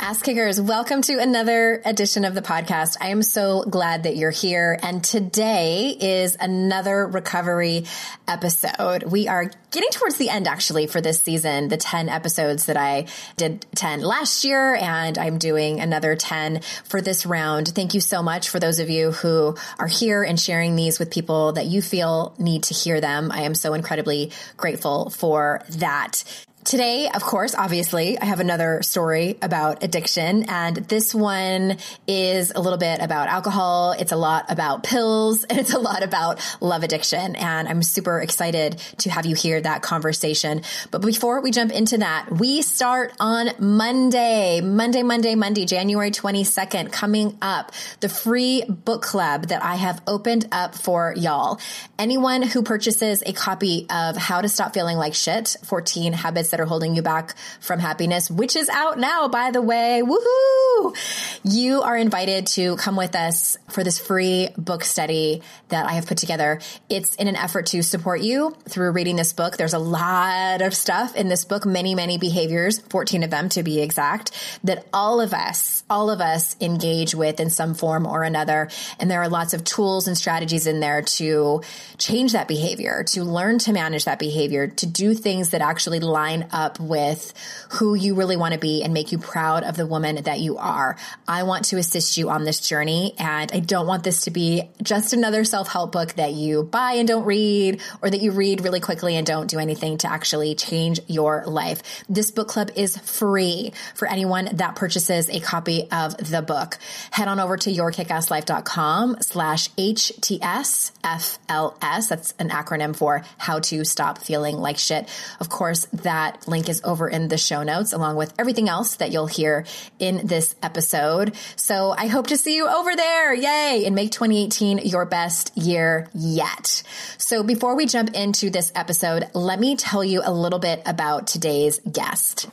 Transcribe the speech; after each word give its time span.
Ass 0.00 0.22
Kickers, 0.22 0.60
welcome 0.60 1.02
to 1.02 1.18
another 1.18 1.82
edition 1.84 2.24
of 2.24 2.32
the 2.32 2.40
podcast. 2.40 2.96
I 3.00 3.08
am 3.08 3.20
so 3.20 3.64
glad 3.64 4.04
that 4.04 4.16
you're 4.16 4.30
here. 4.30 4.78
And 4.80 5.02
today 5.02 5.88
is 5.90 6.36
another 6.38 7.04
recovery 7.04 7.84
episode. 8.28 9.02
We 9.02 9.26
are 9.26 9.50
getting 9.72 9.90
towards 9.90 10.16
the 10.16 10.30
end 10.30 10.46
actually 10.46 10.86
for 10.86 11.00
this 11.00 11.20
season, 11.20 11.66
the 11.66 11.76
10 11.76 12.08
episodes 12.08 12.66
that 12.66 12.76
I 12.76 13.06
did 13.36 13.66
10 13.74 14.00
last 14.02 14.44
year, 14.44 14.76
and 14.76 15.18
I'm 15.18 15.38
doing 15.38 15.80
another 15.80 16.14
10 16.14 16.60
for 16.84 17.00
this 17.00 17.26
round. 17.26 17.68
Thank 17.68 17.92
you 17.92 18.00
so 18.00 18.22
much 18.22 18.50
for 18.50 18.60
those 18.60 18.78
of 18.78 18.88
you 18.88 19.10
who 19.10 19.56
are 19.80 19.88
here 19.88 20.22
and 20.22 20.38
sharing 20.38 20.76
these 20.76 21.00
with 21.00 21.10
people 21.10 21.52
that 21.54 21.66
you 21.66 21.82
feel 21.82 22.36
need 22.38 22.62
to 22.64 22.74
hear 22.74 23.00
them. 23.00 23.32
I 23.32 23.42
am 23.42 23.54
so 23.56 23.74
incredibly 23.74 24.30
grateful 24.56 25.10
for 25.10 25.64
that. 25.70 26.22
Today, 26.64 27.08
of 27.14 27.22
course, 27.22 27.54
obviously, 27.54 28.18
I 28.18 28.26
have 28.26 28.40
another 28.40 28.82
story 28.82 29.38
about 29.40 29.82
addiction, 29.82 30.44
and 30.48 30.76
this 30.76 31.14
one 31.14 31.78
is 32.06 32.52
a 32.54 32.60
little 32.60 32.78
bit 32.78 33.00
about 33.00 33.28
alcohol. 33.28 33.92
It's 33.92 34.12
a 34.12 34.16
lot 34.16 34.50
about 34.50 34.82
pills, 34.82 35.44
and 35.48 35.58
it's 35.58 35.72
a 35.72 35.78
lot 35.78 36.02
about 36.02 36.40
love 36.60 36.82
addiction. 36.82 37.36
And 37.36 37.68
I'm 37.68 37.82
super 37.82 38.20
excited 38.20 38.78
to 38.98 39.10
have 39.10 39.24
you 39.24 39.34
hear 39.34 39.60
that 39.60 39.80
conversation. 39.80 40.62
But 40.90 41.00
before 41.00 41.40
we 41.40 41.52
jump 41.52 41.72
into 41.72 41.98
that, 41.98 42.30
we 42.30 42.60
start 42.60 43.14
on 43.18 43.50
Monday, 43.58 44.60
Monday, 44.60 45.02
Monday, 45.02 45.36
Monday, 45.36 45.64
January 45.64 46.10
22nd, 46.10 46.92
coming 46.92 47.38
up, 47.40 47.72
the 48.00 48.10
free 48.10 48.64
book 48.68 49.02
club 49.02 49.46
that 49.46 49.64
I 49.64 49.76
have 49.76 50.02
opened 50.06 50.48
up 50.52 50.74
for 50.74 51.14
y'all. 51.16 51.60
Anyone 51.98 52.42
who 52.42 52.62
purchases 52.62 53.22
a 53.24 53.32
copy 53.32 53.86
of 53.88 54.16
How 54.16 54.42
to 54.42 54.48
Stop 54.48 54.74
Feeling 54.74 54.98
Like 54.98 55.14
Shit, 55.14 55.56
14 55.64 56.12
Habits 56.12 56.47
that 56.50 56.60
are 56.60 56.66
holding 56.66 56.94
you 56.94 57.02
back 57.02 57.34
from 57.60 57.78
happiness, 57.78 58.30
which 58.30 58.56
is 58.56 58.68
out 58.68 58.98
now, 58.98 59.28
by 59.28 59.50
the 59.50 59.62
way. 59.62 60.02
Woohoo! 60.04 60.96
You 61.44 61.82
are 61.82 61.96
invited 61.96 62.46
to 62.48 62.76
come 62.76 62.96
with 62.96 63.14
us 63.14 63.56
for 63.68 63.84
this 63.84 63.98
free 63.98 64.48
book 64.56 64.84
study 64.84 65.42
that 65.68 65.86
I 65.86 65.92
have 65.92 66.06
put 66.06 66.18
together. 66.18 66.60
It's 66.88 67.14
in 67.16 67.28
an 67.28 67.36
effort 67.36 67.66
to 67.66 67.82
support 67.82 68.20
you 68.20 68.56
through 68.68 68.92
reading 68.92 69.16
this 69.16 69.32
book. 69.32 69.56
There's 69.56 69.74
a 69.74 69.78
lot 69.78 70.62
of 70.62 70.74
stuff 70.74 71.14
in 71.16 71.28
this 71.28 71.44
book, 71.44 71.66
many, 71.66 71.94
many 71.94 72.18
behaviors, 72.18 72.78
14 72.78 73.22
of 73.22 73.30
them 73.30 73.48
to 73.50 73.62
be 73.62 73.80
exact, 73.80 74.30
that 74.64 74.86
all 74.92 75.20
of 75.20 75.32
us, 75.32 75.84
all 75.90 76.10
of 76.10 76.20
us 76.20 76.56
engage 76.60 77.14
with 77.14 77.40
in 77.40 77.50
some 77.50 77.74
form 77.74 78.06
or 78.06 78.22
another. 78.22 78.68
And 78.98 79.10
there 79.10 79.22
are 79.22 79.28
lots 79.28 79.54
of 79.54 79.64
tools 79.64 80.06
and 80.06 80.16
strategies 80.16 80.66
in 80.66 80.80
there 80.80 81.02
to 81.02 81.62
change 81.98 82.32
that 82.32 82.48
behavior, 82.48 83.04
to 83.08 83.24
learn 83.24 83.58
to 83.60 83.72
manage 83.72 84.04
that 84.04 84.18
behavior, 84.18 84.68
to 84.68 84.86
do 84.86 85.14
things 85.14 85.50
that 85.50 85.60
actually 85.60 86.00
line 86.00 86.37
up 86.50 86.80
with 86.80 87.34
who 87.72 87.94
you 87.94 88.14
really 88.14 88.36
want 88.36 88.54
to 88.54 88.60
be 88.60 88.82
and 88.82 88.94
make 88.94 89.12
you 89.12 89.18
proud 89.18 89.64
of 89.64 89.76
the 89.76 89.86
woman 89.86 90.22
that 90.24 90.40
you 90.40 90.58
are. 90.58 90.96
I 91.26 91.42
want 91.42 91.66
to 91.66 91.78
assist 91.78 92.16
you 92.16 92.30
on 92.30 92.44
this 92.44 92.60
journey 92.60 93.14
and 93.18 93.50
I 93.52 93.60
don't 93.60 93.86
want 93.86 94.04
this 94.04 94.22
to 94.22 94.30
be 94.30 94.70
just 94.82 95.12
another 95.12 95.44
self-help 95.44 95.92
book 95.92 96.14
that 96.14 96.32
you 96.32 96.62
buy 96.62 96.92
and 96.92 97.08
don't 97.08 97.24
read 97.24 97.80
or 98.02 98.10
that 98.10 98.20
you 98.20 98.32
read 98.32 98.62
really 98.62 98.80
quickly 98.80 99.16
and 99.16 99.26
don't 99.26 99.48
do 99.48 99.58
anything 99.58 99.98
to 99.98 100.10
actually 100.10 100.54
change 100.54 101.00
your 101.06 101.44
life. 101.46 102.04
This 102.08 102.30
book 102.30 102.48
club 102.48 102.70
is 102.76 102.96
free 102.96 103.72
for 103.94 104.08
anyone 104.08 104.56
that 104.56 104.76
purchases 104.76 105.28
a 105.28 105.40
copy 105.40 105.88
of 105.90 106.16
the 106.16 106.42
book. 106.42 106.78
Head 107.10 107.28
on 107.28 107.40
over 107.40 107.56
to 107.56 107.70
yourkickasslife.com 107.70 109.16
slash 109.20 109.68
HTSFLS. 109.70 112.08
That's 112.08 112.34
an 112.38 112.50
acronym 112.50 112.94
for 112.94 113.22
how 113.38 113.60
to 113.60 113.84
stop 113.84 114.18
feeling 114.18 114.56
like 114.56 114.78
shit. 114.78 115.08
Of 115.40 115.48
course, 115.48 115.86
that 115.92 116.27
link 116.46 116.68
is 116.68 116.80
over 116.84 117.08
in 117.08 117.28
the 117.28 117.38
show 117.38 117.62
notes 117.62 117.92
along 117.92 118.16
with 118.16 118.32
everything 118.38 118.68
else 118.68 118.96
that 118.96 119.12
you'll 119.12 119.26
hear 119.26 119.64
in 119.98 120.26
this 120.26 120.54
episode. 120.62 121.34
So 121.56 121.94
I 121.96 122.06
hope 122.06 122.28
to 122.28 122.36
see 122.36 122.56
you 122.56 122.68
over 122.68 122.94
there. 122.94 123.34
Yay. 123.34 123.84
And 123.86 123.94
make 123.94 124.10
2018 124.12 124.78
your 124.78 125.04
best 125.04 125.56
year 125.56 126.08
yet. 126.14 126.82
So 127.18 127.42
before 127.42 127.76
we 127.76 127.86
jump 127.86 128.14
into 128.14 128.50
this 128.50 128.72
episode, 128.74 129.28
let 129.34 129.60
me 129.60 129.76
tell 129.76 130.04
you 130.04 130.22
a 130.24 130.32
little 130.32 130.58
bit 130.58 130.82
about 130.86 131.26
today's 131.26 131.80
guest. 131.80 132.48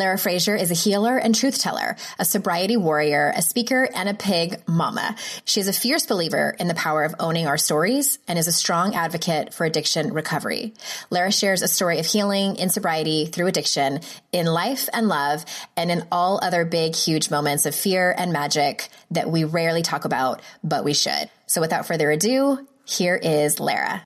Lara 0.00 0.16
Frazier 0.16 0.56
is 0.56 0.70
a 0.70 0.74
healer 0.74 1.18
and 1.18 1.34
truth 1.34 1.58
teller, 1.58 1.94
a 2.18 2.24
sobriety 2.24 2.78
warrior, 2.78 3.34
a 3.36 3.42
speaker, 3.42 3.86
and 3.94 4.08
a 4.08 4.14
pig 4.14 4.56
mama. 4.66 5.14
She 5.44 5.60
is 5.60 5.68
a 5.68 5.74
fierce 5.74 6.06
believer 6.06 6.56
in 6.58 6.68
the 6.68 6.74
power 6.74 7.04
of 7.04 7.14
owning 7.20 7.46
our 7.46 7.58
stories 7.58 8.18
and 8.26 8.38
is 8.38 8.46
a 8.46 8.52
strong 8.52 8.94
advocate 8.94 9.52
for 9.52 9.66
addiction 9.66 10.14
recovery. 10.14 10.72
Lara 11.10 11.30
shares 11.30 11.60
a 11.60 11.68
story 11.68 11.98
of 11.98 12.06
healing 12.06 12.56
in 12.56 12.70
sobriety 12.70 13.26
through 13.26 13.48
addiction, 13.48 14.00
in 14.32 14.46
life 14.46 14.88
and 14.94 15.06
love, 15.06 15.44
and 15.76 15.90
in 15.90 16.06
all 16.10 16.40
other 16.42 16.64
big, 16.64 16.96
huge 16.96 17.30
moments 17.30 17.66
of 17.66 17.74
fear 17.74 18.14
and 18.16 18.32
magic 18.32 18.88
that 19.10 19.30
we 19.30 19.44
rarely 19.44 19.82
talk 19.82 20.06
about, 20.06 20.40
but 20.64 20.82
we 20.82 20.94
should. 20.94 21.28
So 21.44 21.60
without 21.60 21.86
further 21.86 22.10
ado, 22.10 22.66
here 22.86 23.16
is 23.16 23.60
Lara. 23.60 24.02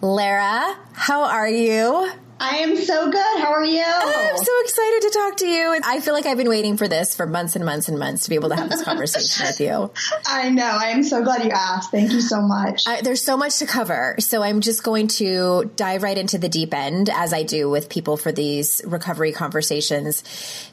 Lara, 0.00 0.74
how 0.94 1.24
are 1.24 1.50
you? 1.50 2.10
I 2.38 2.58
am 2.58 2.76
so 2.76 3.10
good. 3.10 3.40
How 3.40 3.52
are 3.52 3.64
you? 3.64 3.82
Oh, 3.82 4.28
I'm 4.30 4.36
so 4.36 4.52
excited 4.62 5.02
to 5.02 5.10
talk 5.18 5.36
to 5.38 5.46
you. 5.46 5.80
I 5.82 6.00
feel 6.00 6.12
like 6.12 6.26
I've 6.26 6.36
been 6.36 6.50
waiting 6.50 6.76
for 6.76 6.86
this 6.86 7.14
for 7.14 7.26
months 7.26 7.56
and 7.56 7.64
months 7.64 7.88
and 7.88 7.98
months 7.98 8.24
to 8.24 8.28
be 8.28 8.34
able 8.34 8.50
to 8.50 8.56
have 8.56 8.68
this 8.68 8.82
conversation 8.82 9.46
with 9.46 9.60
you. 9.60 9.90
I 10.26 10.50
know. 10.50 10.64
I 10.64 10.88
am 10.88 11.02
so 11.02 11.24
glad 11.24 11.44
you 11.44 11.50
asked. 11.50 11.90
Thank 11.90 12.12
you 12.12 12.20
so 12.20 12.42
much. 12.42 12.86
I, 12.86 13.00
there's 13.00 13.22
so 13.22 13.38
much 13.38 13.58
to 13.60 13.66
cover. 13.66 14.16
So 14.18 14.42
I'm 14.42 14.60
just 14.60 14.82
going 14.82 15.08
to 15.08 15.70
dive 15.76 16.02
right 16.02 16.16
into 16.18 16.36
the 16.36 16.50
deep 16.50 16.74
end 16.74 17.08
as 17.08 17.32
I 17.32 17.42
do 17.42 17.70
with 17.70 17.88
people 17.88 18.18
for 18.18 18.32
these 18.32 18.82
recovery 18.84 19.32
conversations. 19.32 20.22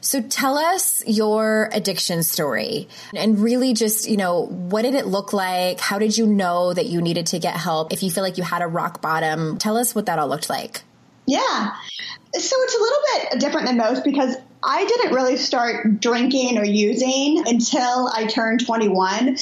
So 0.02 0.20
tell 0.20 0.58
us 0.58 1.02
your 1.06 1.70
addiction 1.72 2.24
story 2.24 2.88
and 3.16 3.38
really 3.38 3.72
just, 3.72 4.08
you 4.08 4.18
know, 4.18 4.44
what 4.46 4.82
did 4.82 4.94
it 4.94 5.06
look 5.06 5.32
like? 5.32 5.80
How 5.80 5.98
did 5.98 6.18
you 6.18 6.26
know 6.26 6.74
that 6.74 6.86
you 6.86 7.00
needed 7.00 7.28
to 7.28 7.38
get 7.38 7.56
help? 7.56 7.92
If 7.92 8.02
you 8.02 8.10
feel 8.10 8.22
like 8.22 8.36
you 8.36 8.44
had 8.44 8.60
a 8.60 8.66
rock 8.66 9.00
bottom, 9.00 9.56
tell 9.56 9.78
us 9.78 9.94
what 9.94 10.06
that 10.06 10.18
all 10.18 10.28
looked 10.28 10.50
like. 10.50 10.82
Yeah. 11.26 11.72
So 12.34 12.56
it's 12.62 12.74
a 12.74 12.78
little 12.78 12.98
bit 13.12 13.40
different 13.40 13.66
than 13.66 13.76
most 13.76 14.04
because 14.04 14.36
I 14.62 14.84
didn't 14.84 15.14
really 15.14 15.36
start 15.36 16.00
drinking 16.00 16.58
or 16.58 16.64
using 16.64 17.44
until 17.46 18.08
I 18.12 18.26
turned 18.26 18.64
21. 18.64 19.36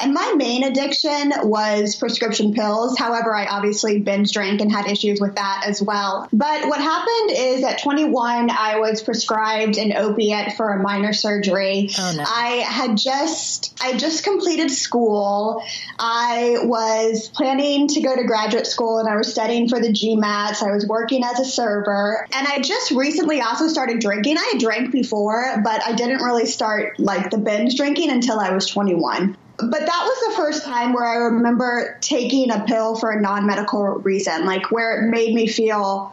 And 0.00 0.14
my 0.14 0.34
main 0.36 0.64
addiction 0.64 1.32
was 1.42 1.96
prescription 1.96 2.54
pills. 2.54 2.98
However, 2.98 3.34
I 3.34 3.46
obviously 3.46 4.00
binge 4.00 4.32
drank 4.32 4.60
and 4.60 4.72
had 4.72 4.86
issues 4.86 5.20
with 5.20 5.34
that 5.34 5.64
as 5.66 5.82
well. 5.82 6.28
But 6.32 6.68
what 6.68 6.80
happened 6.80 7.36
is 7.36 7.64
at 7.64 7.82
21, 7.82 8.50
I 8.50 8.78
was 8.78 9.02
prescribed 9.02 9.76
an 9.76 9.92
opiate 9.92 10.54
for 10.54 10.70
a 10.70 10.82
minor 10.82 11.12
surgery. 11.12 11.90
Oh, 11.98 12.14
no. 12.16 12.24
I 12.26 12.64
had 12.66 12.96
just, 12.96 13.74
I 13.82 13.96
just 13.96 14.24
completed 14.24 14.70
school. 14.70 15.62
I 15.98 16.56
was 16.62 17.28
planning 17.28 17.88
to 17.88 18.00
go 18.00 18.16
to 18.16 18.24
graduate 18.24 18.66
school 18.66 18.98
and 18.98 19.08
I 19.08 19.16
was 19.16 19.30
studying 19.30 19.68
for 19.68 19.80
the 19.80 19.88
GMATs. 19.88 20.62
I 20.62 20.72
was 20.72 20.86
working 20.86 21.24
as 21.24 21.38
a 21.40 21.44
server 21.44 22.26
and 22.32 22.46
I 22.46 22.60
just 22.60 22.90
recently 22.90 23.40
also 23.40 23.68
started 23.68 24.00
drinking. 24.00 24.38
I 24.38 24.50
had 24.52 24.60
drank 24.60 24.92
before, 24.92 25.60
but 25.62 25.82
I 25.86 25.92
didn't 25.92 26.22
really 26.22 26.46
start 26.46 26.98
like 26.98 27.30
the 27.30 27.38
binge 27.38 27.76
drinking 27.76 28.10
until 28.10 28.38
I 28.38 28.50
was 28.50 28.66
21 28.66 29.36
but 29.62 29.80
that 29.80 30.04
was 30.04 30.30
the 30.30 30.36
first 30.36 30.64
time 30.64 30.92
where 30.92 31.04
I 31.04 31.16
remember 31.16 31.98
taking 32.00 32.50
a 32.50 32.64
pill 32.64 32.96
for 32.96 33.10
a 33.10 33.20
non 33.20 33.46
medical 33.46 33.84
reason, 33.84 34.44
like 34.44 34.70
where 34.70 35.02
it 35.02 35.10
made 35.10 35.34
me 35.34 35.46
feel 35.46 36.12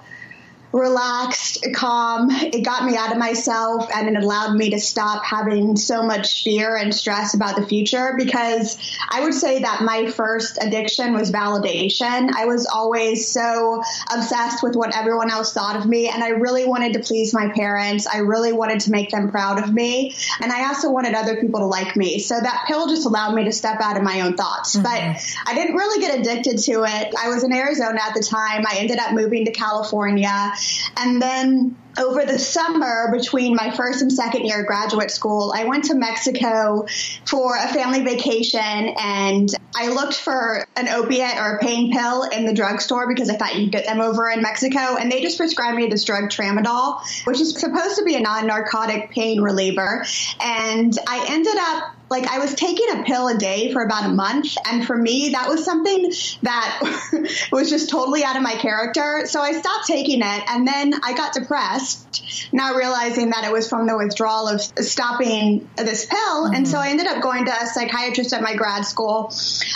relaxed, 0.73 1.65
calm. 1.73 2.29
It 2.29 2.63
got 2.63 2.85
me 2.85 2.97
out 2.97 3.11
of 3.11 3.17
myself 3.17 3.89
and 3.93 4.09
it 4.09 4.21
allowed 4.21 4.55
me 4.55 4.71
to 4.71 4.79
stop 4.79 5.23
having 5.23 5.77
so 5.77 6.03
much 6.03 6.43
fear 6.43 6.75
and 6.75 6.93
stress 6.93 7.33
about 7.33 7.55
the 7.55 7.65
future 7.65 8.13
because 8.17 8.77
I 9.09 9.23
would 9.23 9.33
say 9.33 9.59
that 9.59 9.81
my 9.81 10.11
first 10.11 10.57
addiction 10.61 11.13
was 11.13 11.31
validation. 11.31 12.31
I 12.33 12.45
was 12.45 12.65
always 12.65 13.31
so 13.31 13.81
obsessed 14.13 14.61
with 14.61 14.75
what 14.75 14.95
everyone 14.95 15.31
else 15.31 15.53
thought 15.53 15.77
of 15.77 15.85
me 15.85 16.09
and 16.09 16.23
I 16.23 16.29
really 16.29 16.65
wanted 16.65 16.93
to 16.93 16.99
please 16.99 17.33
my 17.33 17.49
parents. 17.49 18.05
I 18.05 18.19
really 18.19 18.51
wanted 18.51 18.81
to 18.81 18.91
make 18.91 19.09
them 19.09 19.31
proud 19.31 19.63
of 19.63 19.73
me 19.73 20.15
and 20.41 20.51
I 20.51 20.67
also 20.67 20.91
wanted 20.91 21.13
other 21.13 21.39
people 21.39 21.61
to 21.61 21.65
like 21.65 21.95
me. 21.95 22.19
So 22.19 22.39
that 22.39 22.65
pill 22.67 22.87
just 22.87 23.05
allowed 23.05 23.35
me 23.35 23.45
to 23.45 23.53
step 23.53 23.79
out 23.81 23.95
of 23.95 24.03
my 24.03 24.21
own 24.21 24.35
thoughts. 24.35 24.75
Mm-hmm. 24.75 24.83
But 24.83 25.49
I 25.49 25.55
didn't 25.55 25.75
really 25.75 26.01
get 26.01 26.19
addicted 26.19 26.57
to 26.59 26.83
it. 26.83 27.15
I 27.17 27.29
was 27.29 27.43
in 27.43 27.53
Arizona 27.53 27.99
at 28.01 28.13
the 28.13 28.21
time. 28.21 28.65
I 28.67 28.77
ended 28.79 28.99
up 28.99 29.13
moving 29.13 29.45
to 29.45 29.51
California 29.51 30.51
and 30.97 31.21
then 31.21 31.75
over 31.97 32.25
the 32.25 32.37
summer 32.37 33.11
between 33.11 33.55
my 33.55 33.71
first 33.71 34.01
and 34.01 34.11
second 34.11 34.45
year 34.45 34.61
of 34.61 34.67
graduate 34.67 35.11
school, 35.11 35.53
I 35.55 35.65
went 35.65 35.85
to 35.85 35.95
Mexico 35.95 36.85
for 37.25 37.55
a 37.55 37.67
family 37.73 38.03
vacation 38.03 38.61
and 38.61 39.49
I 39.75 39.89
looked 39.89 40.15
for 40.15 40.65
an 40.75 40.87
opiate 40.87 41.37
or 41.37 41.55
a 41.55 41.59
pain 41.59 41.91
pill 41.91 42.23
in 42.23 42.45
the 42.45 42.53
drugstore 42.53 43.07
because 43.07 43.29
I 43.29 43.35
thought 43.35 43.55
you'd 43.55 43.71
get 43.71 43.85
them 43.85 43.99
over 43.99 44.29
in 44.29 44.41
Mexico. 44.41 44.95
And 44.97 45.11
they 45.11 45.21
just 45.21 45.37
prescribed 45.37 45.77
me 45.77 45.87
this 45.87 46.03
drug 46.03 46.25
tramadol, 46.25 47.01
which 47.25 47.39
is 47.39 47.59
supposed 47.59 47.97
to 47.97 48.03
be 48.03 48.15
a 48.15 48.19
non 48.19 48.47
narcotic 48.47 49.11
pain 49.11 49.41
reliever. 49.41 50.05
And 50.39 50.97
I 51.07 51.25
ended 51.29 51.55
up 51.57 51.96
like 52.09 52.25
I 52.25 52.39
was 52.39 52.53
taking 52.55 52.99
a 52.99 53.03
pill 53.03 53.27
a 53.27 53.37
day 53.37 53.71
for 53.73 53.83
about 53.83 54.05
a 54.05 54.13
month. 54.13 54.57
And 54.65 54.85
for 54.85 54.95
me, 54.95 55.29
that 55.29 55.49
was 55.49 55.65
something 55.65 56.11
that 56.43 57.47
was 57.51 57.69
just 57.69 57.89
totally 57.89 58.23
out 58.23 58.35
of 58.35 58.41
my 58.41 58.53
character. 58.55 59.23
So 59.25 59.41
I 59.41 59.53
stopped 59.53 59.87
taking 59.87 60.21
it. 60.21 60.43
And 60.47 60.67
then 60.67 60.93
I 61.03 61.13
got 61.13 61.33
depressed, 61.33 62.49
not 62.53 62.75
realizing 62.75 63.31
that 63.31 63.43
it 63.43 63.51
was 63.51 63.67
from 63.67 63.87
the 63.87 63.97
withdrawal 63.97 64.47
of 64.47 64.61
stopping 64.61 65.69
this 65.75 66.05
pill. 66.05 66.45
Mm-hmm. 66.45 66.55
And 66.55 66.67
so 66.67 66.77
I 66.77 66.89
ended 66.89 67.07
up 67.07 67.21
going 67.21 67.45
to 67.45 67.51
a 67.51 67.67
psychiatrist 67.67 68.33
at 68.33 68.41
my 68.41 68.55
grad 68.55 68.85
school. 68.85 69.33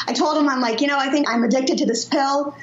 I 0.08 0.14
told 0.14 0.38
him, 0.38 0.48
I'm 0.48 0.62
like, 0.62 0.82
you 0.82 0.88
know, 0.88 0.98
I 0.98 1.10
think 1.10 1.30
I'm 1.30 1.44
addicted 1.44 1.80
to 1.80 1.86
this 1.86 2.06
pill. 2.06 2.56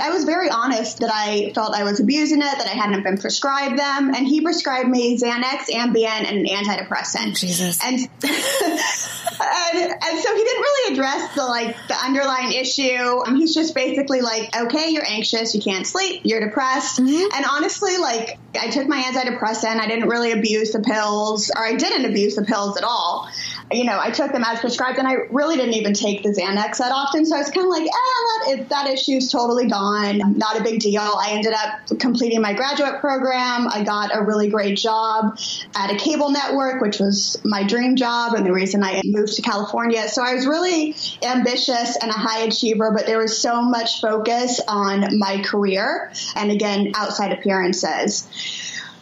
I 0.00 0.10
was 0.10 0.24
very 0.24 0.48
honest 0.50 1.00
that 1.00 1.10
I 1.12 1.52
felt 1.54 1.74
I 1.74 1.84
was 1.84 2.00
abusing 2.00 2.38
it, 2.38 2.58
that 2.58 2.66
I 2.66 2.70
hadn't 2.70 3.02
been 3.02 3.18
prescribed 3.18 3.78
them, 3.78 4.14
and 4.14 4.26
he 4.26 4.40
prescribed 4.40 4.88
me 4.88 5.18
Xanax, 5.18 5.70
Ambien, 5.70 6.06
and 6.06 6.26
an 6.26 6.46
antidepressant. 6.46 7.38
Jesus. 7.38 7.78
And, 7.82 7.98
and, 8.22 9.92
and 10.02 10.18
so 10.18 10.36
he 10.36 10.44
didn't 10.44 10.62
really 10.62 10.94
address 10.94 11.34
the 11.34 11.44
like 11.44 11.76
the 11.88 11.96
underlying 11.96 12.52
issue. 12.52 13.22
Um, 13.26 13.36
he's 13.36 13.54
just 13.54 13.74
basically 13.74 14.20
like, 14.20 14.54
okay, 14.56 14.90
you're 14.90 15.06
anxious, 15.06 15.54
you 15.54 15.60
can't 15.60 15.86
sleep, 15.86 16.22
you're 16.24 16.40
depressed, 16.40 17.00
mm-hmm. 17.00 17.36
and 17.36 17.44
honestly, 17.48 17.96
like 17.98 18.38
I 18.60 18.70
took 18.70 18.88
my 18.88 19.00
antidepressant, 19.00 19.80
I 19.80 19.86
didn't 19.86 20.08
really 20.08 20.32
abuse 20.32 20.72
the 20.72 20.80
pills, 20.80 21.50
or 21.50 21.64
I 21.64 21.74
didn't 21.74 22.06
abuse 22.06 22.36
the 22.36 22.44
pills 22.44 22.76
at 22.76 22.84
all 22.84 23.28
you 23.72 23.84
know, 23.84 23.98
I 24.00 24.10
took 24.10 24.32
them 24.32 24.42
as 24.44 24.60
prescribed, 24.60 24.98
and 24.98 25.06
I 25.06 25.14
really 25.30 25.56
didn't 25.56 25.74
even 25.74 25.94
take 25.94 26.22
the 26.22 26.30
Xanax 26.30 26.78
that 26.78 26.90
often. 26.92 27.24
So 27.24 27.36
I 27.36 27.38
was 27.38 27.50
kind 27.50 27.66
of 27.66 27.70
like, 27.70 27.86
eh, 27.86 28.56
that, 28.56 28.68
that 28.70 28.86
issue's 28.88 29.30
totally 29.30 29.68
gone. 29.68 30.36
Not 30.36 30.58
a 30.58 30.62
big 30.62 30.80
deal. 30.80 31.02
I 31.02 31.30
ended 31.30 31.52
up 31.52 31.98
completing 32.00 32.40
my 32.40 32.52
graduate 32.52 33.00
program. 33.00 33.68
I 33.68 33.84
got 33.84 34.10
a 34.14 34.22
really 34.22 34.48
great 34.48 34.76
job 34.76 35.38
at 35.76 35.92
a 35.92 35.96
cable 35.96 36.30
network, 36.30 36.82
which 36.82 36.98
was 36.98 37.38
my 37.44 37.62
dream 37.62 37.94
job 37.96 38.34
and 38.34 38.44
the 38.44 38.52
reason 38.52 38.82
I 38.82 39.02
moved 39.04 39.34
to 39.34 39.42
California. 39.42 40.08
So 40.08 40.22
I 40.22 40.34
was 40.34 40.46
really 40.46 40.96
ambitious 41.22 41.96
and 41.96 42.10
a 42.10 42.14
high 42.14 42.40
achiever, 42.40 42.92
but 42.92 43.06
there 43.06 43.18
was 43.18 43.38
so 43.38 43.62
much 43.62 44.00
focus 44.00 44.60
on 44.66 45.18
my 45.18 45.42
career 45.42 46.12
and 46.34 46.50
again, 46.50 46.92
outside 46.96 47.32
appearances. 47.32 48.28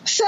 So, 0.09 0.25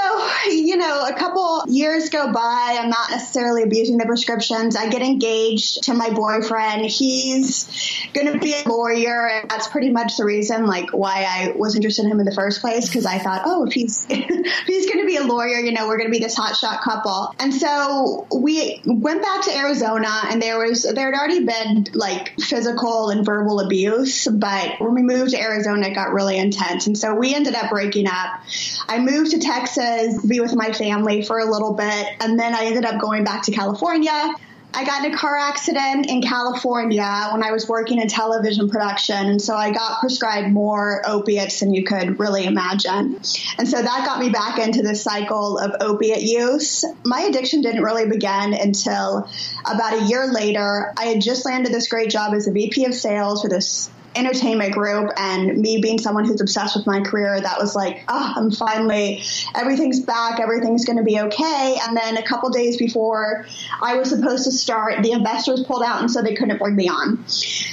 you 0.47 0.77
know, 0.77 1.07
a 1.07 1.13
couple 1.13 1.63
years 1.67 2.09
go 2.09 2.31
by. 2.31 2.77
I'm 2.79 2.89
not 2.89 3.09
necessarily 3.09 3.63
abusing 3.63 3.97
the 3.97 4.05
prescriptions. 4.05 4.75
I 4.75 4.89
get 4.89 5.01
engaged 5.01 5.83
to 5.83 5.95
my 5.95 6.11
boyfriend. 6.11 6.85
He's 6.85 7.67
going 8.13 8.31
to 8.31 8.37
be 8.37 8.53
a 8.53 8.69
lawyer. 8.69 9.27
And 9.27 9.49
that's 9.49 9.67
pretty 9.67 9.89
much 9.89 10.17
the 10.17 10.25
reason, 10.25 10.67
like, 10.67 10.91
why 10.91 11.25
I 11.27 11.53
was 11.57 11.75
interested 11.75 12.05
in 12.05 12.11
him 12.11 12.19
in 12.19 12.27
the 12.27 12.35
first 12.35 12.61
place. 12.61 12.93
Cause 12.93 13.07
I 13.07 13.17
thought, 13.17 13.41
oh, 13.45 13.65
if 13.65 13.73
he's, 13.73 14.05
if 14.09 14.67
he's 14.67 14.85
going 14.85 14.99
to 14.99 15.07
be 15.07 15.17
a 15.17 15.23
lawyer, 15.23 15.57
you 15.57 15.71
know, 15.71 15.87
we're 15.87 15.97
going 15.97 16.11
to 16.11 16.17
be 16.17 16.23
this 16.23 16.37
hotshot 16.37 16.81
couple. 16.81 17.33
And 17.39 17.51
so 17.51 18.27
we 18.35 18.81
went 18.85 19.23
back 19.23 19.45
to 19.45 19.57
Arizona 19.57 20.11
and 20.29 20.39
there 20.39 20.59
was, 20.59 20.83
there 20.83 21.11
had 21.11 21.19
already 21.19 21.43
been 21.43 21.87
like 21.95 22.39
physical 22.39 23.09
and 23.09 23.25
verbal 23.25 23.59
abuse. 23.59 24.27
But 24.27 24.79
when 24.79 24.93
we 24.93 25.01
moved 25.01 25.31
to 25.31 25.41
Arizona, 25.41 25.87
it 25.87 25.95
got 25.95 26.13
really 26.13 26.37
intense. 26.37 26.85
And 26.85 26.95
so 26.95 27.15
we 27.15 27.33
ended 27.33 27.55
up 27.55 27.71
breaking 27.71 28.05
up. 28.07 28.41
I 28.87 28.99
moved 28.99 29.31
to 29.31 29.39
Texas 29.39 29.70
Texas, 29.73 30.25
be 30.25 30.39
with 30.39 30.55
my 30.55 30.71
family 30.71 31.21
for 31.21 31.39
a 31.39 31.45
little 31.45 31.73
bit, 31.73 32.07
and 32.19 32.39
then 32.39 32.53
I 32.53 32.65
ended 32.65 32.85
up 32.85 32.99
going 32.99 33.23
back 33.23 33.43
to 33.43 33.51
California. 33.51 34.33
I 34.73 34.85
got 34.85 35.03
in 35.03 35.13
a 35.13 35.17
car 35.17 35.35
accident 35.35 36.07
in 36.07 36.21
California 36.21 37.27
when 37.33 37.43
I 37.43 37.51
was 37.51 37.67
working 37.67 37.99
in 37.99 38.07
television 38.07 38.69
production. 38.69 39.27
And 39.27 39.41
so 39.41 39.53
I 39.53 39.71
got 39.71 39.99
prescribed 39.99 40.49
more 40.49 41.01
opiates 41.05 41.59
than 41.59 41.73
you 41.73 41.83
could 41.83 42.19
really 42.19 42.45
imagine. 42.45 43.19
And 43.57 43.67
so 43.67 43.81
that 43.81 44.05
got 44.05 44.19
me 44.21 44.29
back 44.29 44.59
into 44.59 44.81
this 44.81 45.03
cycle 45.03 45.57
of 45.57 45.75
opiate 45.81 46.21
use. 46.21 46.85
My 47.03 47.21
addiction 47.23 47.61
didn't 47.61 47.83
really 47.83 48.07
begin 48.07 48.53
until 48.53 49.27
about 49.65 50.03
a 50.03 50.05
year 50.05 50.31
later. 50.31 50.93
I 50.97 51.07
had 51.07 51.21
just 51.21 51.45
landed 51.45 51.73
this 51.73 51.89
great 51.89 52.09
job 52.09 52.33
as 52.33 52.47
a 52.47 52.51
VP 52.53 52.85
of 52.85 52.93
sales 52.93 53.41
for 53.41 53.49
this 53.49 53.89
entertainment 54.15 54.73
group 54.73 55.11
and 55.17 55.57
me 55.57 55.81
being 55.81 55.99
someone 55.99 56.25
who's 56.25 56.41
obsessed 56.41 56.75
with 56.75 56.85
my 56.85 57.01
career, 57.01 57.39
that 57.39 57.59
was 57.59 57.75
like, 57.75 58.03
oh, 58.07 58.33
I'm 58.35 58.51
finally, 58.51 59.23
everything's 59.55 60.01
back, 60.01 60.39
everything's 60.39 60.85
going 60.85 60.97
to 60.97 61.03
be 61.03 61.19
okay. 61.19 61.77
And 61.81 61.95
then 61.95 62.17
a 62.17 62.23
couple 62.23 62.49
days 62.49 62.77
before 62.77 63.45
I 63.81 63.95
was 63.95 64.09
supposed 64.09 64.45
to 64.45 64.51
start, 64.51 65.01
the 65.01 65.11
investors 65.11 65.63
pulled 65.63 65.83
out 65.83 66.01
and 66.01 66.11
so 66.11 66.21
they 66.21 66.35
couldn't 66.35 66.57
bring 66.57 66.75
me 66.75 66.89
on. 66.89 67.23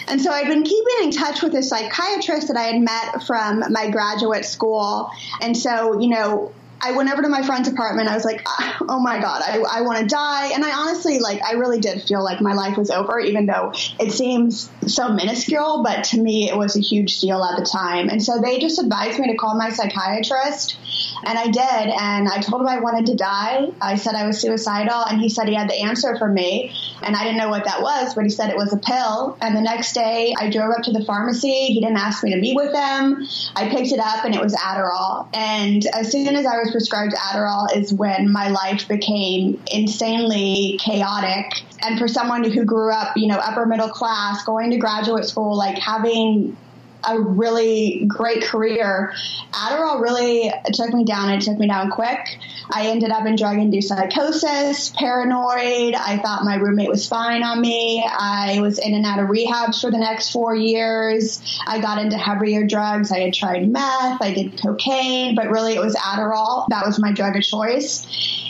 And 0.06 0.20
so 0.20 0.30
I'd 0.30 0.46
been 0.46 0.64
keeping 0.64 1.04
in 1.04 1.10
touch 1.10 1.42
with 1.42 1.54
a 1.54 1.62
psychiatrist 1.62 2.48
that 2.48 2.56
I 2.56 2.64
had 2.64 2.80
met 2.80 3.22
from 3.26 3.64
my 3.72 3.90
graduate 3.90 4.44
school. 4.44 5.10
And 5.40 5.56
so, 5.56 6.00
you 6.00 6.08
know, 6.08 6.52
I 6.80 6.92
went 6.92 7.10
over 7.10 7.22
to 7.22 7.28
my 7.28 7.42
friend's 7.42 7.68
apartment. 7.68 8.08
I 8.08 8.14
was 8.14 8.24
like, 8.24 8.42
ah, 8.46 8.76
oh 8.88 9.00
my 9.00 9.20
God, 9.20 9.42
I, 9.44 9.58
I 9.58 9.80
want 9.82 9.98
to 10.00 10.06
die. 10.06 10.52
And 10.52 10.64
I 10.64 10.72
honestly, 10.72 11.18
like, 11.18 11.42
I 11.42 11.52
really 11.52 11.80
did 11.80 12.02
feel 12.02 12.22
like 12.22 12.40
my 12.40 12.54
life 12.54 12.76
was 12.76 12.90
over, 12.90 13.18
even 13.18 13.46
though 13.46 13.72
it 13.98 14.12
seems 14.12 14.70
so 14.86 15.08
minuscule. 15.08 15.82
But 15.82 16.04
to 16.04 16.20
me, 16.20 16.48
it 16.48 16.56
was 16.56 16.76
a 16.76 16.80
huge 16.80 17.20
deal 17.20 17.42
at 17.42 17.58
the 17.58 17.64
time. 17.64 18.08
And 18.08 18.22
so 18.22 18.40
they 18.40 18.58
just 18.60 18.78
advised 18.78 19.18
me 19.18 19.28
to 19.30 19.36
call 19.36 19.56
my 19.56 19.70
psychiatrist. 19.70 20.76
And 21.24 21.36
I 21.36 21.46
did. 21.46 21.92
And 22.00 22.28
I 22.28 22.40
told 22.40 22.62
him 22.62 22.68
I 22.68 22.80
wanted 22.80 23.06
to 23.06 23.16
die. 23.16 23.68
I 23.80 23.96
said 23.96 24.14
I 24.14 24.26
was 24.26 24.40
suicidal. 24.40 25.04
And 25.04 25.20
he 25.20 25.28
said 25.28 25.48
he 25.48 25.54
had 25.54 25.68
the 25.68 25.80
answer 25.82 26.16
for 26.16 26.28
me. 26.28 26.72
And 27.02 27.16
I 27.16 27.24
didn't 27.24 27.38
know 27.38 27.48
what 27.48 27.64
that 27.64 27.82
was, 27.82 28.14
but 28.14 28.24
he 28.24 28.30
said 28.30 28.50
it 28.50 28.56
was 28.56 28.72
a 28.72 28.78
pill. 28.78 29.36
And 29.40 29.56
the 29.56 29.60
next 29.60 29.94
day, 29.94 30.34
I 30.38 30.50
drove 30.50 30.70
up 30.70 30.82
to 30.84 30.92
the 30.92 31.04
pharmacy. 31.04 31.66
He 31.66 31.80
didn't 31.80 31.96
ask 31.96 32.22
me 32.22 32.32
to 32.32 32.40
meet 32.40 32.56
with 32.56 32.74
him. 32.74 33.26
I 33.56 33.68
picked 33.68 33.92
it 33.92 34.00
up, 34.00 34.24
and 34.24 34.34
it 34.34 34.40
was 34.40 34.54
Adderall. 34.54 35.28
And 35.34 35.84
as 35.86 36.10
soon 36.10 36.34
as 36.34 36.46
I 36.46 36.58
was 36.58 36.67
prescribed 36.70 37.14
Adderall 37.14 37.74
is 37.76 37.92
when 37.92 38.30
my 38.30 38.48
life 38.48 38.88
became 38.88 39.62
insanely 39.70 40.78
chaotic. 40.80 41.64
And 41.82 41.98
for 41.98 42.08
someone 42.08 42.50
who 42.50 42.64
grew 42.64 42.92
up, 42.92 43.16
you 43.16 43.28
know, 43.28 43.38
upper 43.38 43.66
middle 43.66 43.88
class, 43.88 44.44
going 44.44 44.70
to 44.70 44.78
graduate 44.78 45.24
school, 45.24 45.56
like 45.56 45.78
having 45.78 46.56
a 47.04 47.20
really 47.20 48.04
great 48.06 48.42
career. 48.44 49.12
Adderall 49.52 50.00
really 50.00 50.52
took 50.72 50.92
me 50.92 51.04
down. 51.04 51.30
It 51.30 51.42
took 51.42 51.58
me 51.58 51.68
down 51.68 51.90
quick. 51.90 52.38
I 52.70 52.88
ended 52.88 53.10
up 53.10 53.26
in 53.26 53.36
drug 53.36 53.56
induced 53.56 53.88
psychosis, 53.88 54.90
paranoid. 54.90 55.94
I 55.94 56.18
thought 56.22 56.44
my 56.44 56.56
roommate 56.56 56.88
was 56.88 57.04
spying 57.04 57.42
on 57.42 57.60
me. 57.60 58.04
I 58.06 58.60
was 58.60 58.78
in 58.78 58.94
and 58.94 59.06
out 59.06 59.20
of 59.20 59.28
rehabs 59.28 59.80
for 59.80 59.90
the 59.90 59.98
next 59.98 60.30
four 60.30 60.54
years. 60.54 61.60
I 61.66 61.80
got 61.80 61.98
into 61.98 62.18
heavier 62.18 62.66
drugs. 62.66 63.10
I 63.10 63.20
had 63.20 63.34
tried 63.34 63.68
meth. 63.68 64.20
I 64.20 64.32
did 64.34 64.60
cocaine, 64.60 65.34
but 65.34 65.48
really 65.48 65.74
it 65.74 65.80
was 65.80 65.94
Adderall. 65.96 66.66
That 66.68 66.84
was 66.84 66.98
my 66.98 67.12
drug 67.12 67.36
of 67.36 67.42
choice. 67.42 68.06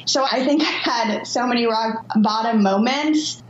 So 0.06 0.24
I 0.24 0.44
think 0.44 0.62
I 0.62 0.64
had 0.64 1.24
so 1.24 1.46
many 1.46 1.66
rock 1.66 2.04
bottom 2.16 2.62
moments 2.62 3.42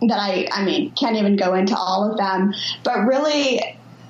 that 0.00 0.18
I, 0.18 0.48
I 0.52 0.64
mean, 0.64 0.92
can't 0.92 1.16
even 1.16 1.36
go 1.36 1.54
into 1.54 1.76
all 1.76 2.10
of 2.10 2.16
them. 2.16 2.54
But 2.82 3.06
really, 3.06 3.60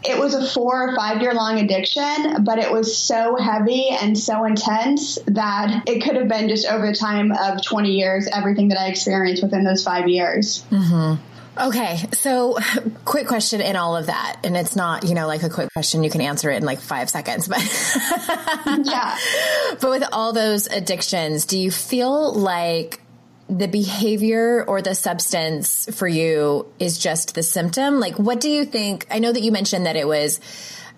it 0.05 0.19
was 0.19 0.35
a 0.35 0.47
four 0.47 0.91
or 0.91 0.97
five 0.97 1.23
year 1.23 1.35
long 1.35 1.59
addiction, 1.59 2.45
but 2.45 2.59
it 2.59 2.71
was 2.71 2.97
so 2.97 3.37
heavy 3.37 3.89
and 3.89 4.19
so 4.19 4.45
intense 4.45 5.19
that 5.27 5.85
it 5.87 6.03
could 6.03 6.17
have 6.17 6.29
been 6.29 6.49
just 6.49 6.67
over 6.67 6.87
the 6.87 6.95
time 6.95 7.33
of 7.33 7.63
20 7.65 7.91
years, 7.91 8.29
everything 8.33 8.69
that 8.69 8.79
I 8.79 8.89
experienced 8.89 9.43
within 9.43 9.65
those 9.65 9.83
five 9.83 10.09
years. 10.09 10.65
Mm-hmm. 10.71 11.23
Okay, 11.57 11.99
so 12.13 12.59
quick 13.05 13.29
question 13.29 13.61
in 13.61 13.77
all 13.77 13.97
of 13.97 14.07
that, 14.07 14.41
and 14.43 14.57
it's 14.57 14.75
not, 14.75 15.05
you 15.05 15.15
know, 15.15 15.29
like 15.29 15.45
a 15.45 15.49
quick 15.49 15.73
question 15.73 16.03
you 16.03 16.11
can 16.11 16.21
answer 16.21 16.51
it 16.51 16.57
in 16.57 16.65
like 16.65 16.81
five 16.81 17.09
seconds, 17.09 17.47
but 17.47 17.61
yeah. 18.85 19.17
But 19.81 19.91
with 19.91 20.05
all 20.13 20.33
those 20.33 20.67
addictions, 20.67 21.47
do 21.47 21.59
you 21.59 21.71
feel 21.71 22.33
like 22.33 23.01
the 23.49 23.69
behavior 23.69 24.65
or 24.65 24.81
the 24.81 24.95
substance 24.95 25.89
for 25.97 26.09
you 26.09 26.67
is 26.79 26.99
just 26.99 27.35
the 27.35 27.43
symptom? 27.43 28.01
Like, 28.01 28.19
what 28.19 28.41
do 28.41 28.49
you 28.49 28.65
think? 28.65 29.07
I 29.11 29.19
know 29.19 29.33
that 29.33 29.43
you 29.43 29.53
mentioned 29.53 29.87
that 29.87 29.97
it 29.97 30.09
was, 30.09 30.41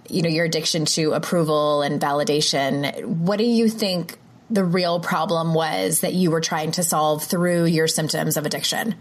you 0.08 0.22
know, 0.22 0.28
your 0.28 0.44
addiction 0.44 0.84
to 0.86 1.12
approval 1.12 1.82
and 1.82 2.00
validation. 2.00 3.04
What 3.04 3.38
do 3.38 3.44
you 3.44 3.68
think 3.68 4.18
the 4.48 4.64
real 4.64 5.00
problem 5.00 5.54
was 5.54 6.00
that 6.00 6.14
you 6.14 6.30
were 6.30 6.40
trying 6.40 6.70
to 6.72 6.82
solve 6.82 7.24
through 7.24 7.64
your 7.64 7.88
symptoms 7.88 8.36
of 8.36 8.46
addiction? 8.46 8.94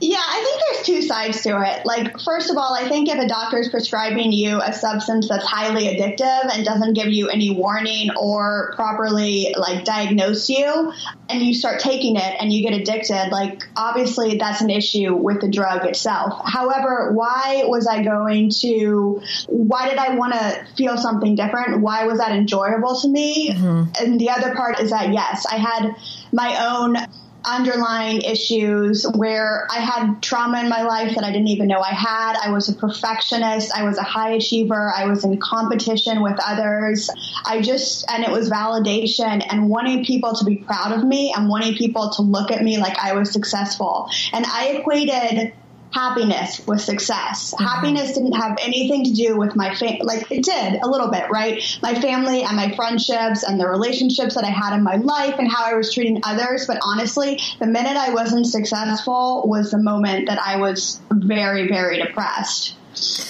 Yeah, 0.00 0.18
I 0.20 0.42
think 0.44 0.62
there's 0.62 0.86
two 0.86 1.02
sides 1.02 1.42
to 1.42 1.60
it. 1.60 1.84
Like, 1.84 2.20
first 2.20 2.50
of 2.50 2.56
all, 2.56 2.72
I 2.72 2.88
think 2.88 3.08
if 3.08 3.18
a 3.18 3.26
doctor 3.26 3.58
is 3.58 3.68
prescribing 3.68 4.32
you 4.32 4.60
a 4.60 4.72
substance 4.72 5.28
that's 5.28 5.44
highly 5.44 5.86
addictive 5.86 6.54
and 6.54 6.64
doesn't 6.64 6.92
give 6.92 7.08
you 7.08 7.28
any 7.28 7.50
warning 7.50 8.10
or 8.16 8.72
properly 8.76 9.54
like 9.58 9.84
diagnose 9.84 10.48
you, 10.48 10.92
and 11.28 11.42
you 11.42 11.52
start 11.52 11.80
taking 11.80 12.16
it 12.16 12.36
and 12.40 12.52
you 12.52 12.62
get 12.62 12.80
addicted, 12.80 13.30
like 13.32 13.64
obviously 13.76 14.38
that's 14.38 14.60
an 14.60 14.70
issue 14.70 15.16
with 15.16 15.40
the 15.40 15.48
drug 15.48 15.84
itself. 15.84 16.42
However, 16.44 17.12
why 17.12 17.64
was 17.66 17.88
I 17.88 18.04
going 18.04 18.50
to? 18.60 19.20
Why 19.48 19.88
did 19.88 19.98
I 19.98 20.14
want 20.14 20.34
to 20.34 20.64
feel 20.76 20.96
something 20.96 21.34
different? 21.34 21.80
Why 21.80 22.04
was 22.04 22.18
that 22.18 22.30
enjoyable 22.30 23.00
to 23.00 23.08
me? 23.08 23.50
Mm-hmm. 23.50 24.04
And 24.04 24.20
the 24.20 24.30
other 24.30 24.54
part 24.54 24.78
is 24.78 24.90
that 24.90 25.12
yes, 25.12 25.44
I 25.44 25.56
had 25.56 25.96
my 26.32 26.66
own 26.68 26.96
underlying 27.44 28.22
issues 28.22 29.06
where 29.14 29.66
I 29.70 29.78
had 29.78 30.22
trauma 30.22 30.60
in 30.60 30.68
my 30.68 30.82
life 30.82 31.14
that 31.14 31.24
I 31.24 31.32
didn't 31.32 31.48
even 31.48 31.68
know 31.68 31.80
I 31.80 31.92
had. 31.92 32.36
I 32.36 32.50
was 32.50 32.68
a 32.68 32.74
perfectionist. 32.74 33.72
I 33.72 33.84
was 33.84 33.98
a 33.98 34.02
high 34.02 34.32
achiever. 34.32 34.92
I 34.94 35.06
was 35.06 35.24
in 35.24 35.38
competition 35.38 36.22
with 36.22 36.38
others. 36.44 37.10
I 37.46 37.60
just, 37.62 38.04
and 38.10 38.24
it 38.24 38.30
was 38.30 38.50
validation 38.50 39.44
and 39.50 39.68
wanting 39.68 40.04
people 40.04 40.34
to 40.34 40.44
be 40.44 40.56
proud 40.56 40.92
of 40.92 41.04
me 41.04 41.32
and 41.36 41.48
wanting 41.48 41.74
people 41.74 42.10
to 42.10 42.22
look 42.22 42.50
at 42.50 42.62
me 42.62 42.78
like 42.78 42.98
I 42.98 43.14
was 43.14 43.30
successful. 43.30 44.10
And 44.32 44.44
I 44.46 44.78
equated 44.78 45.52
happiness 45.90 46.66
with 46.66 46.80
success. 46.80 47.52
Mm-hmm. 47.54 47.64
Happiness 47.64 48.14
didn't 48.14 48.32
have 48.32 48.56
anything 48.60 49.04
to 49.04 49.12
do 49.12 49.36
with 49.36 49.56
my 49.56 49.74
family. 49.74 50.00
Like 50.02 50.30
it 50.30 50.44
did 50.44 50.80
a 50.82 50.88
little 50.88 51.10
bit, 51.10 51.30
right? 51.30 51.62
My 51.82 51.94
family 52.00 52.42
and 52.42 52.56
my 52.56 52.74
friendships 52.74 53.42
and 53.42 53.60
the 53.60 53.68
relationships 53.68 54.34
that 54.34 54.44
I 54.44 54.50
had 54.50 54.74
in 54.76 54.82
my 54.82 54.96
life 54.96 55.36
and 55.38 55.50
how 55.50 55.64
I 55.64 55.74
was 55.74 55.92
treating 55.92 56.20
others. 56.24 56.66
But 56.66 56.78
honestly, 56.82 57.40
the 57.58 57.66
minute 57.66 57.96
I 57.96 58.12
wasn't 58.12 58.46
successful 58.46 59.44
was 59.46 59.70
the 59.70 59.78
moment 59.78 60.28
that 60.28 60.38
I 60.38 60.56
was 60.56 61.00
very, 61.10 61.68
very 61.68 62.02
depressed. 62.02 62.74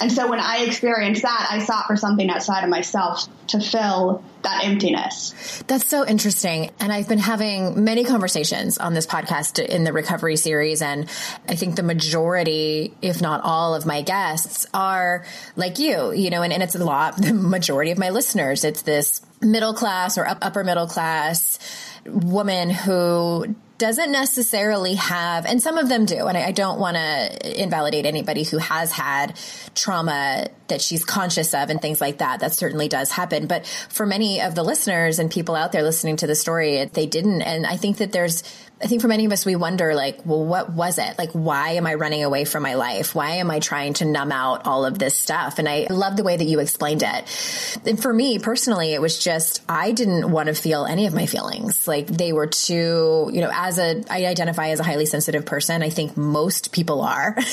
And 0.00 0.10
so 0.12 0.28
when 0.28 0.40
I 0.40 0.64
experienced 0.66 1.22
that, 1.22 1.48
I 1.50 1.64
sought 1.64 1.87
for 1.87 1.96
something 1.96 2.30
outside 2.30 2.64
of 2.64 2.70
myself 2.70 3.26
to 3.48 3.60
fill 3.60 4.22
that 4.42 4.64
emptiness. 4.64 5.62
That's 5.66 5.87
so 5.87 6.06
interesting. 6.06 6.70
And 6.80 6.92
I've 6.92 7.08
been 7.08 7.18
having 7.18 7.84
many 7.84 8.04
conversations 8.04 8.78
on 8.78 8.94
this 8.94 9.06
podcast 9.06 9.64
in 9.64 9.84
the 9.84 9.92
recovery 9.92 10.37
series. 10.37 10.82
And 10.82 11.08
I 11.48 11.54
think 11.54 11.76
the 11.76 11.82
majority, 11.82 12.94
if 13.02 13.20
not 13.20 13.40
all 13.42 13.75
of 13.75 13.87
my 13.87 14.02
guests 14.02 14.66
are 14.72 15.25
like 15.56 15.78
you, 15.78 16.12
you 16.12 16.30
know, 16.30 16.42
and, 16.42 16.52
and 16.52 16.62
it's 16.62 16.75
a 16.75 16.84
lot, 16.84 17.16
the 17.20 17.32
majority 17.32 17.90
of 17.90 17.98
my 17.98 18.10
listeners, 18.10 18.64
it's 18.64 18.82
this 18.82 19.20
middle 19.40 19.75
class 19.75 20.18
or 20.18 20.26
upper 20.26 20.64
middle 20.64 20.87
class 20.87 21.58
woman 22.06 22.70
who 22.70 23.54
doesn't 23.78 24.11
necessarily 24.11 24.94
have, 24.94 25.47
and 25.47 25.62
some 25.62 25.78
of 25.78 25.88
them 25.88 26.04
do, 26.04 26.26
and 26.26 26.37
I, 26.37 26.47
I 26.47 26.52
don't 26.52 26.80
want 26.80 26.97
to 26.97 27.62
invalidate 27.62 28.06
anybody 28.06 28.42
who 28.42 28.58
has 28.58 28.90
had 28.90 29.38
trauma 29.75 30.49
that 30.66 30.82
she's 30.82 31.04
conscious 31.04 31.54
of 31.54 31.70
and 31.70 31.80
things 31.80 32.00
like 32.00 32.18
that. 32.18 32.40
That 32.40 32.54
certainly 32.54 32.88
does 32.88 33.11
happen. 33.11 33.47
But 33.47 33.66
for 33.66 34.04
many 34.04 34.40
of 34.40 34.54
the 34.54 34.62
listeners 34.62 35.18
and 35.18 35.30
people 35.30 35.54
out 35.54 35.73
there 35.73 35.82
listening 35.82 36.16
to 36.16 36.26
the 36.26 36.35
story, 36.35 36.85
they 36.87 37.06
didn't. 37.06 37.42
And 37.42 37.66
I 37.66 37.76
think 37.76 37.99
that 37.99 38.12
there's 38.12 38.42
I 38.80 38.87
think 38.87 39.02
for 39.02 39.08
many 39.08 39.25
of 39.25 39.32
us, 39.32 39.44
we 39.44 39.56
wonder, 39.56 39.94
like, 39.94 40.25
well, 40.25 40.44
what 40.44 40.70
was 40.70 40.99
it? 40.99 41.18
Like, 41.18 41.32
why 41.32 41.70
am 41.70 41.87
I 41.87 41.94
running 41.94 42.23
away 42.23 42.44
from 42.44 42.62
my 42.62 42.75
life? 42.75 43.14
Why 43.14 43.32
am 43.32 43.50
I 43.50 43.58
trying 43.58 43.94
to 43.94 44.04
numb 44.04 44.30
out 44.30 44.66
all 44.66 44.85
of 44.85 44.99
this 44.99 45.16
stuff? 45.16 45.58
And 45.58 45.68
I 45.68 45.88
love 45.90 46.16
the 46.16 46.23
way 46.23 46.37
that 46.37 46.44
you 46.44 46.61
explained 46.61 47.02
it. 47.02 47.80
And 47.85 48.00
for 48.00 48.12
me 48.12 48.38
personally, 48.38 48.94
it 48.94 49.00
was 49.00 49.18
just, 49.18 49.62
I 49.68 49.90
didn't 49.90 50.30
want 50.30 50.47
to 50.47 50.54
feel 50.54 50.85
any 50.85 51.06
of 51.06 51.14
my 51.14 51.26
feelings. 51.26 51.88
Like, 51.88 52.06
they 52.06 52.32
were 52.32 52.47
too, 52.47 53.30
you 53.32 53.40
know, 53.40 53.50
as 53.52 53.78
a, 53.78 54.04
I 54.08 54.26
identify 54.26 54.68
as 54.68 54.78
a 54.78 54.85
highly 54.85 55.06
sensitive 55.06 55.44
person. 55.44 55.82
I 55.82 55.90
think 55.90 56.16
most 56.16 56.73
people 56.73 57.02
are. 57.02 57.37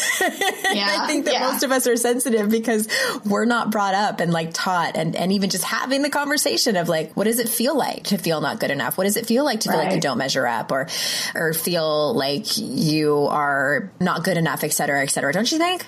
Yeah. 0.75 1.03
I 1.03 1.07
think 1.07 1.25
that 1.25 1.35
yeah. 1.35 1.51
most 1.51 1.63
of 1.63 1.71
us 1.71 1.87
are 1.87 1.95
sensitive 1.95 2.49
because 2.49 2.89
we're 3.23 3.45
not 3.45 3.71
brought 3.71 3.93
up 3.93 4.19
and 4.19 4.33
like 4.33 4.49
taught 4.51 4.97
and, 4.97 5.15
and 5.15 5.31
even 5.31 5.49
just 5.49 5.63
having 5.63 6.01
the 6.01 6.09
conversation 6.09 6.75
of 6.75 6.89
like, 6.89 7.13
what 7.13 7.25
does 7.25 7.39
it 7.39 7.47
feel 7.47 7.77
like 7.77 8.05
to 8.05 8.17
feel 8.17 8.41
not 8.41 8.59
good 8.59 8.71
enough? 8.71 8.97
What 8.97 9.05
does 9.05 9.15
it 9.15 9.25
feel 9.25 9.45
like 9.45 9.61
to 9.61 9.69
feel 9.69 9.77
like 9.77 9.93
you 9.93 10.01
don't 10.01 10.17
measure 10.17 10.45
up? 10.45 10.71
Or, 10.73 10.87
or 11.33 11.53
feel 11.53 12.13
like 12.13 12.57
you 12.57 13.27
are 13.29 13.91
not 13.99 14.23
good 14.23 14.37
enough, 14.37 14.63
et 14.63 14.73
cetera, 14.73 15.01
et 15.03 15.09
cetera. 15.09 15.33
Don't 15.33 15.51
you 15.51 15.57
think? 15.57 15.85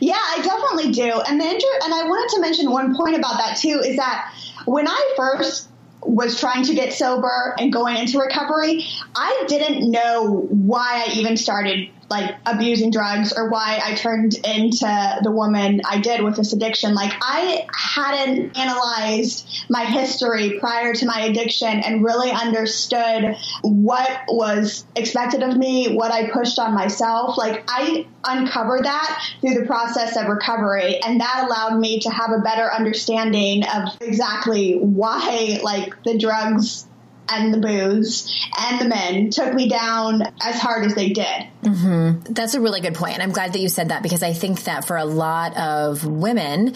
Yeah, 0.00 0.14
I 0.16 0.40
definitely 0.42 0.92
do. 0.92 1.20
And 1.20 1.40
the 1.40 1.44
inter- 1.44 1.78
and 1.84 1.92
I 1.94 2.04
wanted 2.04 2.34
to 2.36 2.40
mention 2.40 2.70
one 2.70 2.96
point 2.96 3.16
about 3.16 3.36
that 3.38 3.58
too 3.58 3.82
is 3.84 3.96
that 3.96 4.34
when 4.64 4.88
I 4.88 5.12
first 5.16 5.68
was 6.02 6.40
trying 6.40 6.64
to 6.64 6.74
get 6.74 6.94
sober 6.94 7.54
and 7.58 7.72
going 7.72 7.96
into 7.96 8.18
recovery, 8.18 8.86
I 9.14 9.44
didn't 9.48 9.90
know 9.90 10.46
why 10.48 11.04
I 11.06 11.12
even 11.18 11.36
started 11.36 11.90
like 12.10 12.34
abusing 12.44 12.90
drugs 12.90 13.32
or 13.32 13.48
why 13.48 13.80
I 13.82 13.94
turned 13.94 14.34
into 14.44 15.18
the 15.22 15.30
woman 15.30 15.80
I 15.88 16.00
did 16.00 16.22
with 16.22 16.36
this 16.36 16.52
addiction. 16.52 16.92
Like 16.94 17.12
I 17.22 17.66
hadn't 17.72 18.58
analyzed 18.58 19.48
my 19.70 19.84
history 19.84 20.58
prior 20.58 20.92
to 20.92 21.06
my 21.06 21.20
addiction 21.20 21.68
and 21.68 22.04
really 22.04 22.32
understood 22.32 23.36
what 23.62 24.10
was 24.28 24.84
expected 24.96 25.44
of 25.44 25.56
me, 25.56 25.94
what 25.94 26.10
I 26.10 26.30
pushed 26.30 26.58
on 26.58 26.74
myself. 26.74 27.38
Like 27.38 27.62
I 27.68 28.06
uncovered 28.24 28.84
that 28.84 29.22
through 29.40 29.54
the 29.54 29.66
process 29.66 30.16
of 30.16 30.26
recovery 30.26 31.00
and 31.00 31.20
that 31.20 31.46
allowed 31.46 31.78
me 31.78 32.00
to 32.00 32.10
have 32.10 32.32
a 32.32 32.40
better 32.40 32.70
understanding 32.72 33.62
of 33.64 33.96
exactly 34.00 34.78
why 34.78 35.60
like 35.62 35.94
the 36.02 36.18
drugs 36.18 36.86
and 37.30 37.54
the 37.54 37.58
booze 37.58 38.32
and 38.58 38.80
the 38.80 38.88
men 38.88 39.30
took 39.30 39.54
me 39.54 39.68
down 39.68 40.22
as 40.42 40.60
hard 40.60 40.84
as 40.84 40.94
they 40.94 41.10
did. 41.10 41.46
Mm-hmm. 41.62 42.32
That's 42.32 42.54
a 42.54 42.60
really 42.60 42.80
good 42.80 42.94
point. 42.94 43.20
I'm 43.20 43.32
glad 43.32 43.52
that 43.52 43.60
you 43.60 43.68
said 43.68 43.88
that 43.88 44.02
because 44.02 44.22
I 44.22 44.32
think 44.32 44.64
that 44.64 44.84
for 44.84 44.96
a 44.96 45.04
lot 45.04 45.56
of 45.56 46.04
women, 46.04 46.74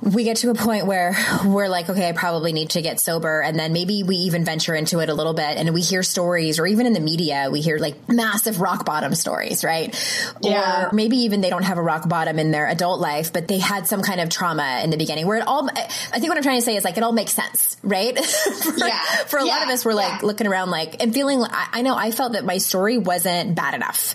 we 0.00 0.24
get 0.24 0.38
to 0.38 0.50
a 0.50 0.54
point 0.54 0.86
where 0.86 1.16
we're 1.44 1.68
like, 1.68 1.88
okay, 1.88 2.08
I 2.08 2.12
probably 2.12 2.52
need 2.52 2.70
to 2.70 2.82
get 2.82 3.00
sober. 3.00 3.40
And 3.40 3.58
then 3.58 3.72
maybe 3.72 4.02
we 4.02 4.16
even 4.16 4.44
venture 4.44 4.74
into 4.74 5.00
it 5.00 5.08
a 5.08 5.14
little 5.14 5.34
bit 5.34 5.56
and 5.56 5.74
we 5.74 5.80
hear 5.80 6.02
stories 6.02 6.58
or 6.58 6.66
even 6.66 6.86
in 6.86 6.92
the 6.92 7.00
media, 7.00 7.48
we 7.50 7.60
hear 7.60 7.78
like 7.78 8.08
massive 8.08 8.60
rock 8.60 8.84
bottom 8.84 9.14
stories, 9.14 9.64
right? 9.64 9.94
Yeah. 10.40 10.86
Or 10.86 10.92
maybe 10.92 11.18
even 11.18 11.40
they 11.40 11.50
don't 11.50 11.64
have 11.64 11.78
a 11.78 11.82
rock 11.82 12.08
bottom 12.08 12.38
in 12.38 12.52
their 12.52 12.68
adult 12.68 13.00
life, 13.00 13.32
but 13.32 13.48
they 13.48 13.58
had 13.58 13.86
some 13.86 14.02
kind 14.02 14.20
of 14.20 14.28
trauma 14.28 14.80
in 14.84 14.90
the 14.90 14.96
beginning 14.96 15.26
where 15.26 15.38
it 15.38 15.46
all, 15.46 15.68
I 15.68 16.18
think 16.18 16.28
what 16.28 16.36
I'm 16.36 16.44
trying 16.44 16.60
to 16.60 16.64
say 16.64 16.76
is 16.76 16.84
like, 16.84 16.96
it 16.96 17.02
all 17.02 17.12
makes 17.12 17.32
sense, 17.32 17.76
right? 17.82 18.16
for, 18.24 18.86
yeah. 18.86 19.04
for 19.26 19.38
a 19.38 19.44
yeah. 19.44 19.52
lot 19.52 19.62
of 19.64 19.68
us, 19.68 19.84
we're 19.84 19.94
like 19.94 20.20
yeah. 20.20 20.26
looking 20.26 20.46
around 20.46 20.70
like, 20.70 21.02
and 21.02 21.12
feeling, 21.12 21.42
I, 21.42 21.68
I 21.72 21.82
know 21.82 21.96
I 21.96 22.12
felt 22.12 22.32
that 22.32 22.44
my 22.44 22.58
story 22.58 22.98
wasn't 22.98 23.56
bad 23.56 23.74
enough, 23.74 24.14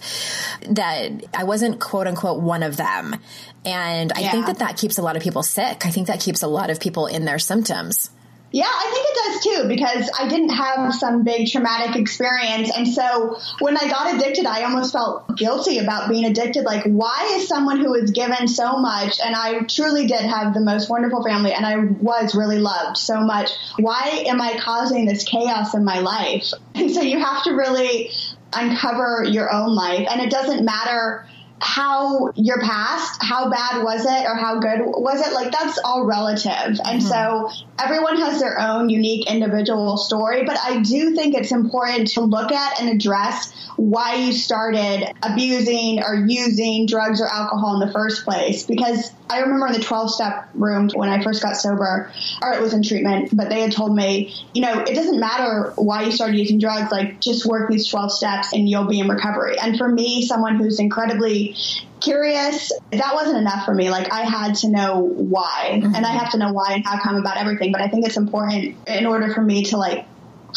that 0.69 1.11
I 1.33 1.43
wasn't 1.43 1.79
quote 1.81 2.07
unquote 2.07 2.41
one 2.41 2.63
of 2.63 2.77
them. 2.77 3.17
And 3.65 4.11
I 4.13 4.21
yeah. 4.21 4.31
think 4.31 4.47
that 4.47 4.59
that 4.59 4.77
keeps 4.77 4.97
a 4.97 5.01
lot 5.01 5.15
of 5.15 5.23
people 5.23 5.43
sick. 5.43 5.85
I 5.85 5.89
think 5.89 6.07
that 6.07 6.19
keeps 6.19 6.41
a 6.41 6.47
lot 6.47 6.69
of 6.69 6.79
people 6.79 7.07
in 7.07 7.25
their 7.25 7.39
symptoms. 7.39 8.09
Yeah, 8.53 8.69
I 8.69 8.91
think 8.93 9.07
it 9.09 9.15
does 9.15 9.43
too 9.43 9.67
because 9.67 10.11
I 10.19 10.27
didn't 10.29 10.49
have 10.49 10.93
some 10.93 11.23
big 11.23 11.49
traumatic 11.49 11.95
experience. 11.95 12.69
And 12.69 12.87
so 12.87 13.39
when 13.59 13.75
I 13.75 13.89
got 13.89 14.13
addicted, 14.13 14.45
I 14.45 14.61
almost 14.61 14.93
felt 14.93 15.35
guilty 15.35 15.79
about 15.79 16.07
being 16.07 16.25
addicted. 16.25 16.63
Like, 16.63 16.83
why 16.83 17.31
is 17.33 17.47
someone 17.47 17.79
who 17.79 17.89
was 17.89 18.11
given 18.11 18.47
so 18.47 18.77
much, 18.77 19.19
and 19.25 19.35
I 19.35 19.61
truly 19.61 20.05
did 20.05 20.21
have 20.21 20.53
the 20.53 20.61
most 20.61 20.87
wonderful 20.87 21.23
family, 21.23 21.51
and 21.51 21.65
I 21.65 21.77
was 21.77 22.35
really 22.35 22.59
loved 22.59 22.97
so 22.97 23.21
much, 23.21 23.49
why 23.79 24.23
am 24.27 24.39
I 24.39 24.59
causing 24.59 25.05
this 25.05 25.23
chaos 25.23 25.73
in 25.73 25.83
my 25.83 25.99
life? 25.99 26.53
And 26.75 26.91
so 26.91 27.01
you 27.01 27.19
have 27.19 27.43
to 27.43 27.51
really 27.51 28.09
uncover 28.51 29.23
your 29.23 29.51
own 29.53 29.75
life. 29.75 30.07
And 30.09 30.19
it 30.21 30.31
doesn't 30.31 30.65
matter 30.65 31.25
how 31.63 32.31
your 32.35 32.59
past, 32.59 33.23
how 33.23 33.49
bad 33.49 33.83
was 33.83 34.05
it 34.05 34.25
or 34.27 34.35
how 34.35 34.59
good 34.59 34.81
was 34.81 35.25
it? 35.25 35.33
Like 35.33 35.51
that's 35.51 35.79
all 35.83 36.05
relative. 36.05 36.51
And 36.51 36.79
mm-hmm. 36.79 36.99
so 36.99 37.49
everyone 37.79 38.17
has 38.17 38.39
their 38.41 38.59
own 38.59 38.89
unique 38.89 39.31
individual 39.31 39.97
story, 39.97 40.43
but 40.43 40.57
I 40.61 40.81
do 40.81 41.15
think 41.15 41.35
it's 41.35 41.53
important 41.53 42.09
to 42.09 42.21
look 42.21 42.51
at 42.51 42.81
and 42.81 42.89
address 42.89 43.53
why 43.77 44.15
you 44.15 44.33
started 44.33 45.13
abusing 45.23 46.03
or 46.03 46.15
using 46.27 46.85
drugs 46.85 47.21
or 47.21 47.27
alcohol 47.27 47.81
in 47.81 47.87
the 47.87 47.93
first 47.93 48.25
place. 48.25 48.63
Because 48.63 49.11
I 49.29 49.39
remember 49.39 49.67
in 49.67 49.73
the 49.73 49.79
12 49.79 50.11
step 50.11 50.49
room 50.53 50.89
when 50.93 51.09
I 51.09 51.23
first 51.23 51.41
got 51.41 51.55
sober, 51.55 52.11
or 52.41 52.53
it 52.53 52.61
was 52.61 52.73
in 52.73 52.83
treatment, 52.83 53.35
but 53.35 53.49
they 53.49 53.61
had 53.61 53.71
told 53.71 53.95
me, 53.95 54.33
you 54.53 54.61
know, 54.61 54.81
it 54.81 54.93
doesn't 54.93 55.19
matter 55.19 55.73
why 55.75 56.03
you 56.03 56.11
started 56.11 56.37
using 56.37 56.59
drugs, 56.59 56.91
like 56.91 57.19
just 57.19 57.45
work 57.45 57.69
these 57.69 57.87
12 57.87 58.11
steps 58.11 58.53
and 58.53 58.69
you'll 58.69 58.87
be 58.87 58.99
in 58.99 59.07
recovery. 59.07 59.57
And 59.57 59.77
for 59.77 59.87
me, 59.87 60.25
someone 60.25 60.57
who's 60.57 60.79
incredibly 60.79 61.55
curious, 62.01 62.71
that 62.91 63.13
wasn't 63.13 63.37
enough 63.37 63.65
for 63.65 63.73
me. 63.73 63.89
Like 63.89 64.11
I 64.11 64.21
had 64.21 64.55
to 64.55 64.69
know 64.69 64.99
why 64.99 65.79
mm-hmm. 65.81 65.95
and 65.95 66.05
I 66.05 66.11
have 66.11 66.31
to 66.31 66.37
know 66.37 66.51
why 66.51 66.73
and 66.73 66.85
how 66.85 66.99
come 66.99 67.15
about 67.15 67.37
everything. 67.37 67.71
But 67.71 67.81
I 67.81 67.87
think 67.87 68.05
it's 68.05 68.17
important 68.17 68.77
in 68.87 69.05
order 69.05 69.33
for 69.33 69.41
me 69.41 69.63
to 69.65 69.77
like 69.77 70.05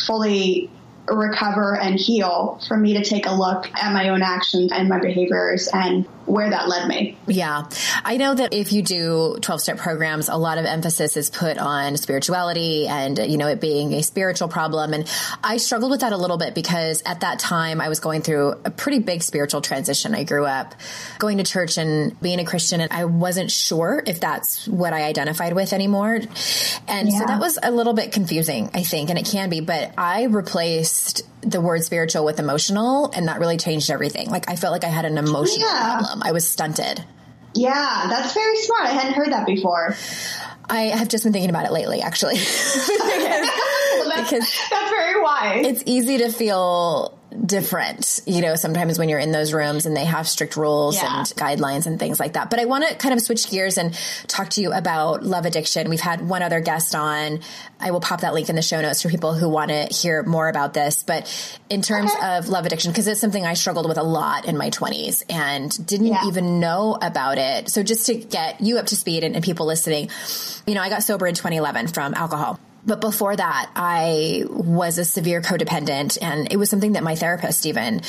fully 0.07 0.71
recover 1.09 1.77
and 1.77 1.99
heal 1.99 2.61
for 2.67 2.77
me 2.77 2.95
to 2.95 3.05
take 3.05 3.27
a 3.27 3.33
look 3.33 3.71
at 3.75 3.93
my 3.93 4.09
own 4.09 4.23
actions 4.23 4.73
and 4.73 4.89
my 4.89 4.99
behaviors 4.99 5.69
and 5.73 6.07
where 6.27 6.51
that 6.51 6.69
led 6.69 6.89
me. 6.89 7.17
Yeah. 7.27 7.69
I 8.05 8.17
know 8.17 8.35
that 8.35 8.53
if 8.53 8.73
you 8.73 8.83
do 8.83 9.39
12 9.41 9.61
step 9.61 9.79
programs, 9.79 10.29
a 10.29 10.37
lot 10.37 10.59
of 10.59 10.65
emphasis 10.65 11.17
is 11.17 11.31
put 11.31 11.57
on 11.57 11.97
spirituality 11.97 12.87
and, 12.89 13.19
you 13.19 13.39
know, 13.39 13.49
it 13.49 13.61
being 13.61 13.95
a 13.95 14.03
spiritual 14.03 14.49
problem. 14.49 14.93
And 14.93 15.11
I 15.43 15.57
struggled 15.57 15.91
with 15.91 16.01
that 16.01 16.13
a 16.13 16.17
little 16.17 16.37
bit 16.37 16.55
because 16.55 17.03
at 17.07 17.21
that 17.21 17.39
time 17.39 17.81
I 17.81 17.89
was 17.89 18.01
going 18.01 18.23
through 18.23 18.55
a 18.65 18.71
pretty 18.71 18.99
big 18.99 19.23
spiritual 19.23 19.61
transition. 19.61 20.15
I 20.15 20.25
grew 20.25 20.45
up 20.45 20.75
going 21.19 21.39
to 21.39 21.45
church 21.45 21.79
and 21.79 22.21
being 22.21 22.41
a 22.41 22.45
Christian 22.45 22.81
and 22.81 22.93
I 22.93 23.05
wasn't 23.05 23.51
sure 23.51 24.03
if 24.07 24.21
that's 24.21 24.67
what 24.67 24.93
I 24.93 25.05
identified 25.05 25.53
with 25.53 25.73
anymore. 25.73 26.17
And 26.89 27.11
yeah. 27.11 27.19
so 27.19 27.25
that 27.27 27.41
was 27.41 27.59
a 27.63 27.71
little 27.71 27.95
bit 27.95 28.13
confusing, 28.13 28.71
I 28.75 28.83
think, 28.83 29.11
and 29.11 29.19
it 29.19 29.27
can 29.27 29.49
be, 29.49 29.61
but 29.61 29.93
I 29.97 30.25
replaced 30.25 31.23
the 31.47 31.61
word 31.61 31.85
spiritual 31.85 32.25
with 32.25 32.41
emotional 32.41 33.11
and 33.15 33.29
that 33.29 33.39
really 33.39 33.57
changed 33.57 33.91
everything. 33.91 34.29
Like 34.29 34.51
I 34.51 34.57
felt 34.57 34.73
like 34.73 34.85
I 34.85 34.89
had 34.89 35.05
an 35.05 35.17
emotional 35.17 35.67
yeah. 35.67 35.99
problem. 35.99 36.23
I 36.23 36.33
was 36.33 36.49
stunted. 36.49 37.05
Yeah, 37.55 38.07
that's 38.11 38.35
very 38.35 38.57
smart. 38.57 38.87
I 38.87 38.91
hadn't 38.91 39.15
heard 39.15 39.33
that 39.33 39.47
before. 39.47 39.97
I 40.69 40.83
have 40.83 41.09
just 41.09 41.25
been 41.25 41.33
thinking 41.33 41.49
about 41.49 41.65
it 41.65 41.73
lately, 41.73 42.03
actually. 42.03 42.35
because, 42.35 42.89
well, 42.99 44.09
that's, 44.11 44.31
because 44.31 44.61
that's 44.71 44.91
very 44.91 45.23
wise. 45.23 45.67
It's 45.67 45.83
easy 45.87 46.19
to 46.19 46.31
feel 46.31 47.19
different, 47.45 48.21
you 48.27 48.41
know, 48.41 48.55
sometimes 48.55 48.99
when 48.99 49.09
you're 49.09 49.19
in 49.19 49.33
those 49.33 49.53
rooms 49.53 49.87
and 49.87 49.97
they 49.97 50.05
have 50.05 50.29
strict 50.29 50.57
rules 50.57 50.97
yeah. 50.97 51.19
and 51.19 51.27
guidelines 51.29 51.87
and 51.87 51.99
things 51.99 52.19
like 52.19 52.35
that. 52.35 52.51
But 52.51 52.59
I 52.59 52.65
want 52.65 52.89
to 52.89 52.95
kind 52.95 53.13
of 53.13 53.21
switch 53.21 53.51
gears 53.51 53.79
and 53.79 53.95
talk 54.27 54.51
to 54.51 54.61
you 54.61 54.73
about 54.73 55.23
love 55.23 55.47
addiction. 55.47 55.89
We've 55.89 56.01
had 56.01 56.27
one 56.27 56.43
other 56.43 56.61
guest 56.61 56.95
on. 56.95 57.41
I 57.81 57.91
will 57.91 58.01
pop 58.01 58.23
that 58.23 58.35
link 58.35 58.49
in 58.49 58.57
the 58.57 58.63
show 58.63 58.81
notes 58.81 59.03
for 59.03 59.09
people 59.09 59.35
who 59.35 59.49
want 59.49 59.71
to 59.71 59.85
hear 59.85 60.23
more 60.23 60.49
about 60.49 60.75
this. 60.75 61.03
But 61.03 61.27
in 61.69 61.83
terms 61.83 62.11
okay. 62.13 62.37
of 62.37 62.49
love 62.49 62.67
addiction, 62.67 62.91
because 62.91 63.07
it's 63.07 63.21
something 63.21 63.45
I 63.45 63.55
struggled 63.55 63.89
with 63.89 63.99
a 63.99 64.03
lot 64.03 64.47
in 64.47 64.57
my 64.57 64.71
20s 64.71 65.25
and 65.29 65.87
didn't 65.87 66.07
yeah. 66.07 66.27
even 66.27 66.61
know 66.61 66.99
about 67.01 67.39
it. 67.39 67.69
So 67.69 67.83
just 67.83 68.07
to 68.07 68.15
get 68.15 68.61
you 68.61 68.79
up 68.79 68.87
to 68.87 68.97
speed 68.97 69.25
and, 69.25 69.35
and 69.35 69.45
people 69.45 69.67
listening, 69.67 70.11
you 70.67 70.75
know, 70.75 70.81
I 70.81 70.89
got 70.89 71.03
sober 71.03 71.27
in 71.27 71.35
2011 71.35 71.89
from 71.89 72.15
alcohol. 72.15 72.59
But 72.87 73.01
before 73.01 73.35
that, 73.35 73.71
I 73.75 74.45
was 74.49 74.99
a 74.99 75.05
severe 75.05 75.43
codependent 75.43 76.19
and 76.23 76.53
it 76.53 76.57
was 76.57 76.71
something 76.71 76.93
that 76.93 77.03
my 77.03 77.17
therapist 77.17 77.67
even 77.67 78.03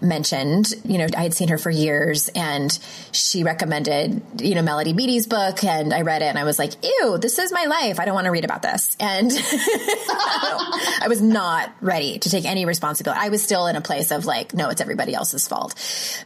mentioned. 0.00 0.72
You 0.86 0.98
know, 0.98 1.06
I 1.14 1.22
had 1.22 1.34
seen 1.34 1.48
her 1.48 1.58
for 1.58 1.68
years 1.68 2.28
and 2.28 2.76
she 3.12 3.44
recommended, 3.44 4.22
you 4.40 4.54
know, 4.54 4.62
Melody 4.62 4.94
Beattie's 4.94 5.26
book 5.26 5.62
and 5.62 5.92
I 5.92 6.00
read 6.00 6.22
it 6.22 6.26
and 6.26 6.38
I 6.38 6.44
was 6.44 6.58
like, 6.58 6.72
ew, 6.82 7.18
this 7.18 7.38
is 7.38 7.52
my 7.52 7.66
life. 7.66 8.00
I 8.00 8.06
don't 8.06 8.14
want 8.14 8.24
to 8.24 8.30
read 8.30 8.46
about 8.46 8.62
this. 8.62 8.96
And 8.98 9.30
I 9.36 11.06
was 11.08 11.20
not 11.20 11.70
ready 11.82 12.18
to 12.18 12.30
take 12.30 12.46
any 12.46 12.64
responsibility. 12.64 13.20
I 13.22 13.28
was 13.28 13.42
still 13.42 13.66
in 13.66 13.76
a 13.76 13.82
place 13.82 14.10
of 14.10 14.24
like, 14.24 14.54
no, 14.54 14.70
it's 14.70 14.80
everybody 14.80 15.14
else's 15.14 15.46
fault. 15.46 15.74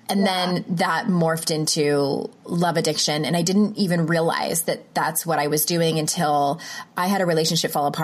And 0.09 0.21
yeah. 0.21 0.27
then 0.27 0.65
that 0.77 1.07
morphed 1.07 1.53
into 1.53 2.31
love 2.45 2.77
addiction. 2.77 3.25
And 3.25 3.37
I 3.37 3.43
didn't 3.43 3.79
even 3.79 4.07
realize 4.07 4.63
that 4.65 4.95
that's 4.95 5.27
what 5.27 5.41
I 5.41 5.49
was 5.49 5.65
doing 5.65 5.99
until 5.99 6.61
I 6.97 7.09
had 7.09 7.21
a 7.21 7.27
relationship 7.27 7.73
fall 7.73 7.87
apart 7.87 7.96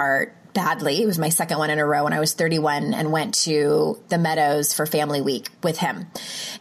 badly. 0.53 1.03
It 1.03 1.07
was 1.07 1.19
my 1.19 1.31
second 1.31 1.59
one 1.59 1.71
in 1.71 1.79
a 1.79 1.87
row 1.87 2.05
when 2.05 2.13
I 2.13 2.21
was 2.21 2.35
31 2.35 2.95
and 2.95 3.13
went 3.13 3.35
to 3.45 4.03
the 4.09 4.19
Meadows 4.19 4.75
for 4.75 4.87
family 4.87 5.21
week 5.21 5.49
with 5.63 5.79
him. 5.79 6.07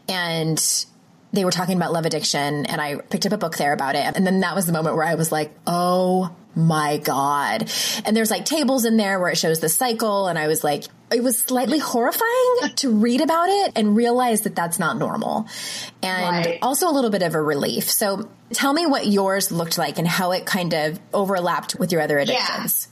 And 0.08 0.86
they 1.34 1.46
were 1.46 1.52
talking 1.52 1.78
about 1.78 1.94
love 1.94 2.06
addiction 2.06 2.66
and 2.66 2.82
I 2.82 2.98
picked 2.98 3.26
up 3.26 3.32
a 3.32 3.38
book 3.38 3.58
there 3.58 3.74
about 3.74 3.96
it. 3.96 4.16
And 4.16 4.26
then 4.26 4.42
that 4.42 4.56
was 4.56 4.66
the 4.66 4.74
moment 4.74 4.96
where 4.96 5.06
I 5.06 5.16
was 5.16 5.32
like, 5.32 5.54
oh 5.66 6.36
my 6.56 6.98
God. 6.98 7.72
And 8.06 8.16
there's 8.16 8.30
like 8.30 8.44
tables 8.44 8.84
in 8.84 8.98
there 8.98 9.20
where 9.20 9.30
it 9.30 9.38
shows 9.38 9.62
the 9.62 9.70
cycle. 9.70 10.28
And 10.28 10.38
I 10.38 10.48
was 10.48 10.64
like, 10.64 10.84
it 11.10 11.24
was 11.24 11.40
slightly 11.40 11.80
horrifying 11.80 12.72
to 12.76 12.92
read 12.92 13.22
about 13.22 13.48
it 13.48 13.74
and 13.78 13.96
realize 13.96 14.42
that 14.42 14.56
that's 14.56 14.78
not 14.78 14.98
normal. 14.98 15.48
And 16.04 16.46
right. 16.46 16.60
also 16.62 16.90
a 16.90 16.94
little 16.94 17.10
bit 17.10 17.24
of 17.24 17.36
a 17.36 17.42
relief. 17.42 17.90
So 17.90 18.30
tell 18.52 18.74
me 18.74 18.86
what 18.86 19.08
yours 19.08 19.52
looked 19.52 19.78
like 19.78 19.98
and 19.98 20.08
how 20.08 20.32
it 20.32 20.46
kind 20.46 20.74
of 20.74 21.00
overlapped 21.14 21.76
with 21.76 21.94
your 21.94 22.02
other 22.02 22.20
addictions. 22.20 22.88
Yeah. 22.90 22.91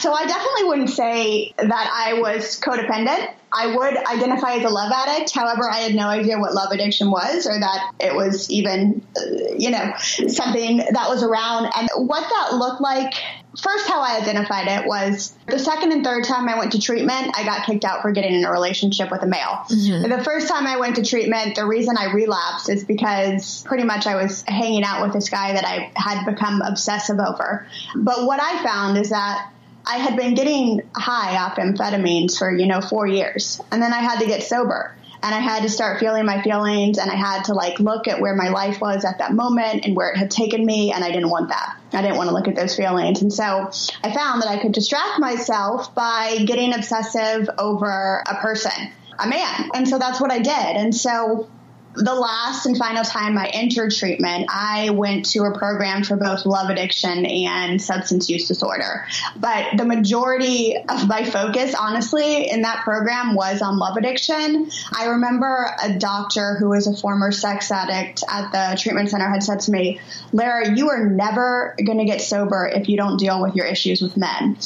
So 0.00 0.12
I 0.12 0.26
definitely 0.26 0.64
wouldn't 0.64 0.90
say 0.90 1.52
that 1.58 1.90
I 1.92 2.20
was 2.20 2.60
codependent. 2.60 3.28
I 3.52 3.76
would 3.76 3.96
identify 3.96 4.54
as 4.54 4.64
a 4.64 4.70
love 4.70 4.92
addict. 4.92 5.34
However, 5.34 5.68
I 5.68 5.78
had 5.78 5.94
no 5.94 6.06
idea 6.06 6.38
what 6.38 6.54
love 6.54 6.72
addiction 6.72 7.10
was 7.10 7.46
or 7.46 7.58
that 7.58 7.92
it 8.00 8.14
was 8.14 8.50
even, 8.50 9.04
uh, 9.16 9.54
you 9.58 9.70
know, 9.70 9.92
something 9.98 10.78
that 10.78 11.08
was 11.08 11.22
around. 11.22 11.70
And 11.76 11.90
what 12.08 12.22
that 12.22 12.56
looked 12.56 12.80
like, 12.80 13.12
first, 13.60 13.86
how 13.88 14.00
I 14.00 14.18
identified 14.22 14.68
it 14.68 14.86
was 14.86 15.34
the 15.48 15.58
second 15.58 15.92
and 15.92 16.02
third 16.02 16.24
time 16.24 16.48
I 16.48 16.58
went 16.58 16.72
to 16.72 16.80
treatment, 16.80 17.36
I 17.36 17.44
got 17.44 17.66
kicked 17.66 17.84
out 17.84 18.00
for 18.00 18.12
getting 18.12 18.32
in 18.32 18.44
a 18.44 18.50
relationship 18.50 19.10
with 19.10 19.22
a 19.22 19.26
male. 19.26 19.64
Mm-hmm. 19.68 20.08
The 20.08 20.24
first 20.24 20.48
time 20.48 20.66
I 20.66 20.78
went 20.78 20.96
to 20.96 21.04
treatment, 21.04 21.56
the 21.56 21.66
reason 21.66 21.96
I 21.98 22.12
relapsed 22.12 22.70
is 22.70 22.84
because 22.84 23.62
pretty 23.64 23.84
much 23.84 24.06
I 24.06 24.14
was 24.14 24.42
hanging 24.42 24.84
out 24.84 25.02
with 25.02 25.12
this 25.12 25.28
guy 25.28 25.52
that 25.52 25.66
I 25.66 25.92
had 25.94 26.24
become 26.24 26.62
obsessive 26.62 27.18
over. 27.18 27.66
But 27.94 28.24
what 28.24 28.40
I 28.40 28.62
found 28.64 28.96
is 28.96 29.10
that 29.10 29.50
I 29.86 29.96
had 29.96 30.16
been 30.16 30.34
getting 30.34 30.82
high 30.94 31.36
off 31.38 31.56
amphetamines 31.56 32.38
for, 32.38 32.54
you 32.56 32.66
know, 32.66 32.80
four 32.80 33.06
years. 33.06 33.60
And 33.70 33.82
then 33.82 33.92
I 33.92 33.98
had 33.98 34.20
to 34.20 34.26
get 34.26 34.42
sober 34.42 34.94
and 35.22 35.34
I 35.34 35.38
had 35.38 35.62
to 35.62 35.68
start 35.68 36.00
feeling 36.00 36.26
my 36.26 36.42
feelings 36.42 36.98
and 36.98 37.10
I 37.10 37.14
had 37.14 37.44
to 37.44 37.54
like 37.54 37.78
look 37.78 38.08
at 38.08 38.20
where 38.20 38.34
my 38.34 38.48
life 38.48 38.80
was 38.80 39.04
at 39.04 39.18
that 39.18 39.32
moment 39.32 39.84
and 39.84 39.94
where 39.94 40.10
it 40.10 40.16
had 40.16 40.30
taken 40.30 40.64
me. 40.66 40.92
And 40.92 41.04
I 41.04 41.12
didn't 41.12 41.30
want 41.30 41.50
that. 41.50 41.76
I 41.92 42.02
didn't 42.02 42.16
want 42.16 42.28
to 42.28 42.34
look 42.34 42.48
at 42.48 42.56
those 42.56 42.76
feelings. 42.76 43.22
And 43.22 43.32
so 43.32 43.70
I 44.02 44.12
found 44.12 44.42
that 44.42 44.48
I 44.48 44.60
could 44.60 44.72
distract 44.72 45.20
myself 45.20 45.94
by 45.94 46.38
getting 46.44 46.74
obsessive 46.74 47.48
over 47.56 48.22
a 48.26 48.36
person, 48.36 48.92
a 49.18 49.28
man. 49.28 49.70
And 49.74 49.88
so 49.88 49.98
that's 49.98 50.20
what 50.20 50.32
I 50.32 50.38
did. 50.40 50.76
And 50.76 50.94
so 50.94 51.48
the 51.94 52.14
last 52.14 52.66
and 52.66 52.76
final 52.76 53.04
time 53.04 53.36
I 53.36 53.48
entered 53.48 53.92
treatment, 53.92 54.46
I 54.48 54.90
went 54.90 55.26
to 55.30 55.44
a 55.44 55.56
program 55.56 56.04
for 56.04 56.16
both 56.16 56.46
love 56.46 56.70
addiction 56.70 57.26
and 57.26 57.80
substance 57.80 58.30
use 58.30 58.48
disorder. 58.48 59.06
But 59.36 59.76
the 59.76 59.84
majority 59.84 60.76
of 60.76 61.06
my 61.06 61.24
focus, 61.24 61.74
honestly, 61.74 62.50
in 62.50 62.62
that 62.62 62.84
program 62.84 63.34
was 63.34 63.60
on 63.62 63.78
love 63.78 63.96
addiction. 63.96 64.70
I 64.94 65.06
remember 65.06 65.68
a 65.82 65.98
doctor 65.98 66.56
who 66.56 66.70
was 66.70 66.86
a 66.86 66.96
former 66.96 67.30
sex 67.30 67.70
addict 67.70 68.24
at 68.28 68.52
the 68.52 68.80
treatment 68.80 69.10
center 69.10 69.28
had 69.28 69.42
said 69.42 69.60
to 69.60 69.70
me, 69.70 70.00
Lara, 70.32 70.74
you 70.74 70.90
are 70.90 71.08
never 71.08 71.76
going 71.84 71.98
to 71.98 72.04
get 72.04 72.20
sober 72.20 72.70
if 72.72 72.88
you 72.88 72.96
don't 72.96 73.18
deal 73.18 73.42
with 73.42 73.54
your 73.54 73.66
issues 73.66 74.00
with 74.00 74.16
men. 74.16 74.56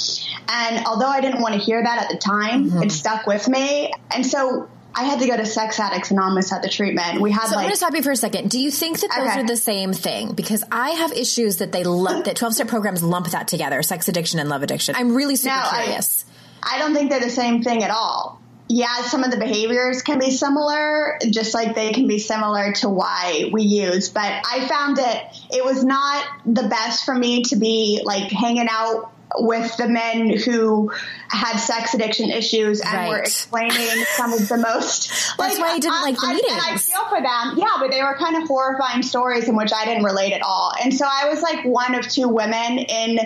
And 0.49 0.87
although 0.87 1.09
I 1.09 1.21
didn't 1.21 1.41
want 1.41 1.55
to 1.55 1.61
hear 1.61 1.83
that 1.83 2.03
at 2.03 2.09
the 2.09 2.19
time, 2.19 2.71
mm-hmm. 2.71 2.83
it 2.85 2.93
stuck 2.93 3.27
with 3.27 3.49
me. 3.49 3.93
And 4.15 4.25
so 4.25 4.69
I 4.97 5.05
had 5.05 5.21
to 5.21 5.27
go 5.27 5.37
to 5.37 5.45
Sex 5.45 5.79
Addicts 5.79 6.11
Anonymous 6.11 6.53
at 6.53 6.63
the 6.63 6.69
treatment. 6.69 7.21
We 7.21 7.31
had 7.31 7.49
so 7.49 7.57
like. 7.57 7.59
I'm 7.59 7.63
going 7.65 7.73
to 7.73 7.77
stop 7.77 7.95
you 7.95 8.03
for 8.03 8.13
a 8.13 8.17
second. 8.17 8.51
Do 8.51 8.59
you 8.59 8.71
think 8.71 9.01
that 9.01 9.11
those 9.17 9.29
okay. 9.29 9.41
are 9.41 9.47
the 9.47 9.57
same 9.57 9.93
thing? 9.93 10.33
Because 10.33 10.65
I 10.73 10.91
have 10.91 11.13
issues 11.13 11.59
that 11.59 11.71
they 11.73 11.85
lump 11.85 12.25
that 12.25 12.37
12 12.37 12.55
step 12.55 12.69
programs 12.69 13.03
lump 13.03 13.31
that 13.31 13.47
together: 13.49 13.83
sex 13.83 14.09
addiction 14.09 14.41
and 14.41 14.49
love 14.49 14.63
addiction. 14.63 14.95
I'm 14.97 15.15
really 15.15 15.37
super 15.37 15.55
no, 15.55 15.69
curious. 15.69 16.25
I, 16.63 16.77
I 16.77 16.79
don't 16.79 16.95
think 16.95 17.11
they're 17.11 17.21
the 17.21 17.31
same 17.31 17.63
thing 17.63 17.85
at 17.85 17.91
all 17.91 18.41
yeah, 18.69 19.03
some 19.03 19.23
of 19.23 19.31
the 19.31 19.37
behaviors 19.37 20.03
can 20.03 20.19
be 20.19 20.31
similar, 20.31 21.19
just 21.31 21.55
like 21.55 21.75
they 21.75 21.93
can 21.93 22.09
be 22.09 22.19
similar 22.19 22.73
to 22.73 22.89
why 22.89 23.49
we 23.53 23.63
use. 23.63 24.09
But 24.09 24.45
I 24.51 24.67
found 24.67 24.97
that 24.97 25.39
it 25.53 25.65
was 25.65 25.85
not 25.85 26.27
the 26.45 26.65
best 26.65 27.05
for 27.05 27.15
me 27.15 27.45
to 27.45 27.57
be 27.57 28.01
like 28.05 28.31
hanging 28.33 28.67
out 28.69 29.13
with 29.39 29.77
the 29.77 29.89
men 29.89 30.37
who 30.39 30.91
had 31.29 31.57
sex 31.59 31.95
addiction 31.95 32.31
issues 32.31 32.81
and 32.81 32.95
right. 32.95 33.09
were 33.09 33.19
explaining 33.19 34.05
some 34.15 34.33
of 34.33 34.49
the 34.49 34.57
most. 34.57 35.09
That's 35.37 35.39
like, 35.39 35.59
why 35.59 35.75
I 35.75 35.79
didn't 35.79 35.95
I, 35.95 36.03
like 36.03 36.17
the 36.17 36.27
meetings. 36.29 36.53
I, 36.53 36.75
I 36.75 36.77
feel 36.77 37.05
for 37.09 37.21
them, 37.21 37.59
yeah, 37.59 37.77
but 37.81 37.91
they 37.91 38.03
were 38.03 38.15
kind 38.17 38.37
of 38.37 38.49
horrifying 38.49 39.03
stories 39.03 39.49
in 39.49 39.57
which 39.57 39.73
I 39.73 39.85
didn't 39.85 40.05
relate 40.05 40.33
at 40.33 40.43
all. 40.43 40.73
And 40.83 40.95
so 40.95 41.07
I 41.11 41.29
was 41.29 41.43
like 41.43 41.65
one 41.65 41.95
of 41.95 42.09
two 42.09 42.29
women 42.29 42.79
in 42.79 43.19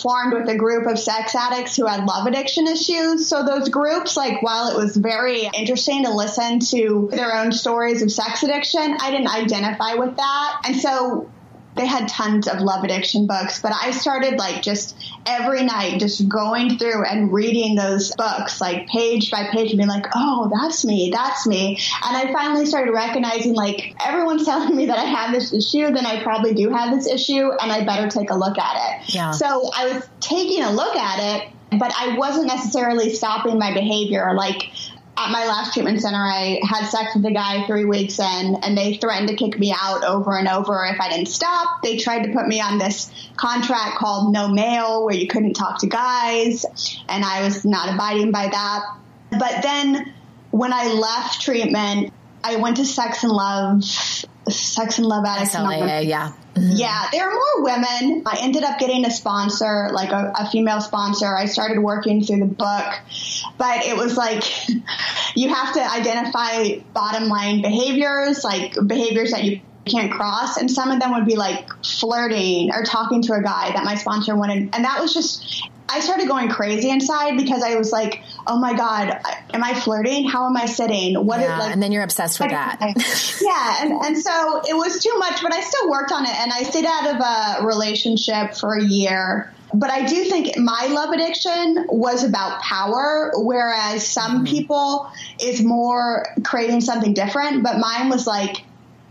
formed 0.00 0.34
with 0.34 0.48
a 0.48 0.56
group 0.56 0.86
of 0.86 0.98
sex 0.98 1.34
addicts 1.34 1.76
who 1.76 1.86
had 1.86 2.04
love 2.04 2.26
addiction 2.26 2.66
issues. 2.66 3.28
So 3.28 3.44
those 3.44 3.68
groups, 3.68 4.16
like 4.16 4.42
while 4.42 4.70
it 4.70 4.76
was 4.76 4.96
very 4.96 5.48
interesting 5.54 6.04
to 6.04 6.10
listen 6.10 6.60
to 6.60 7.08
their 7.12 7.34
own 7.34 7.52
stories 7.52 8.02
of 8.02 8.12
sex 8.12 8.42
addiction, 8.42 8.96
I 9.00 9.10
didn't 9.10 9.28
identify 9.28 9.94
with 9.94 10.16
that. 10.16 10.62
And 10.66 10.76
so 10.76 11.30
they 11.76 11.86
had 11.86 12.08
tons 12.08 12.48
of 12.48 12.60
love 12.60 12.84
addiction 12.84 13.26
books, 13.26 13.60
but 13.60 13.72
I 13.72 13.90
started 13.90 14.38
like 14.38 14.62
just 14.62 14.96
every 15.26 15.62
night 15.62 16.00
just 16.00 16.28
going 16.28 16.78
through 16.78 17.04
and 17.04 17.32
reading 17.32 17.74
those 17.74 18.12
books 18.16 18.60
like 18.60 18.88
page 18.88 19.30
by 19.30 19.48
page 19.52 19.70
and 19.70 19.78
being 19.78 19.88
like, 19.88 20.06
oh, 20.14 20.50
that's 20.52 20.84
me, 20.84 21.10
that's 21.12 21.46
me. 21.46 21.78
And 22.04 22.16
I 22.16 22.32
finally 22.32 22.66
started 22.66 22.92
recognizing 22.92 23.54
like 23.54 23.94
everyone's 24.04 24.44
telling 24.46 24.74
me 24.74 24.86
that 24.86 24.98
I 24.98 25.04
have 25.04 25.32
this 25.32 25.52
issue, 25.52 25.90
then 25.90 26.06
I 26.06 26.22
probably 26.22 26.54
do 26.54 26.70
have 26.70 26.94
this 26.94 27.06
issue 27.06 27.50
and 27.60 27.70
I 27.70 27.84
better 27.84 28.08
take 28.08 28.30
a 28.30 28.36
look 28.36 28.58
at 28.58 29.02
it. 29.02 29.14
Yeah. 29.14 29.32
So 29.32 29.70
I 29.74 29.92
was 29.92 30.08
taking 30.20 30.62
a 30.62 30.72
look 30.72 30.96
at 30.96 31.42
it, 31.42 31.52
but 31.78 31.92
I 31.96 32.16
wasn't 32.16 32.46
necessarily 32.46 33.12
stopping 33.12 33.58
my 33.58 33.74
behavior. 33.74 34.32
Like 34.34 34.70
at 35.18 35.30
my 35.30 35.46
last 35.46 35.72
treatment 35.72 36.00
center, 36.00 36.18
I 36.18 36.60
had 36.62 36.86
sex 36.88 37.14
with 37.14 37.24
a 37.24 37.30
guy 37.30 37.66
three 37.66 37.86
weeks 37.86 38.18
in, 38.18 38.56
and 38.62 38.76
they 38.76 38.96
threatened 38.96 39.28
to 39.28 39.34
kick 39.34 39.58
me 39.58 39.74
out 39.76 40.04
over 40.04 40.36
and 40.36 40.46
over 40.46 40.84
if 40.84 41.00
I 41.00 41.08
didn't 41.08 41.28
stop. 41.28 41.82
They 41.82 41.96
tried 41.96 42.24
to 42.24 42.32
put 42.32 42.46
me 42.46 42.60
on 42.60 42.78
this 42.78 43.10
contract 43.36 43.96
called 43.96 44.32
no 44.32 44.48
Male, 44.48 45.04
where 45.04 45.14
you 45.14 45.26
couldn't 45.26 45.54
talk 45.54 45.80
to 45.80 45.86
guys, 45.86 46.66
and 47.08 47.24
I 47.24 47.42
was 47.42 47.64
not 47.64 47.94
abiding 47.94 48.30
by 48.30 48.48
that. 48.48 48.82
But 49.30 49.62
then 49.62 50.12
when 50.50 50.72
I 50.72 50.92
left 50.92 51.40
treatment, 51.40 52.12
I 52.44 52.56
went 52.56 52.76
to 52.76 52.84
Sex 52.84 53.22
and 53.22 53.32
Love 53.32 53.82
Sex 54.48 54.98
and 54.98 55.06
Love 55.06 55.24
Addicts. 55.24 55.54
SLAA, 55.54 56.06
yeah. 56.06 56.32
Mm-hmm. 56.54 56.72
Yeah, 56.72 57.08
there 57.12 57.28
are 57.28 57.32
more 57.32 57.64
women. 57.64 58.22
I 58.24 58.38
ended 58.40 58.62
up 58.62 58.78
getting 58.78 59.04
a 59.04 59.10
sponsor, 59.10 59.90
like 59.92 60.10
a, 60.10 60.32
a, 60.38 60.50
female 60.50 60.80
sponsor. 60.80 61.26
I 61.26 61.46
started 61.46 61.80
working 61.80 62.24
through 62.24 62.38
the 62.38 62.46
book, 62.46 62.94
but 63.58 63.84
it 63.84 63.96
was 63.96 64.16
like 64.16 64.44
you 65.34 65.52
have 65.52 65.74
to 65.74 65.92
identify 65.92 66.78
bottom 66.94 67.28
line 67.28 67.60
behaviors, 67.60 68.42
like 68.42 68.74
behaviors 68.86 69.32
that 69.32 69.44
you 69.44 69.60
can't 69.86 70.12
cross. 70.12 70.56
And 70.56 70.70
some 70.70 70.90
of 70.90 71.00
them 71.00 71.12
would 71.12 71.26
be 71.26 71.36
like 71.36 71.68
flirting 71.84 72.70
or 72.72 72.82
talking 72.82 73.22
to 73.22 73.32
a 73.34 73.42
guy 73.42 73.72
that 73.72 73.84
my 73.84 73.94
sponsor 73.94 74.36
wanted. 74.36 74.74
And 74.74 74.84
that 74.84 75.00
was 75.00 75.14
just, 75.14 75.68
I 75.88 76.00
started 76.00 76.28
going 76.28 76.48
crazy 76.48 76.90
inside 76.90 77.36
because 77.36 77.62
I 77.62 77.76
was 77.76 77.92
like, 77.92 78.22
oh 78.46 78.58
my 78.58 78.74
God, 78.74 79.18
am 79.54 79.62
I 79.62 79.74
flirting? 79.74 80.28
How 80.28 80.46
am 80.46 80.56
I 80.56 80.66
sitting? 80.66 81.14
What 81.24 81.40
yeah, 81.40 81.58
like, 81.58 81.72
and 81.72 81.82
then 81.82 81.92
you're 81.92 82.02
obsessed 82.02 82.40
with 82.40 82.50
that. 82.50 82.78
yeah. 83.42 83.82
And, 83.82 83.92
and 83.92 84.18
so 84.18 84.62
it 84.68 84.74
was 84.74 85.02
too 85.02 85.16
much, 85.18 85.42
but 85.42 85.54
I 85.54 85.60
still 85.60 85.88
worked 85.88 86.12
on 86.12 86.24
it. 86.24 86.34
And 86.34 86.52
I 86.52 86.64
stayed 86.64 86.86
out 86.86 87.14
of 87.14 87.62
a 87.62 87.66
relationship 87.66 88.54
for 88.54 88.74
a 88.74 88.84
year. 88.84 89.52
But 89.74 89.90
I 89.90 90.06
do 90.06 90.24
think 90.24 90.56
my 90.56 90.86
love 90.90 91.10
addiction 91.10 91.86
was 91.88 92.22
about 92.22 92.62
power, 92.62 93.32
whereas 93.34 94.06
some 94.06 94.36
mm-hmm. 94.36 94.44
people 94.44 95.10
is 95.40 95.62
more 95.62 96.26
creating 96.44 96.80
something 96.80 97.14
different. 97.14 97.62
But 97.62 97.78
mine 97.78 98.08
was 98.08 98.26
like, 98.26 98.64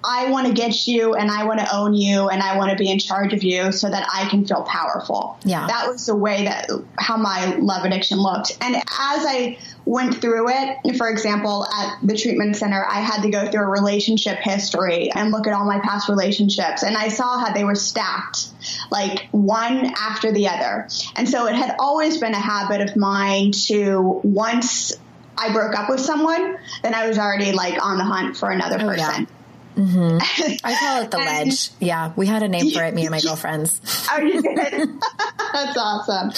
I 0.06 0.30
want 0.30 0.48
to 0.48 0.54
get 0.54 0.88
you 0.88 1.16
and 1.16 1.32
I 1.32 1.46
want 1.46 1.60
to 1.60 1.76
own 1.76 1.94
you 1.94 2.30
and 2.30 2.42
I 2.42 2.58
want 2.58 2.72
to 2.72 2.78
be 2.78 2.92
in 2.92 3.00
charge 3.00 3.34
of 3.34 3.44
you 3.44 3.72
so 3.72 3.90
that 3.90 4.08
I 4.14 4.30
can 4.30 4.46
feel 4.46 4.64
powerful. 4.64 5.38
Yeah. 5.44 5.66
That 5.68 5.88
was 5.88 6.06
the 6.06 6.16
way 6.16 6.46
that 6.46 6.70
how 6.98 7.18
my 7.18 7.56
love 7.56 7.86
addiction 7.86 8.20
looked. 8.20 8.58
And 8.62 8.76
as 8.76 8.84
I 8.90 9.58
went 9.86 10.22
through 10.22 10.50
it, 10.50 10.98
for 10.98 11.10
example, 11.10 11.66
at 11.66 11.98
the 12.04 12.16
treatment 12.16 12.56
center, 12.56 12.86
I 12.88 13.00
had 13.00 13.22
to 13.24 13.30
go 13.30 13.50
through 13.50 13.64
a 13.64 13.70
relationship 13.70 14.38
history 14.40 15.12
and 15.12 15.32
look 15.32 15.48
at 15.48 15.54
all 15.54 15.66
my 15.66 15.80
past 15.80 16.10
relationships. 16.10 16.84
And 16.84 16.98
I 16.98 17.08
saw 17.08 17.40
how 17.40 17.54
they 17.54 17.64
were 17.64 17.76
stacked, 17.76 18.48
like 18.92 19.28
one 19.32 19.94
after 20.00 20.32
the 20.32 20.48
other. 20.50 20.88
And 21.16 21.28
so 21.28 21.48
it 21.48 21.56
had 21.56 21.76
always 21.80 22.18
been 22.18 22.34
a 22.34 22.40
habit 22.40 22.82
of 22.82 22.96
mine 22.96 23.52
to 23.68 24.22
once 24.24 24.94
I 25.38 25.52
broke 25.52 25.78
up 25.78 25.90
with 25.90 26.00
someone, 26.00 26.58
then 26.82 26.94
I 26.94 27.08
was 27.08 27.18
already 27.18 27.52
like 27.52 27.84
on 27.84 27.98
the 27.98 28.04
hunt 28.04 28.38
for 28.38 28.50
another 28.50 28.78
oh, 28.80 28.88
person. 28.88 29.22
Yeah. 29.22 29.35
Mm-hmm. 29.76 30.58
I 30.64 30.76
call 30.76 31.02
it 31.04 31.12
the 31.12 31.18
ledge. 31.18 31.70
Yeah, 31.80 32.14
we 32.16 32.28
had 32.28 32.44
a 32.44 32.48
name 32.48 32.72
for 32.72 32.84
it, 32.84 32.94
me 32.94 33.04
and 33.04 33.12
my 33.12 33.22
girlfriends. 33.22 33.82
Oh, 34.08 34.22
you 34.22 34.42
did? 34.42 34.54
That's 35.54 35.78
awesome. 35.78 36.30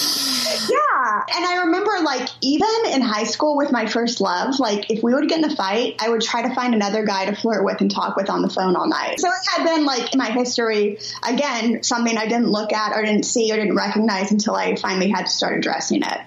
Yeah. 0.70 1.22
And 1.36 1.44
I 1.44 1.64
remember, 1.66 1.90
like, 2.02 2.28
even 2.40 2.68
in 2.92 3.02
high 3.02 3.24
school 3.24 3.56
with 3.56 3.70
my 3.70 3.86
first 3.86 4.20
love, 4.20 4.58
like, 4.58 4.90
if 4.90 5.02
we 5.02 5.12
would 5.14 5.28
get 5.28 5.38
in 5.38 5.44
a 5.44 5.54
fight, 5.54 5.96
I 6.00 6.08
would 6.08 6.22
try 6.22 6.48
to 6.48 6.54
find 6.54 6.74
another 6.74 7.04
guy 7.04 7.26
to 7.26 7.36
flirt 7.36 7.64
with 7.64 7.80
and 7.80 7.90
talk 7.90 8.16
with 8.16 8.30
on 8.30 8.42
the 8.42 8.48
phone 8.48 8.74
all 8.74 8.88
night. 8.88 9.20
So 9.20 9.28
it 9.28 9.34
had 9.54 9.64
been, 9.64 9.84
like, 9.84 10.12
in 10.14 10.18
my 10.18 10.30
history, 10.30 10.98
again, 11.22 11.82
something 11.82 12.16
I 12.16 12.26
didn't 12.26 12.48
look 12.48 12.72
at 12.72 12.96
or 12.96 13.04
didn't 13.04 13.24
see 13.24 13.52
or 13.52 13.56
didn't 13.56 13.76
recognize 13.76 14.32
until 14.32 14.56
I 14.56 14.74
finally 14.76 15.10
had 15.10 15.26
to 15.26 15.30
start 15.30 15.58
addressing 15.58 16.02
it. 16.02 16.20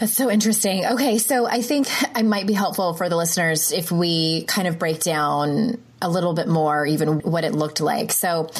That's 0.00 0.14
so 0.14 0.30
interesting. 0.30 0.86
Okay, 0.86 1.18
so 1.18 1.46
I 1.46 1.60
think 1.60 1.86
I 2.16 2.22
might 2.22 2.46
be 2.46 2.54
helpful 2.54 2.94
for 2.94 3.08
the 3.08 3.16
listeners 3.16 3.70
if 3.70 3.92
we 3.92 4.44
kind 4.44 4.66
of 4.66 4.78
break 4.78 5.00
down 5.00 5.78
a 6.02 6.08
little 6.08 6.32
bit 6.32 6.48
more 6.48 6.86
even 6.86 7.20
what 7.20 7.44
it 7.44 7.52
looked 7.52 7.82
like. 7.82 8.10
So 8.10 8.50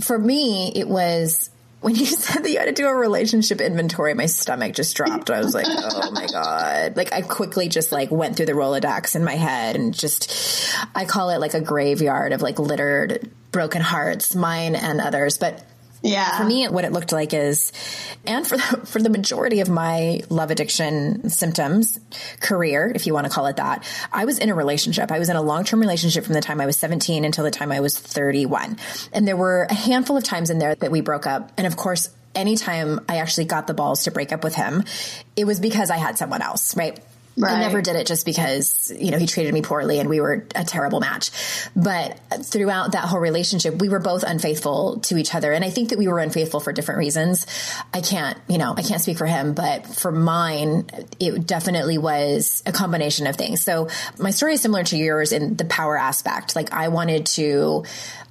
for 0.00 0.16
me, 0.16 0.72
it 0.76 0.88
was 0.88 1.50
when 1.80 1.96
you 1.96 2.06
said 2.06 2.44
that 2.44 2.50
you 2.50 2.58
had 2.58 2.66
to 2.66 2.72
do 2.72 2.86
a 2.86 2.94
relationship 2.94 3.60
inventory, 3.60 4.14
my 4.14 4.26
stomach 4.26 4.74
just 4.74 4.96
dropped. 4.96 5.28
I 5.28 5.40
was 5.40 5.54
like, 5.54 5.66
oh 5.68 6.12
my 6.12 6.26
God. 6.28 6.96
Like 6.96 7.12
I 7.12 7.22
quickly 7.22 7.68
just 7.68 7.90
like 7.90 8.12
went 8.12 8.36
through 8.36 8.46
the 8.46 8.52
Rolodex 8.52 9.16
in 9.16 9.24
my 9.24 9.34
head 9.34 9.74
and 9.74 9.92
just, 9.92 10.32
I 10.94 11.04
call 11.04 11.30
it 11.30 11.40
like 11.40 11.54
a 11.54 11.60
graveyard 11.60 12.32
of 12.32 12.42
like 12.42 12.60
littered 12.60 13.28
broken 13.50 13.82
hearts, 13.82 14.36
mine 14.36 14.76
and 14.76 15.00
others. 15.00 15.36
But 15.36 15.64
yeah. 16.04 16.36
For 16.36 16.44
me, 16.44 16.68
what 16.68 16.84
it 16.84 16.92
looked 16.92 17.12
like 17.12 17.32
is, 17.32 17.72
and 18.26 18.46
for 18.46 18.58
the, 18.58 18.62
for 18.84 19.00
the 19.00 19.08
majority 19.08 19.60
of 19.60 19.70
my 19.70 20.20
love 20.28 20.50
addiction 20.50 21.30
symptoms 21.30 21.98
career, 22.40 22.92
if 22.94 23.06
you 23.06 23.14
want 23.14 23.26
to 23.26 23.32
call 23.32 23.46
it 23.46 23.56
that, 23.56 23.84
I 24.12 24.26
was 24.26 24.38
in 24.38 24.50
a 24.50 24.54
relationship. 24.54 25.10
I 25.10 25.18
was 25.18 25.30
in 25.30 25.36
a 25.36 25.42
long 25.42 25.64
term 25.64 25.80
relationship 25.80 26.24
from 26.24 26.34
the 26.34 26.42
time 26.42 26.60
I 26.60 26.66
was 26.66 26.76
17 26.76 27.24
until 27.24 27.42
the 27.42 27.50
time 27.50 27.72
I 27.72 27.80
was 27.80 27.98
31. 27.98 28.76
And 29.14 29.26
there 29.26 29.36
were 29.36 29.64
a 29.64 29.74
handful 29.74 30.16
of 30.18 30.24
times 30.24 30.50
in 30.50 30.58
there 30.58 30.74
that 30.74 30.90
we 30.90 31.00
broke 31.00 31.26
up. 31.26 31.52
And 31.56 31.66
of 31.66 31.76
course, 31.76 32.10
anytime 32.34 33.00
I 33.08 33.16
actually 33.16 33.46
got 33.46 33.66
the 33.66 33.74
balls 33.74 34.04
to 34.04 34.10
break 34.10 34.30
up 34.30 34.44
with 34.44 34.54
him, 34.54 34.84
it 35.36 35.46
was 35.46 35.58
because 35.58 35.90
I 35.90 35.96
had 35.96 36.18
someone 36.18 36.42
else, 36.42 36.76
right? 36.76 37.00
Right. 37.36 37.56
I 37.56 37.60
never 37.60 37.82
did 37.82 37.96
it 37.96 38.06
just 38.06 38.24
because, 38.24 38.92
you 38.96 39.10
know, 39.10 39.18
he 39.18 39.26
treated 39.26 39.52
me 39.52 39.60
poorly 39.60 39.98
and 39.98 40.08
we 40.08 40.20
were 40.20 40.46
a 40.54 40.64
terrible 40.64 41.00
match. 41.00 41.30
But 41.74 42.20
throughout 42.44 42.92
that 42.92 43.04
whole 43.04 43.18
relationship, 43.18 43.80
we 43.80 43.88
were 43.88 43.98
both 43.98 44.22
unfaithful 44.22 45.00
to 45.00 45.16
each 45.16 45.34
other. 45.34 45.52
And 45.52 45.64
I 45.64 45.70
think 45.70 45.88
that 45.88 45.98
we 45.98 46.06
were 46.06 46.20
unfaithful 46.20 46.60
for 46.60 46.72
different 46.72 46.98
reasons. 46.98 47.46
I 47.92 48.02
can't, 48.02 48.38
you 48.48 48.58
know, 48.58 48.74
I 48.76 48.82
can't 48.82 49.00
speak 49.00 49.18
for 49.18 49.26
him, 49.26 49.54
but 49.54 49.86
for 49.86 50.12
mine, 50.12 50.86
it 51.18 51.44
definitely 51.46 51.98
was 51.98 52.62
a 52.66 52.72
combination 52.72 53.26
of 53.26 53.34
things. 53.34 53.62
So 53.62 53.88
my 54.18 54.30
story 54.30 54.54
is 54.54 54.60
similar 54.60 54.84
to 54.84 54.96
yours 54.96 55.32
in 55.32 55.56
the 55.56 55.64
power 55.64 55.98
aspect. 55.98 56.54
Like 56.54 56.72
I 56.72 56.88
wanted 56.88 57.26
to, 57.26 57.84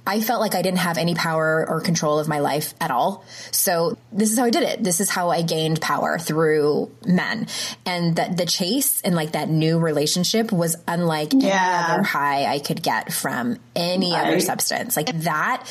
I 0.06 0.20
felt 0.20 0.40
like 0.40 0.54
I 0.54 0.60
didn't 0.60 0.78
have 0.78 0.98
any 0.98 1.14
power 1.14 1.66
or 1.66 1.80
control 1.80 2.18
of 2.18 2.28
my 2.28 2.38
life 2.38 2.74
at 2.80 2.90
all. 2.90 3.24
So 3.52 3.96
this 4.12 4.30
is 4.32 4.38
how 4.38 4.44
I 4.44 4.50
did 4.50 4.62
it. 4.62 4.84
This 4.84 5.00
is 5.00 5.08
how 5.08 5.30
I 5.30 5.40
gained 5.42 5.80
power 5.80 6.18
through 6.18 6.90
men. 7.06 7.46
And 7.86 8.16
that 8.16 8.36
the 8.36 8.44
chase 8.44 9.00
and 9.00 9.14
like 9.14 9.32
that 9.32 9.48
new 9.48 9.78
relationship 9.78 10.52
was 10.52 10.76
unlike 10.86 11.32
yeah. 11.32 11.84
any 11.86 11.94
other 11.94 12.02
high 12.02 12.44
I 12.44 12.58
could 12.58 12.82
get 12.82 13.12
from 13.12 13.56
any 13.74 14.12
right. 14.12 14.26
other 14.26 14.40
substance. 14.40 14.96
Like 14.96 15.10
that. 15.22 15.66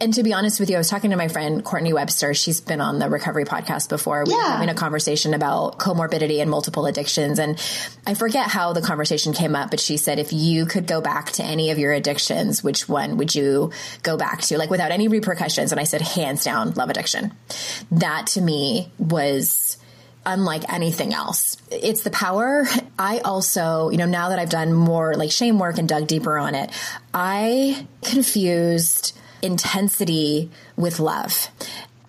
And 0.00 0.14
to 0.14 0.22
be 0.22 0.32
honest 0.32 0.60
with 0.60 0.70
you, 0.70 0.76
I 0.76 0.78
was 0.78 0.88
talking 0.88 1.10
to 1.10 1.16
my 1.16 1.28
friend 1.28 1.64
Courtney 1.64 1.92
Webster. 1.92 2.34
She's 2.34 2.60
been 2.60 2.80
on 2.80 2.98
the 2.98 3.08
recovery 3.08 3.44
podcast 3.44 3.88
before. 3.88 4.24
We 4.24 4.32
yeah. 4.32 4.36
were 4.36 4.42
having 4.52 4.68
a 4.68 4.74
conversation 4.74 5.34
about 5.34 5.78
comorbidity 5.78 6.40
and 6.40 6.50
multiple 6.50 6.86
addictions. 6.86 7.38
And 7.38 7.58
I 8.06 8.14
forget 8.14 8.48
how 8.48 8.72
the 8.72 8.82
conversation 8.82 9.32
came 9.32 9.56
up, 9.56 9.70
but 9.70 9.80
she 9.80 9.96
said, 9.96 10.18
if 10.18 10.32
you 10.32 10.66
could 10.66 10.86
go 10.86 11.00
back 11.00 11.32
to 11.32 11.44
any 11.44 11.70
of 11.70 11.78
your 11.78 11.92
addictions, 11.92 12.62
which 12.62 12.88
one 12.88 13.16
would 13.16 13.34
you 13.34 13.72
go 14.02 14.16
back 14.16 14.40
to, 14.42 14.58
like 14.58 14.70
without 14.70 14.90
any 14.90 15.08
repercussions. 15.08 15.72
And 15.72 15.80
I 15.80 15.84
said, 15.84 16.02
hands 16.02 16.44
down, 16.44 16.72
love 16.72 16.90
addiction. 16.90 17.32
That 17.90 18.28
to 18.28 18.40
me 18.40 18.92
was 18.98 19.78
unlike 20.26 20.70
anything 20.70 21.14
else. 21.14 21.56
It's 21.70 22.02
the 22.02 22.10
power. 22.10 22.66
I 22.98 23.18
also, 23.20 23.88
you 23.90 23.96
know, 23.96 24.06
now 24.06 24.28
that 24.28 24.38
I've 24.38 24.50
done 24.50 24.72
more 24.74 25.14
like 25.14 25.30
shame 25.30 25.58
work 25.58 25.78
and 25.78 25.88
dug 25.88 26.06
deeper 26.06 26.36
on 26.36 26.54
it, 26.54 26.70
I 27.14 27.86
confused 28.02 29.16
intensity 29.42 30.50
with 30.76 31.00
love. 31.00 31.48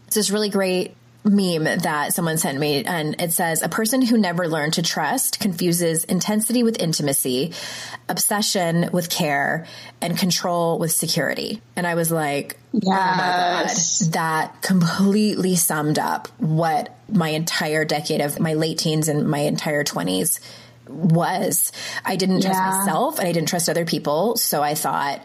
It's 0.07 0.15
this 0.15 0.29
really 0.29 0.49
great 0.49 0.95
meme 1.23 1.65
that 1.65 2.13
someone 2.13 2.37
sent 2.37 2.57
me 2.57 2.83
and 2.85 3.21
it 3.21 3.31
says 3.33 3.61
a 3.61 3.69
person 3.69 4.01
who 4.01 4.17
never 4.17 4.47
learned 4.47 4.73
to 4.73 4.81
trust 4.81 5.39
confuses 5.39 6.05
intensity 6.05 6.63
with 6.63 6.79
intimacy, 6.79 7.53
obsession 8.07 8.89
with 8.93 9.09
care, 9.09 9.67
and 10.01 10.17
control 10.17 10.79
with 10.79 10.91
security. 10.91 11.61
And 11.75 11.85
I 11.85 11.95
was 11.95 12.11
like, 12.11 12.57
oh 12.73 12.79
yes. 12.83 14.01
oh 14.01 14.05
God, 14.05 14.13
that 14.13 14.61
completely 14.61 15.55
summed 15.55 15.99
up 15.99 16.29
what 16.39 16.95
my 17.11 17.29
entire 17.29 17.83
decade 17.83 18.21
of 18.21 18.39
my 18.39 18.53
late 18.53 18.77
teens 18.77 19.09
and 19.09 19.27
my 19.29 19.39
entire 19.39 19.83
20s 19.83 20.39
was. 20.87 21.71
I 22.05 22.15
didn't 22.15 22.41
trust 22.41 22.57
yeah. 22.57 22.77
myself 22.79 23.19
and 23.19 23.27
I 23.27 23.31
didn't 23.33 23.49
trust 23.49 23.69
other 23.69 23.85
people. 23.85 24.37
So 24.37 24.63
I 24.63 24.73
thought, 24.73 25.21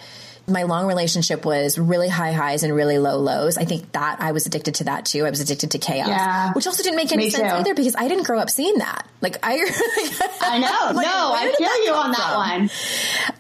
my 0.46 0.64
long 0.64 0.86
relationship 0.86 1.44
was 1.44 1.78
really 1.78 2.08
high 2.08 2.32
highs 2.32 2.62
and 2.62 2.74
really 2.74 2.98
low 2.98 3.16
lows. 3.18 3.56
I 3.56 3.64
think 3.64 3.92
that 3.92 4.20
I 4.20 4.32
was 4.32 4.46
addicted 4.46 4.76
to 4.76 4.84
that 4.84 5.06
too. 5.06 5.24
I 5.24 5.30
was 5.30 5.40
addicted 5.40 5.70
to 5.72 5.78
chaos, 5.78 6.08
yeah. 6.08 6.52
which 6.52 6.66
also 6.66 6.82
didn't 6.82 6.96
make 6.96 7.12
any 7.12 7.24
Me 7.24 7.30
sense 7.30 7.52
too. 7.52 7.58
either 7.58 7.74
because 7.74 7.96
I 7.96 8.08
didn't 8.08 8.24
grow 8.24 8.38
up 8.38 8.50
seeing 8.50 8.78
that. 8.78 9.08
Like 9.20 9.38
I, 9.42 9.54
I 10.42 10.58
know, 10.58 10.96
like, 10.96 11.06
no, 11.06 11.32
I 11.34 11.54
feel 11.56 11.84
you 11.84 11.92
on 11.94 12.12
that 12.12 12.36
one. 12.36 12.70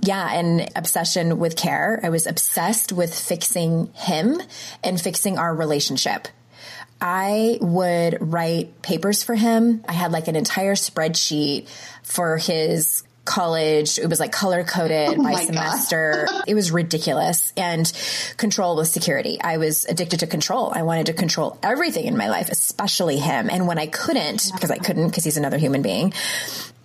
Yeah, 0.00 0.32
and 0.32 0.70
obsession 0.76 1.38
with 1.38 1.56
care. 1.56 2.00
I 2.02 2.08
was 2.08 2.26
obsessed 2.26 2.92
with 2.92 3.14
fixing 3.14 3.92
him 3.94 4.40
and 4.82 5.00
fixing 5.00 5.38
our 5.38 5.54
relationship. 5.54 6.28
I 7.00 7.58
would 7.60 8.16
write 8.20 8.80
papers 8.80 9.22
for 9.22 9.34
him. 9.34 9.84
I 9.86 9.92
had 9.92 10.10
like 10.10 10.28
an 10.28 10.36
entire 10.36 10.74
spreadsheet 10.74 11.68
for 12.02 12.38
his 12.38 13.02
college. 13.24 13.98
It 13.98 14.08
was 14.08 14.20
like 14.20 14.32
color 14.32 14.64
coded 14.64 15.18
oh 15.18 15.22
by 15.22 15.34
semester. 15.34 16.26
it 16.46 16.54
was 16.54 16.70
ridiculous. 16.70 17.52
And 17.56 17.90
control 18.36 18.76
was 18.76 18.90
security. 18.90 19.40
I 19.40 19.56
was 19.56 19.84
addicted 19.84 20.20
to 20.20 20.26
control. 20.26 20.72
I 20.74 20.82
wanted 20.82 21.06
to 21.06 21.12
control 21.12 21.58
everything 21.62 22.04
in 22.04 22.16
my 22.16 22.28
life, 22.28 22.50
especially 22.50 23.18
him. 23.18 23.48
And 23.50 23.66
when 23.66 23.78
I 23.78 23.86
couldn't, 23.86 24.50
because 24.52 24.70
I 24.70 24.78
couldn't, 24.78 25.08
because 25.08 25.24
he's 25.24 25.36
another 25.36 25.58
human 25.58 25.82
being, 25.82 26.12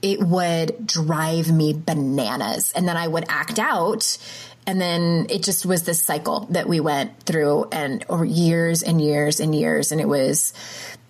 it 0.02 0.20
would 0.20 0.88
drive 0.88 1.52
me 1.52 1.74
bananas. 1.74 2.72
And 2.76 2.88
then 2.88 2.98
I 2.98 3.08
would 3.08 3.26
act 3.28 3.60
out. 3.60 4.18
And 4.66 4.80
then 4.80 5.28
it 5.30 5.44
just 5.44 5.66
was 5.66 5.84
this 5.84 6.02
cycle 6.02 6.48
that 6.52 6.68
we 6.68 6.80
went 6.80 7.24
through 7.24 7.66
and 7.72 8.06
over 8.08 8.24
years 8.24 8.84
and 8.84 9.02
years 9.02 9.40
and 9.40 9.54
years. 9.54 9.92
And 9.92 10.00
it 10.00 10.08
was, 10.08 10.54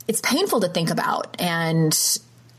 it's 0.07 0.21
painful 0.21 0.61
to 0.61 0.69
think 0.69 0.89
about. 0.89 1.39
And 1.39 1.93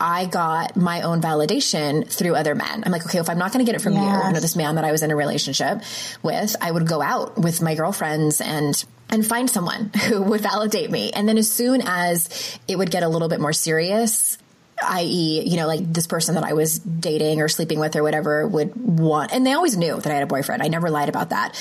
I 0.01 0.25
got 0.27 0.77
my 0.77 1.03
own 1.03 1.21
validation 1.21 2.11
through 2.11 2.35
other 2.35 2.55
men. 2.55 2.83
I'm 2.85 2.91
like, 2.91 3.05
okay, 3.07 3.19
if 3.19 3.29
I'm 3.29 3.39
not 3.39 3.53
going 3.53 3.65
to 3.65 3.71
get 3.71 3.79
it 3.79 3.83
from 3.83 3.93
Yes. 3.93 4.03
you, 4.03 4.29
you 4.29 4.33
know, 4.33 4.41
this 4.41 4.57
man 4.57 4.77
that 4.77 4.85
I 4.85 4.93
was 4.93 5.03
in 5.03 5.11
a 5.11 5.17
relationship 5.17 5.83
with, 6.23 6.57
I 6.61 6.71
would 6.71 6.87
go 6.87 7.03
out 7.03 7.37
with 7.39 7.61
my 7.61 7.75
girlfriends 7.75 8.41
and 8.41 8.83
and 9.11 9.27
find 9.27 9.51
someone 9.51 9.91
who 10.09 10.23
would 10.23 10.41
validate 10.41 10.91
me. 10.91 11.11
And 11.13 11.29
then 11.29 11.37
as 11.37 11.51
soon 11.51 11.83
as 11.85 12.59
it 12.69 12.77
would 12.79 12.91
get 12.91 13.03
a 13.03 13.09
little 13.09 13.29
bit 13.29 13.41
more 13.41 13.53
serious, 13.53 14.39
i.e., 14.83 15.43
you 15.47 15.57
know, 15.57 15.66
like 15.66 15.93
this 15.93 16.07
person 16.07 16.35
that 16.35 16.45
I 16.45 16.53
was 16.53 16.79
dating 16.79 17.40
or 17.40 17.49
sleeping 17.49 17.79
with 17.79 17.97
or 17.97 18.03
whatever 18.03 18.47
would 18.47 18.75
want, 18.77 19.33
and 19.33 19.47
they 19.47 19.53
always 19.53 19.77
knew 19.77 19.97
that 19.97 20.07
I 20.07 20.14
had 20.14 20.23
a 20.23 20.27
boyfriend. 20.27 20.62
I 20.62 20.69
never 20.69 20.90
lied 20.90 21.09
about 21.09 21.31
that. 21.31 21.57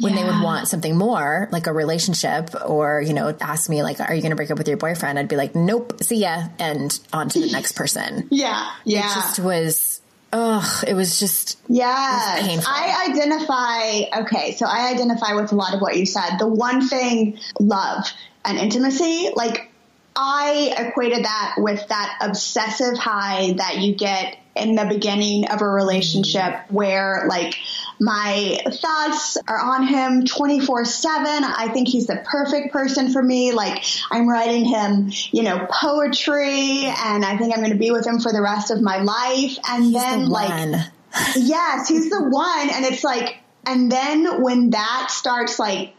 When 0.00 0.14
they 0.14 0.24
would 0.24 0.42
want 0.42 0.68
something 0.68 0.96
more, 0.96 1.48
like 1.52 1.66
a 1.66 1.72
relationship, 1.72 2.50
or, 2.66 3.00
you 3.00 3.14
know, 3.14 3.34
ask 3.40 3.68
me, 3.68 3.82
like, 3.82 4.00
are 4.00 4.14
you 4.14 4.22
going 4.22 4.30
to 4.30 4.36
break 4.36 4.50
up 4.50 4.58
with 4.58 4.68
your 4.68 4.76
boyfriend? 4.76 5.18
I'd 5.18 5.28
be 5.28 5.36
like, 5.36 5.54
nope, 5.54 6.02
see 6.02 6.16
ya, 6.16 6.48
and 6.58 6.98
on 7.12 7.28
to 7.30 7.40
the 7.40 7.50
next 7.50 7.72
person. 7.72 8.28
Yeah. 8.30 8.70
Yeah. 8.84 9.10
It 9.10 9.14
just 9.14 9.38
was, 9.40 10.02
ugh, 10.32 10.84
it 10.86 10.94
was 10.94 11.18
just, 11.18 11.58
yeah. 11.68 12.36
painful. 12.40 12.66
I 12.68 13.08
identify, 13.08 14.20
okay, 14.22 14.52
so 14.52 14.66
I 14.66 14.90
identify 14.92 15.34
with 15.34 15.52
a 15.52 15.54
lot 15.54 15.74
of 15.74 15.80
what 15.80 15.96
you 15.96 16.06
said. 16.06 16.38
The 16.38 16.46
one 16.46 16.86
thing, 16.86 17.38
love 17.58 18.04
and 18.44 18.58
intimacy, 18.58 19.30
like 19.34 19.70
I 20.16 20.74
equated 20.78 21.24
that 21.24 21.56
with 21.58 21.88
that 21.88 22.18
obsessive 22.20 22.96
high 22.96 23.54
that 23.56 23.78
you 23.78 23.94
get 23.94 24.36
in 24.54 24.76
the 24.76 24.84
beginning 24.84 25.48
of 25.48 25.60
a 25.60 25.68
relationship 25.68 26.54
where 26.70 27.26
like 27.28 27.56
my 28.00 28.58
thoughts 28.64 29.36
are 29.48 29.58
on 29.58 29.86
him 29.86 30.24
24 30.24 30.84
7. 30.84 31.44
I 31.44 31.68
think 31.72 31.88
he's 31.88 32.06
the 32.06 32.22
perfect 32.24 32.72
person 32.72 33.12
for 33.12 33.22
me. 33.22 33.52
Like 33.52 33.84
I'm 34.10 34.28
writing 34.28 34.64
him, 34.64 35.10
you 35.32 35.42
know, 35.42 35.66
poetry 35.70 36.84
and 36.84 37.24
I 37.24 37.36
think 37.36 37.52
I'm 37.52 37.60
going 37.60 37.72
to 37.72 37.78
be 37.78 37.90
with 37.90 38.06
him 38.06 38.20
for 38.20 38.32
the 38.32 38.42
rest 38.42 38.70
of 38.70 38.80
my 38.80 39.02
life. 39.02 39.58
And 39.68 39.94
then 39.94 40.24
the 40.24 40.30
like. 40.30 40.80
Yes, 41.36 41.88
he's 41.88 42.10
the 42.10 42.24
one. 42.28 42.70
And 42.70 42.84
it's 42.84 43.04
like, 43.04 43.36
and 43.64 43.90
then 43.90 44.42
when 44.42 44.70
that 44.70 45.12
starts 45.12 45.60
like 45.60 45.94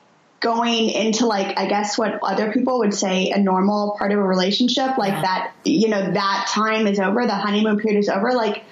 going 0.46 0.90
into 0.92 1.26
like, 1.26 1.58
I 1.58 1.66
guess 1.68 1.98
what 1.98 2.20
other 2.22 2.52
people 2.54 2.78
would 2.80 2.94
say 2.94 3.32
a 3.32 3.40
normal 3.40 3.96
part 3.98 4.12
of 4.12 4.20
a 4.20 4.24
relationship, 4.24 4.96
like 5.00 5.14
Yeah. 5.14 5.22
that, 5.24 5.52
you 5.64 5.90
know, 5.90 6.12
that 6.12 6.48
time 6.50 6.86
is 6.86 7.00
over, 7.00 7.26
the 7.26 7.34
honeymoon 7.34 7.80
period 7.80 7.98
is 8.00 8.10
over, 8.10 8.32
like 8.34 8.64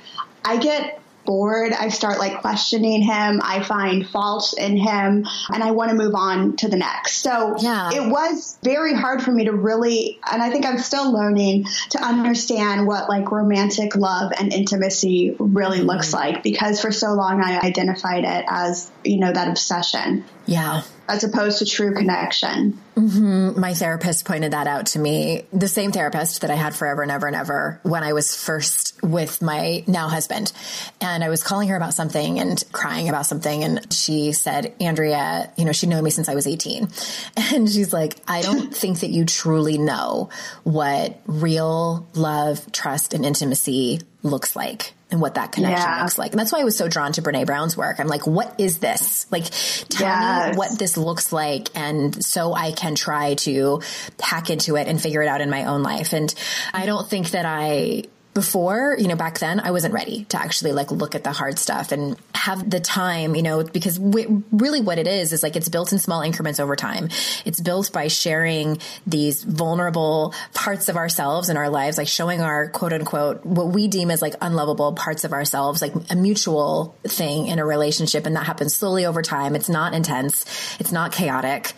I 0.45 0.57
get 0.57 0.99
bored. 1.25 1.71
I 1.71 1.87
start 1.87 2.19
like 2.19 2.41
questioning 2.41 3.01
him. 3.01 3.39
I 3.41 3.63
find 3.63 4.05
faults 4.05 4.51
in 4.51 4.75
him 4.75 5.25
and 5.53 5.63
I 5.63 5.71
want 5.71 5.89
to 5.91 5.95
move 5.95 6.15
on 6.15 6.57
to 6.57 6.67
the 6.67 6.75
next. 6.75 7.19
So 7.21 7.55
Yeah. 7.59 7.91
it 7.93 8.09
was 8.11 8.59
very 8.61 8.93
hard 8.93 9.23
for 9.23 9.31
me 9.31 9.45
to 9.45 9.53
really, 9.53 10.19
and 10.29 10.43
I 10.43 10.49
think 10.51 10.65
I'm 10.65 10.79
still 10.79 11.13
learning 11.13 11.65
to 11.91 12.03
understand 12.03 12.85
what 12.87 13.07
like 13.07 13.31
romantic 13.31 13.95
love 13.95 14.33
and 14.37 14.51
intimacy 14.53 15.35
really 15.39 15.77
Mm-hmm. 15.77 15.87
looks 15.87 16.11
like 16.13 16.43
because 16.43 16.81
for 16.81 16.91
so 16.91 17.13
long 17.13 17.41
I 17.41 17.57
identified 17.61 18.25
it 18.25 18.45
as, 18.49 18.91
you 19.05 19.19
know, 19.21 19.31
that 19.31 19.47
obsession 19.47 20.25
Yeah. 20.45 20.81
As 21.07 21.23
opposed 21.23 21.59
to 21.59 21.65
true 21.65 21.93
connection. 21.93 22.79
Mm-hmm. 22.95 23.59
my 23.59 23.73
therapist 23.73 24.23
pointed 24.23 24.53
that 24.53 24.67
out 24.67 24.85
to 24.87 24.99
me. 24.99 25.45
The 25.51 25.67
same 25.67 25.91
therapist 25.91 26.41
that 26.41 26.51
I 26.51 26.55
had 26.55 26.75
forever 26.75 27.01
and 27.01 27.11
ever 27.11 27.25
and 27.25 27.35
ever 27.35 27.79
when 27.81 28.03
I 28.03 28.13
was 28.13 28.35
first 28.35 29.01
with 29.01 29.41
my 29.41 29.83
now 29.87 30.09
husband. 30.09 30.53
And 31.01 31.23
I 31.23 31.29
was 31.29 31.41
calling 31.41 31.69
her 31.69 31.75
about 31.75 31.95
something 31.95 32.39
and 32.39 32.63
crying 32.71 33.09
about 33.09 33.25
something. 33.25 33.63
And 33.63 33.91
she 33.91 34.31
said, 34.31 34.75
Andrea, 34.79 35.51
you 35.57 35.65
know, 35.65 35.71
she'd 35.71 35.89
known 35.89 36.03
me 36.03 36.11
since 36.11 36.29
I 36.29 36.35
was 36.35 36.47
18. 36.47 36.87
And 37.53 37.69
she's 37.69 37.93
like, 37.93 38.15
I 38.27 38.41
don't 38.41 38.73
think 38.75 39.01
that 39.01 39.09
you 39.09 39.25
truly 39.25 39.77
know 39.77 40.29
what 40.63 41.19
real 41.25 42.07
love, 42.13 42.71
trust, 42.71 43.13
and 43.13 43.25
intimacy 43.25 44.01
looks 44.23 44.55
like 44.55 44.93
and 45.13 45.21
what 45.21 45.35
that 45.35 45.51
connection 45.53 45.87
Yeah. 45.87 46.01
looks 46.01 46.17
like. 46.17 46.31
And 46.31 46.39
that's 46.39 46.51
why 46.51 46.59
I 46.59 46.63
was 46.65 46.75
so 46.75 46.89
drawn 46.89 47.13
to 47.13 47.21
Brene 47.21 47.45
Brown's 47.45 47.77
work. 47.77 47.99
I'm 47.99 48.07
like, 48.07 48.27
what 48.27 48.53
is 48.59 48.79
this? 48.79 49.25
Like, 49.31 49.45
tell 49.89 50.49
me 50.51 50.57
what 50.57 50.77
this 50.77 50.97
looks 50.97 51.31
like 51.31 51.69
and 51.75 52.23
so 52.25 52.53
I 52.53 52.71
can 52.73 52.95
try 52.95 53.35
to 53.35 53.81
hack 54.19 54.49
into 54.49 54.75
it 54.75 54.87
and 54.87 54.99
figure 55.01 55.21
it 55.21 55.27
out 55.27 55.39
in 55.39 55.49
my 55.49 55.65
own 55.65 55.83
life. 55.83 56.13
And 56.13 56.33
I 56.73 56.85
don't 56.85 57.07
think 57.07 57.31
that 57.31 57.45
I 57.45 58.03
before, 58.33 58.95
you 58.97 59.07
know, 59.07 59.15
back 59.15 59.39
then 59.39 59.59
I 59.59 59.71
wasn't 59.71 59.93
ready 59.93 60.25
to 60.25 60.41
actually 60.41 60.71
like 60.71 60.91
look 60.91 61.13
at 61.13 61.23
the 61.23 61.31
hard 61.31 61.59
stuff 61.59 61.91
and 61.91 62.17
have 62.33 62.67
the 62.67 62.79
time, 62.79 63.35
you 63.35 63.43
know, 63.43 63.63
because 63.63 63.99
w- 63.99 64.43
really 64.51 64.81
what 64.81 64.97
it 64.97 65.07
is 65.07 65.33
is 65.33 65.43
like 65.43 65.55
it's 65.55 65.69
built 65.69 65.91
in 65.91 65.99
small 65.99 66.21
increments 66.21 66.59
over 66.59 66.75
time. 66.75 67.09
It's 67.45 67.59
built 67.59 67.93
by 67.93 68.07
sharing 68.07 68.79
these 69.05 69.43
vulnerable 69.43 70.33
parts 70.53 70.89
of 70.89 70.97
ourselves 70.97 71.49
and 71.49 71.57
our 71.57 71.69
lives, 71.69 71.97
like 71.97 72.07
showing 72.07 72.41
our 72.41 72.69
quote 72.69 72.93
unquote, 72.93 73.45
what 73.45 73.67
we 73.67 73.87
deem 73.87 74.09
as 74.09 74.21
like 74.21 74.35
unlovable 74.41 74.93
parts 74.93 75.23
of 75.23 75.33
ourselves, 75.33 75.81
like 75.81 75.93
a 76.09 76.15
mutual 76.15 76.95
thing 77.03 77.47
in 77.47 77.59
a 77.59 77.65
relationship. 77.65 78.25
And 78.25 78.35
that 78.35 78.47
happens 78.47 78.75
slowly 78.75 79.05
over 79.05 79.21
time. 79.21 79.55
It's 79.55 79.69
not 79.69 79.93
intense. 79.93 80.45
It's 80.79 80.91
not 80.91 81.11
chaotic. 81.11 81.73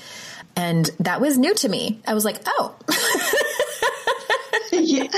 And 0.56 0.90
that 1.02 1.20
was 1.20 1.38
new 1.38 1.54
to 1.56 1.70
me. 1.70 2.02
I 2.08 2.14
was 2.14 2.24
like, 2.24 2.42
oh, 2.48 2.76
Ye- 4.84 5.10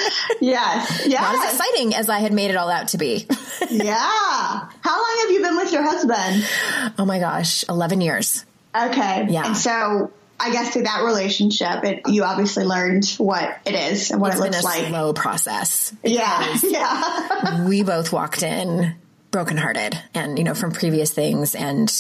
yes. 0.42 1.08
not 1.08 1.36
as 1.36 1.54
exciting 1.54 1.96
as 1.96 2.10
I 2.10 2.20
had 2.20 2.34
made 2.34 2.52
it 2.52 2.58
all 2.58 2.70
out 2.70 2.90
to 2.90 2.98
be. 2.98 3.26
yeah. 3.70 3.98
How 3.98 4.98
long 4.98 5.18
have 5.22 5.32
you 5.32 5.42
been 5.42 5.58
with 5.58 5.72
your 5.72 5.84
husband? 5.84 6.94
oh 6.98 7.06
my 7.06 7.20
gosh, 7.20 7.66
11 7.70 8.02
years. 8.02 8.46
Okay. 8.76 9.28
Yeah. 9.30 9.48
And 9.48 9.58
so 9.58 10.12
I 10.40 10.52
guess 10.52 10.72
through 10.74 10.84
that 10.84 11.04
relationship, 11.04 11.84
it, 11.84 12.02
you 12.08 12.24
obviously 12.24 12.64
learned 12.64 13.06
what 13.18 13.58
it 13.66 13.74
is 13.74 14.12
and 14.12 14.22
what 14.22 14.32
It's 14.34 14.40
it 14.40 14.44
looks 14.44 14.62
a 14.62 14.66
like. 14.66 14.88
slow 14.88 15.14
process. 15.14 15.94
Yeah. 16.04 16.58
Yeah. 16.64 17.66
we 17.68 17.82
both 17.84 18.14
walked 18.14 18.44
in 18.44 18.96
brokenhearted 19.32 20.00
and, 20.14 20.38
you 20.38 20.44
know, 20.44 20.54
from 20.54 20.72
previous 20.72 21.12
things. 21.12 21.56
And 21.56 21.92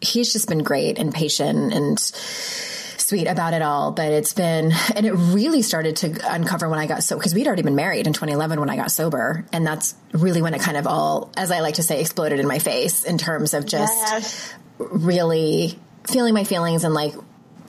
he's 0.00 0.32
just 0.32 0.48
been 0.48 0.62
great 0.62 0.98
and 0.98 1.12
patient 1.12 1.72
and 1.74 1.98
sweet 3.12 3.26
about 3.26 3.52
it 3.52 3.60
all. 3.60 3.92
But 3.92 4.10
it's 4.10 4.32
been, 4.32 4.72
and 4.96 5.04
it 5.04 5.12
really 5.12 5.60
started 5.60 5.96
to 5.96 6.34
uncover 6.34 6.66
when 6.66 6.78
I 6.78 6.86
got 6.86 7.02
so, 7.02 7.18
because 7.18 7.34
we'd 7.34 7.46
already 7.46 7.60
been 7.60 7.76
married 7.76 8.06
in 8.06 8.14
2011 8.14 8.58
when 8.58 8.70
I 8.70 8.76
got 8.76 8.90
sober. 8.90 9.44
And 9.52 9.66
that's 9.66 9.94
really 10.12 10.40
when 10.40 10.54
it 10.54 10.62
kind 10.62 10.78
of 10.78 10.86
all, 10.86 11.30
as 11.36 11.50
I 11.50 11.60
like 11.60 11.74
to 11.74 11.82
say, 11.82 12.00
exploded 12.00 12.40
in 12.40 12.48
my 12.48 12.58
face 12.58 13.04
in 13.04 13.18
terms 13.18 13.52
of 13.52 13.66
just 13.66 13.92
Yes. 13.92 14.54
really 14.78 15.78
feeling 16.04 16.32
my 16.32 16.44
feelings 16.44 16.84
and 16.84 16.94
like 16.94 17.12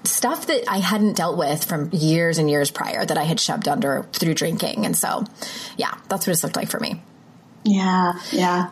stuff 0.06 0.48
that 0.48 0.64
I 0.70 0.78
hadn't 0.78 1.18
dealt 1.18 1.38
with 1.38 1.64
from 1.66 1.90
years 1.92 2.38
and 2.38 2.50
years 2.50 2.72
prior 2.72 3.06
that 3.06 3.18
I 3.18 3.24
had 3.24 3.40
shoved 3.40 3.68
under 3.68 4.04
through 4.14 4.36
drinking. 4.36 4.86
And 4.86 4.96
so, 4.96 5.26
yeah, 5.76 5.94
that's 6.08 6.26
what 6.26 6.32
it's 6.32 6.44
looked 6.44 6.56
like 6.56 6.70
for 6.70 6.80
me. 6.80 7.02
Yeah. 7.66 8.14
Yeah. 8.32 8.70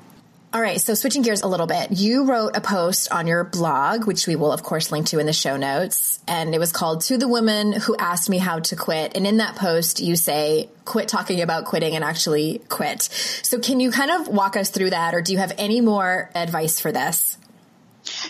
All 0.53 0.61
right, 0.61 0.81
so 0.81 0.95
switching 0.95 1.21
gears 1.21 1.43
a 1.43 1.47
little 1.47 1.65
bit, 1.65 1.93
you 1.93 2.25
wrote 2.25 2.57
a 2.57 2.61
post 2.61 3.09
on 3.09 3.25
your 3.25 3.45
blog, 3.45 4.05
which 4.05 4.27
we 4.27 4.35
will, 4.35 4.51
of 4.51 4.63
course, 4.63 4.91
link 4.91 5.07
to 5.07 5.19
in 5.19 5.25
the 5.25 5.31
show 5.31 5.55
notes. 5.55 6.19
And 6.27 6.53
it 6.53 6.59
was 6.59 6.73
called 6.73 7.03
To 7.03 7.17
the 7.17 7.29
Woman 7.29 7.71
Who 7.71 7.95
Asked 7.95 8.29
Me 8.29 8.37
How 8.37 8.59
to 8.59 8.75
Quit. 8.75 9.15
And 9.15 9.25
in 9.25 9.37
that 9.37 9.55
post, 9.55 10.01
you 10.01 10.17
say, 10.17 10.67
quit 10.83 11.07
talking 11.07 11.39
about 11.39 11.63
quitting 11.63 11.95
and 11.95 12.03
actually 12.03 12.59
quit. 12.67 13.03
So, 13.43 13.59
can 13.59 13.79
you 13.79 13.91
kind 13.91 14.11
of 14.11 14.27
walk 14.27 14.57
us 14.57 14.69
through 14.69 14.89
that, 14.89 15.13
or 15.13 15.21
do 15.21 15.31
you 15.31 15.37
have 15.37 15.53
any 15.57 15.79
more 15.79 16.29
advice 16.35 16.81
for 16.81 16.91
this? 16.91 17.37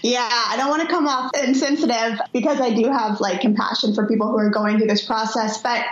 Yeah, 0.04 0.30
I 0.30 0.58
don't 0.58 0.70
want 0.70 0.84
to 0.84 0.90
come 0.90 1.08
off 1.08 1.32
insensitive 1.44 2.20
because 2.34 2.62
I 2.62 2.70
do 2.70 2.92
have 2.92 3.20
like 3.20 3.42
compassion 3.42 3.96
for 3.96 4.08
people 4.08 4.28
who 4.28 4.38
are 4.38 4.52
going 4.52 4.78
through 4.78 4.90
this 4.90 5.04
process, 5.04 5.60
but 5.60 5.84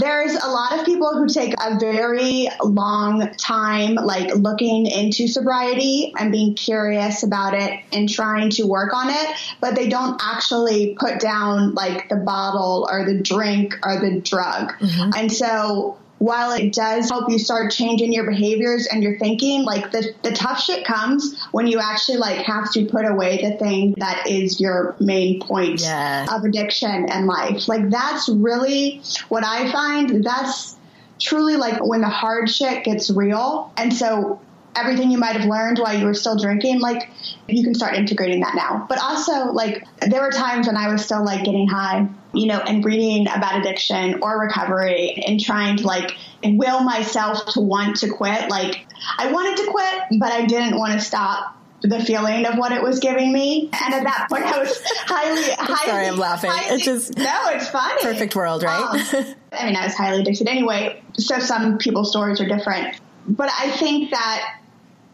there's 0.00 0.34
a 0.34 0.48
lot 0.48 0.78
of 0.78 0.86
people 0.86 1.16
who 1.16 1.28
take 1.28 1.54
a 1.60 1.78
very 1.78 2.48
long 2.62 3.30
time 3.36 3.94
like 3.94 4.34
looking 4.34 4.86
into 4.86 5.28
sobriety 5.28 6.12
and 6.18 6.32
being 6.32 6.54
curious 6.54 7.22
about 7.22 7.54
it 7.54 7.80
and 7.92 8.08
trying 8.08 8.50
to 8.50 8.64
work 8.64 8.94
on 8.94 9.10
it, 9.10 9.36
but 9.60 9.74
they 9.74 9.88
don't 9.88 10.20
actually 10.22 10.96
put 10.98 11.20
down 11.20 11.74
like 11.74 12.08
the 12.08 12.16
bottle 12.16 12.88
or 12.90 13.04
the 13.04 13.20
drink 13.20 13.74
or 13.84 14.00
the 14.00 14.20
drug. 14.20 14.72
Mm-hmm. 14.78 15.10
And 15.16 15.32
so 15.32 15.98
while 16.20 16.52
it 16.52 16.74
does 16.74 17.08
help 17.08 17.30
you 17.30 17.38
start 17.38 17.72
changing 17.72 18.12
your 18.12 18.26
behaviors 18.26 18.86
and 18.86 19.02
your 19.02 19.18
thinking, 19.18 19.64
like 19.64 19.90
the, 19.90 20.14
the 20.22 20.30
tough 20.32 20.60
shit 20.60 20.84
comes 20.84 21.42
when 21.52 21.66
you 21.66 21.80
actually 21.80 22.18
like 22.18 22.36
have 22.44 22.70
to 22.70 22.84
put 22.84 23.06
away 23.06 23.40
the 23.40 23.56
thing 23.56 23.94
that 23.96 24.26
is 24.26 24.60
your 24.60 24.94
main 25.00 25.40
point 25.40 25.80
Yeah. 25.80 26.26
of 26.30 26.44
addiction 26.44 27.08
and 27.10 27.26
life. 27.26 27.68
Like 27.68 27.88
that's 27.88 28.28
really 28.28 29.00
what 29.30 29.44
I 29.46 29.72
find. 29.72 30.22
That's 30.22 30.76
truly 31.18 31.56
like 31.56 31.82
when 31.82 32.02
the 32.02 32.08
hard 32.10 32.50
shit 32.50 32.84
gets 32.84 33.08
real. 33.10 33.72
And 33.78 33.90
so 33.90 34.42
everything 34.76 35.10
you 35.10 35.16
might 35.18 35.36
have 35.36 35.46
learned 35.48 35.78
while 35.78 35.98
you 35.98 36.04
were 36.04 36.12
still 36.14 36.36
drinking, 36.36 36.80
like 36.80 37.08
you 37.48 37.64
can 37.64 37.74
start 37.74 37.94
integrating 37.94 38.40
that 38.40 38.54
now. 38.54 38.84
But 38.90 38.98
also 38.98 39.52
like 39.52 39.86
there 40.06 40.20
were 40.20 40.30
times 40.32 40.66
when 40.66 40.76
I 40.76 40.92
was 40.92 41.02
still 41.02 41.24
like 41.24 41.44
getting 41.46 41.66
high, 41.66 42.06
you 42.32 42.46
know, 42.46 42.58
and 42.58 42.84
reading 42.84 43.28
about 43.28 43.58
addiction 43.60 44.22
or 44.22 44.40
recovery 44.40 45.22
and 45.26 45.40
trying 45.40 45.78
to 45.78 45.86
like 45.86 46.12
will 46.42 46.80
myself 46.80 47.44
to 47.54 47.60
want 47.60 47.96
to 47.96 48.10
quit. 48.10 48.48
Like 48.48 48.86
I 49.18 49.32
wanted 49.32 49.64
to 49.64 49.70
quit, 49.70 50.18
but 50.18 50.32
I 50.32 50.46
didn't 50.46 50.78
want 50.78 50.94
to 50.94 51.00
stop 51.00 51.56
the 51.82 52.04
feeling 52.04 52.46
of 52.46 52.58
what 52.58 52.72
it 52.72 52.82
was 52.82 53.00
giving 53.00 53.32
me. 53.32 53.70
And 53.72 53.94
at 53.94 54.04
that 54.04 54.26
point, 54.30 54.44
I 54.44 54.58
was 54.58 54.80
highly, 55.06 55.50
highly. 55.58 55.90
Sorry, 55.90 56.06
I'm 56.06 56.16
laughing. 56.16 56.50
Highly, 56.50 56.76
it's 56.76 56.84
just 56.84 57.16
no, 57.16 57.40
it's 57.48 57.68
funny. 57.68 58.02
Perfect 58.02 58.36
world, 58.36 58.62
right? 58.62 59.14
Um, 59.14 59.34
I 59.52 59.66
mean, 59.66 59.76
I 59.76 59.84
was 59.84 59.94
highly 59.94 60.20
addicted 60.20 60.48
anyway. 60.48 61.02
So 61.14 61.38
some 61.38 61.78
people's 61.78 62.10
stories 62.10 62.40
are 62.40 62.46
different, 62.46 63.00
but 63.26 63.50
I 63.58 63.70
think 63.70 64.10
that 64.10 64.59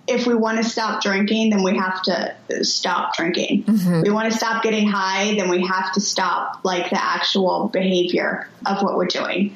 if 0.07 0.27
we 0.27 0.35
want 0.35 0.59
to 0.59 0.65
stop 0.65 1.03
drinking, 1.03 1.51
then 1.51 1.63
we 1.63 1.77
have 1.77 2.03
to 2.03 2.35
stop 2.63 3.17
drinking. 3.17 3.65
Mm-hmm. 3.65 4.03
We 4.03 4.11
want 4.11 4.31
to 4.31 4.37
stop 4.37 4.63
getting 4.63 4.87
high, 4.87 5.35
then 5.35 5.49
we 5.49 5.67
have 5.67 5.93
to 5.95 6.01
stop 6.01 6.61
like 6.65 6.91
the 6.91 7.03
actual 7.03 7.69
behavior 7.69 8.49
of 8.65 8.83
what 8.83 8.97
we're 8.97 9.07
doing. 9.07 9.55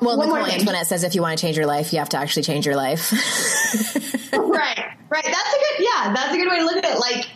Well, 0.00 0.18
One 0.18 0.28
Nicole 0.28 0.46
Antoinette 0.46 0.86
says 0.88 1.04
if 1.04 1.14
you 1.14 1.22
want 1.22 1.38
to 1.38 1.40
change 1.40 1.56
your 1.56 1.66
life, 1.66 1.92
you 1.92 2.00
have 2.00 2.08
to 2.10 2.18
actually 2.18 2.42
change 2.42 2.66
your 2.66 2.76
life. 2.76 3.12
right, 4.32 4.96
right. 5.08 5.24
That's 5.24 5.54
a 5.54 5.58
good, 5.58 5.78
yeah, 5.78 6.12
that's 6.12 6.34
a 6.34 6.36
good 6.36 6.50
way 6.50 6.58
to 6.58 6.64
look 6.64 6.76
at 6.76 6.84
it. 6.84 6.98
Like, 6.98 7.26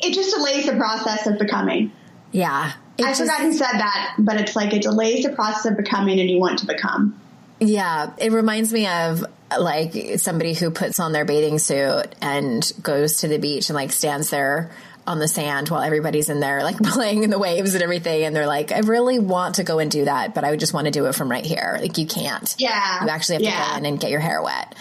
it 0.00 0.14
just 0.14 0.34
delays 0.34 0.66
the 0.66 0.76
process 0.76 1.26
of 1.26 1.38
becoming. 1.38 1.92
Yeah. 2.30 2.72
I 3.00 3.02
just, 3.02 3.20
forgot 3.20 3.40
who 3.40 3.52
said 3.52 3.72
that, 3.72 4.14
but 4.18 4.40
it's 4.40 4.54
like 4.54 4.72
it 4.72 4.82
delays 4.82 5.24
the 5.24 5.30
process 5.30 5.72
of 5.72 5.76
becoming 5.76 6.20
and 6.20 6.30
you 6.30 6.38
want 6.38 6.60
to 6.60 6.66
become. 6.66 7.20
Yeah, 7.60 8.12
it 8.18 8.32
reminds 8.32 8.72
me 8.72 8.86
of 8.86 9.24
like 9.58 10.18
somebody 10.18 10.54
who 10.54 10.70
puts 10.70 11.00
on 11.00 11.12
their 11.12 11.24
bathing 11.24 11.58
suit 11.58 12.06
and 12.20 12.70
goes 12.82 13.18
to 13.18 13.28
the 13.28 13.38
beach 13.38 13.70
and 13.70 13.74
like 13.74 13.92
stands 13.92 14.30
there 14.30 14.70
on 15.06 15.18
the 15.18 15.26
sand 15.26 15.70
while 15.70 15.80
everybody's 15.80 16.28
in 16.28 16.38
there 16.38 16.62
like 16.62 16.76
playing 16.82 17.24
in 17.24 17.30
the 17.30 17.38
waves 17.38 17.74
and 17.74 17.82
everything. 17.82 18.24
And 18.24 18.36
they're 18.36 18.46
like 18.46 18.72
i 18.72 18.80
really 18.80 19.18
want 19.18 19.56
to 19.56 19.64
go 19.64 19.78
and 19.78 19.90
do 19.90 20.04
that 20.04 20.34
but 20.34 20.44
i 20.44 20.50
would 20.50 20.60
just 20.60 20.74
want 20.74 20.84
to 20.84 20.90
do 20.90 21.06
it 21.06 21.14
from 21.14 21.30
right 21.30 21.44
here. 21.44 21.78
Like 21.80 21.98
you 21.98 22.06
can't. 22.06 22.54
Yeah. 22.58 23.04
You 23.04 23.10
actually 23.10 23.36
have 23.36 23.42
yeah. 23.42 23.64
to 23.64 23.70
go 23.70 23.76
in 23.78 23.86
and 23.86 24.00
get 24.00 24.10
your 24.10 24.20
hair 24.20 24.42
wet 24.42 24.76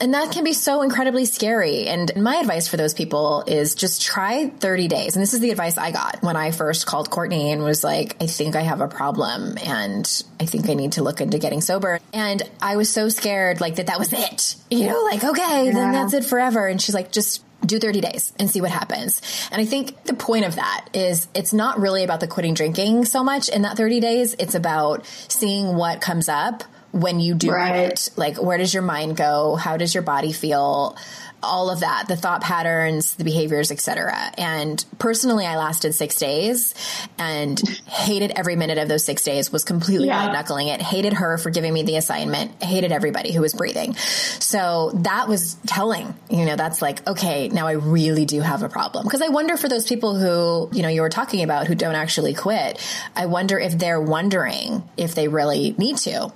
and 0.00 0.14
that 0.14 0.32
can 0.32 0.44
be 0.44 0.52
so 0.52 0.82
incredibly 0.82 1.24
scary. 1.24 1.86
And 1.86 2.14
my 2.16 2.36
advice 2.36 2.68
for 2.68 2.76
those 2.76 2.94
people 2.94 3.44
is 3.46 3.74
just 3.74 4.02
try 4.02 4.48
30 4.48 4.88
days. 4.88 5.16
And 5.16 5.22
this 5.22 5.34
is 5.34 5.40
the 5.40 5.50
advice 5.50 5.76
I 5.76 5.90
got 5.90 6.18
when 6.22 6.36
I 6.36 6.50
first 6.50 6.86
called 6.86 7.10
Courtney 7.10 7.50
and 7.52 7.62
was 7.62 7.82
like, 7.82 8.16
I 8.20 8.26
think 8.26 8.56
I 8.56 8.62
have 8.62 8.80
a 8.80 8.88
problem 8.88 9.56
and 9.62 10.24
I 10.40 10.46
think 10.46 10.68
I 10.68 10.74
need 10.74 10.92
to 10.92 11.02
look 11.02 11.20
into 11.20 11.38
getting 11.38 11.60
sober. 11.60 12.00
And 12.12 12.42
I 12.60 12.76
was 12.76 12.90
so 12.90 13.08
scared 13.08 13.60
like 13.60 13.76
that 13.76 13.86
that 13.86 13.98
was 13.98 14.12
it. 14.12 14.56
You 14.70 14.86
know, 14.86 15.02
like, 15.04 15.24
okay, 15.24 15.66
yeah. 15.66 15.72
then 15.72 15.92
that's 15.92 16.14
it 16.14 16.24
forever. 16.24 16.66
And 16.66 16.80
she's 16.80 16.94
like, 16.94 17.12
just 17.12 17.44
do 17.66 17.78
30 17.78 18.00
days 18.00 18.32
and 18.38 18.48
see 18.48 18.60
what 18.60 18.70
happens. 18.70 19.20
And 19.50 19.60
I 19.60 19.64
think 19.64 20.04
the 20.04 20.14
point 20.14 20.44
of 20.44 20.56
that 20.56 20.88
is 20.94 21.26
it's 21.34 21.52
not 21.52 21.80
really 21.80 22.04
about 22.04 22.20
the 22.20 22.28
quitting 22.28 22.54
drinking 22.54 23.04
so 23.04 23.24
much 23.24 23.48
in 23.48 23.62
that 23.62 23.76
30 23.76 24.00
days. 24.00 24.34
It's 24.38 24.54
about 24.54 25.04
seeing 25.06 25.74
what 25.74 26.00
comes 26.00 26.28
up 26.28 26.62
when 26.92 27.20
you 27.20 27.34
do 27.34 27.50
right. 27.50 27.92
it 27.92 28.10
like 28.16 28.40
where 28.40 28.58
does 28.58 28.72
your 28.72 28.82
mind 28.82 29.16
go? 29.16 29.56
How 29.56 29.76
does 29.76 29.94
your 29.94 30.02
body 30.02 30.32
feel? 30.32 30.96
All 31.40 31.70
of 31.70 31.80
that 31.80 32.06
the 32.08 32.16
thought 32.16 32.40
patterns 32.40 33.14
the 33.14 33.22
behaviors 33.22 33.70
etc 33.70 34.12
and 34.36 34.84
personally 34.98 35.46
i 35.46 35.56
lasted 35.56 35.92
six 35.92 36.16
days 36.16 36.74
and 37.16 37.60
hated 37.86 38.32
every 38.32 38.56
minute 38.56 38.76
of 38.76 38.88
those 38.88 39.04
six 39.04 39.22
days 39.22 39.52
was 39.52 39.62
completely 39.62 40.08
yeah. 40.08 40.26
white 40.26 40.32
knuckling 40.32 40.66
it 40.66 40.82
hated 40.82 41.12
her 41.12 41.38
for 41.38 41.50
giving 41.50 41.72
me 41.72 41.84
the 41.84 41.94
assignment 41.94 42.60
hated 42.60 42.90
everybody 42.90 43.30
who 43.30 43.40
was 43.40 43.54
breathing. 43.54 43.94
So 43.94 44.90
that 45.04 45.28
was 45.28 45.54
telling 45.64 46.12
you 46.28 46.44
know 46.44 46.56
that's 46.56 46.82
like 46.82 47.06
okay 47.06 47.46
now 47.46 47.68
i 47.68 47.72
really 47.72 48.24
do 48.24 48.40
have 48.40 48.64
a 48.64 48.68
problem. 48.68 49.04
Because 49.04 49.22
i 49.22 49.28
wonder 49.28 49.56
for 49.56 49.68
those 49.68 49.86
people 49.86 50.16
who 50.16 50.76
you 50.76 50.82
know 50.82 50.88
you 50.88 51.02
were 51.02 51.08
talking 51.08 51.44
about 51.44 51.68
who 51.68 51.76
don't 51.76 51.94
actually 51.94 52.34
quit 52.34 52.84
i 53.14 53.26
wonder 53.26 53.60
if 53.60 53.78
they're 53.78 54.00
wondering 54.00 54.82
if 54.96 55.14
they 55.14 55.28
really 55.28 55.76
need 55.78 55.98
to 55.98 56.32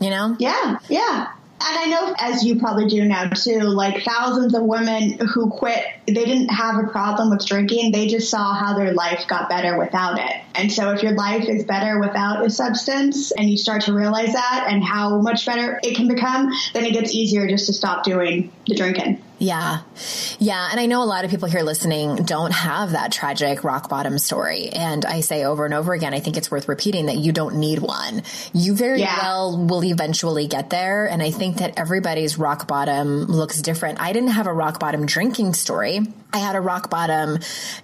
you 0.00 0.10
know? 0.10 0.36
Yeah, 0.38 0.78
yeah. 0.88 1.32
And 1.60 1.76
I 1.76 1.86
know, 1.86 2.14
as 2.18 2.44
you 2.44 2.60
probably 2.60 2.86
do 2.86 3.04
now 3.04 3.28
too, 3.30 3.60
like 3.60 4.04
thousands 4.04 4.54
of 4.54 4.62
women 4.62 5.18
who 5.18 5.50
quit, 5.50 5.84
they 6.06 6.24
didn't 6.24 6.48
have 6.48 6.76
a 6.82 6.86
problem 6.86 7.30
with 7.30 7.44
drinking. 7.44 7.90
They 7.90 8.06
just 8.06 8.30
saw 8.30 8.54
how 8.54 8.78
their 8.78 8.94
life 8.94 9.26
got 9.26 9.48
better 9.48 9.76
without 9.76 10.20
it. 10.20 10.36
And 10.54 10.72
so 10.72 10.92
if 10.92 11.02
your 11.02 11.12
life 11.12 11.48
is 11.48 11.64
better 11.64 11.98
without 11.98 12.46
a 12.46 12.50
substance 12.50 13.32
and 13.32 13.50
you 13.50 13.56
start 13.56 13.82
to 13.82 13.92
realize 13.92 14.32
that 14.32 14.66
and 14.68 14.84
how 14.84 15.20
much 15.20 15.44
better 15.46 15.80
it 15.82 15.96
can 15.96 16.06
become, 16.06 16.52
then 16.74 16.84
it 16.84 16.92
gets 16.92 17.12
easier 17.12 17.48
just 17.48 17.66
to 17.66 17.72
stop 17.72 18.04
doing 18.04 18.52
the 18.68 18.76
drinking. 18.76 19.20
Yeah. 19.38 19.82
Yeah. 20.38 20.68
And 20.70 20.80
I 20.80 20.86
know 20.86 21.02
a 21.02 21.06
lot 21.06 21.24
of 21.24 21.30
people 21.30 21.48
here 21.48 21.62
listening 21.62 22.16
don't 22.16 22.50
have 22.50 22.92
that 22.92 23.12
tragic 23.12 23.62
rock 23.62 23.88
bottom 23.88 24.18
story. 24.18 24.68
And 24.70 25.04
I 25.04 25.20
say 25.20 25.44
over 25.44 25.64
and 25.64 25.74
over 25.74 25.94
again, 25.94 26.12
I 26.12 26.20
think 26.20 26.36
it's 26.36 26.50
worth 26.50 26.68
repeating 26.68 27.06
that 27.06 27.16
you 27.16 27.32
don't 27.32 27.56
need 27.56 27.78
one. 27.78 28.22
You 28.52 28.74
very 28.74 29.00
yeah. 29.00 29.16
well 29.20 29.66
will 29.66 29.84
eventually 29.84 30.48
get 30.48 30.70
there. 30.70 31.06
And 31.06 31.22
I 31.22 31.30
think 31.30 31.58
that 31.58 31.78
everybody's 31.78 32.36
rock 32.36 32.66
bottom 32.66 33.24
looks 33.24 33.62
different. 33.62 34.00
I 34.00 34.12
didn't 34.12 34.30
have 34.30 34.48
a 34.48 34.52
rock 34.52 34.80
bottom 34.80 35.06
drinking 35.06 35.54
story. 35.54 36.00
I 36.32 36.38
had 36.38 36.56
a 36.56 36.60
rock 36.60 36.90
bottom, 36.90 37.38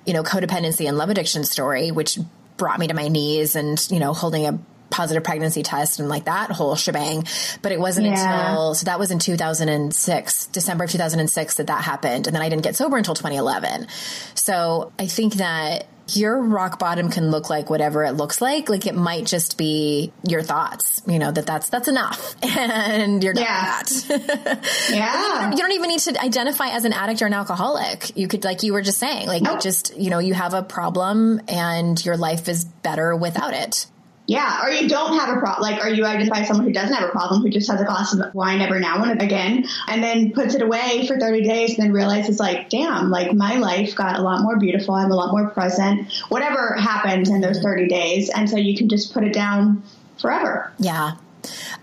you 0.04 0.12
know, 0.12 0.24
codependency 0.24 0.88
and 0.88 0.98
love 0.98 1.10
addiction 1.10 1.44
story, 1.44 1.92
which 1.92 2.18
brought 2.56 2.78
me 2.78 2.88
to 2.88 2.94
my 2.94 3.08
knees 3.08 3.56
and, 3.56 3.84
you 3.90 4.00
know, 4.00 4.12
holding 4.12 4.46
a 4.46 4.58
positive 4.90 5.24
pregnancy 5.24 5.62
test 5.62 5.98
and 5.98 6.08
like 6.08 6.24
that 6.24 6.50
whole 6.50 6.76
shebang. 6.76 7.24
But 7.62 7.72
it 7.72 7.80
wasn't 7.80 8.06
yeah. 8.06 8.50
until, 8.50 8.74
so 8.74 8.84
that 8.84 8.98
was 8.98 9.10
in 9.10 9.18
2006, 9.18 10.46
December 10.46 10.84
of 10.84 10.90
2006 10.90 11.56
that 11.56 11.66
that 11.66 11.84
happened. 11.84 12.26
And 12.26 12.34
then 12.34 12.42
I 12.42 12.48
didn't 12.48 12.62
get 12.62 12.76
sober 12.76 12.96
until 12.96 13.14
2011. 13.14 13.88
So 14.34 14.92
I 14.98 15.06
think 15.06 15.34
that 15.34 15.86
your 16.12 16.38
rock 16.38 16.78
bottom 16.78 17.10
can 17.10 17.30
look 17.30 17.48
like 17.48 17.70
whatever 17.70 18.04
it 18.04 18.12
looks 18.12 18.40
like. 18.40 18.68
Like 18.68 18.86
it 18.86 18.94
might 18.94 19.24
just 19.26 19.56
be 19.56 20.12
your 20.28 20.42
thoughts, 20.42 21.00
you 21.06 21.18
know, 21.18 21.30
that 21.30 21.46
that's, 21.46 21.70
that's 21.70 21.88
enough 21.88 22.36
and 22.42 23.24
you're 23.24 23.32
done 23.32 23.44
yeah. 23.44 23.78
with 23.78 24.26
that. 24.26 24.88
yeah. 24.92 25.50
You 25.50 25.56
don't 25.56 25.72
even 25.72 25.88
need 25.88 26.00
to 26.00 26.22
identify 26.22 26.68
as 26.68 26.84
an 26.84 26.92
addict 26.92 27.22
or 27.22 27.26
an 27.26 27.32
alcoholic. 27.32 28.16
You 28.16 28.28
could, 28.28 28.44
like 28.44 28.62
you 28.62 28.74
were 28.74 28.82
just 28.82 28.98
saying, 28.98 29.26
like 29.26 29.42
nope. 29.42 29.62
just, 29.62 29.96
you 29.96 30.10
know, 30.10 30.18
you 30.18 30.34
have 30.34 30.54
a 30.54 30.62
problem 30.62 31.40
and 31.48 32.04
your 32.04 32.16
life 32.16 32.48
is 32.48 32.64
better 32.64 33.16
without 33.16 33.54
it. 33.54 33.86
Yeah, 34.26 34.64
or 34.64 34.70
you 34.70 34.88
don't 34.88 35.18
have 35.18 35.36
a 35.36 35.38
problem. 35.38 35.70
Like, 35.70 35.84
or 35.84 35.88
you 35.88 36.06
identify 36.06 36.44
someone 36.44 36.66
who 36.66 36.72
doesn't 36.72 36.94
have 36.94 37.08
a 37.08 37.12
problem, 37.12 37.42
who 37.42 37.50
just 37.50 37.70
has 37.70 37.80
a 37.80 37.84
glass 37.84 38.14
of 38.14 38.34
wine 38.34 38.62
every 38.62 38.80
now 38.80 39.02
and 39.04 39.20
again, 39.20 39.66
and 39.86 40.02
then 40.02 40.32
puts 40.32 40.54
it 40.54 40.62
away 40.62 41.06
for 41.06 41.18
30 41.18 41.42
days, 41.42 41.74
and 41.74 41.84
then 41.86 41.92
realizes, 41.92 42.40
like, 42.40 42.70
damn, 42.70 43.10
like 43.10 43.34
my 43.34 43.56
life 43.56 43.94
got 43.94 44.18
a 44.18 44.22
lot 44.22 44.40
more 44.42 44.58
beautiful. 44.58 44.94
I'm 44.94 45.10
a 45.10 45.14
lot 45.14 45.30
more 45.30 45.50
present. 45.50 46.10
Whatever 46.30 46.74
happens 46.74 47.28
in 47.28 47.42
those 47.42 47.60
30 47.60 47.88
days, 47.88 48.30
and 48.30 48.48
so 48.48 48.56
you 48.56 48.76
can 48.76 48.88
just 48.88 49.12
put 49.12 49.24
it 49.24 49.34
down 49.34 49.82
forever. 50.18 50.72
Yeah. 50.78 51.16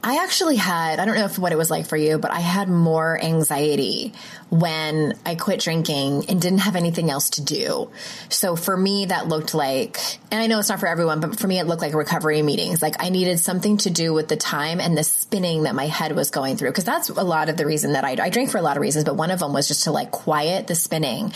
I 0.03 0.23
actually 0.23 0.55
had, 0.55 0.99
I 0.99 1.05
don't 1.05 1.15
know 1.15 1.25
if 1.25 1.37
what 1.37 1.51
it 1.51 1.57
was 1.57 1.69
like 1.69 1.85
for 1.85 1.97
you, 1.97 2.17
but 2.17 2.31
I 2.31 2.39
had 2.39 2.69
more 2.69 3.21
anxiety 3.21 4.13
when 4.49 5.13
I 5.25 5.35
quit 5.35 5.59
drinking 5.59 6.25
and 6.27 6.41
didn't 6.41 6.59
have 6.59 6.75
anything 6.75 7.09
else 7.09 7.31
to 7.31 7.41
do. 7.41 7.89
So 8.29 8.55
for 8.55 8.75
me, 8.75 9.05
that 9.05 9.27
looked 9.27 9.53
like, 9.53 9.99
and 10.31 10.41
I 10.41 10.47
know 10.47 10.59
it's 10.59 10.69
not 10.69 10.79
for 10.79 10.87
everyone, 10.87 11.19
but 11.19 11.39
for 11.39 11.47
me, 11.47 11.59
it 11.59 11.67
looked 11.67 11.81
like 11.81 11.93
recovery 11.93 12.41
meetings. 12.41 12.81
Like 12.81 12.95
I 12.99 13.09
needed 13.09 13.39
something 13.39 13.77
to 13.77 13.89
do 13.89 14.13
with 14.13 14.27
the 14.27 14.35
time 14.35 14.79
and 14.81 14.97
the 14.97 15.03
spinning 15.03 15.63
that 15.63 15.75
my 15.75 15.85
head 15.85 16.15
was 16.15 16.31
going 16.31 16.57
through. 16.57 16.71
Cause 16.73 16.83
that's 16.83 17.09
a 17.09 17.23
lot 17.23 17.49
of 17.49 17.57
the 17.57 17.65
reason 17.65 17.93
that 17.93 18.03
I, 18.03 18.17
I 18.19 18.29
drink 18.29 18.49
for 18.49 18.57
a 18.57 18.61
lot 18.61 18.77
of 18.77 18.81
reasons, 18.81 19.05
but 19.05 19.15
one 19.15 19.31
of 19.31 19.39
them 19.39 19.53
was 19.53 19.67
just 19.67 19.83
to 19.83 19.91
like 19.91 20.11
quiet 20.11 20.67
the 20.67 20.75
spinning. 20.75 21.31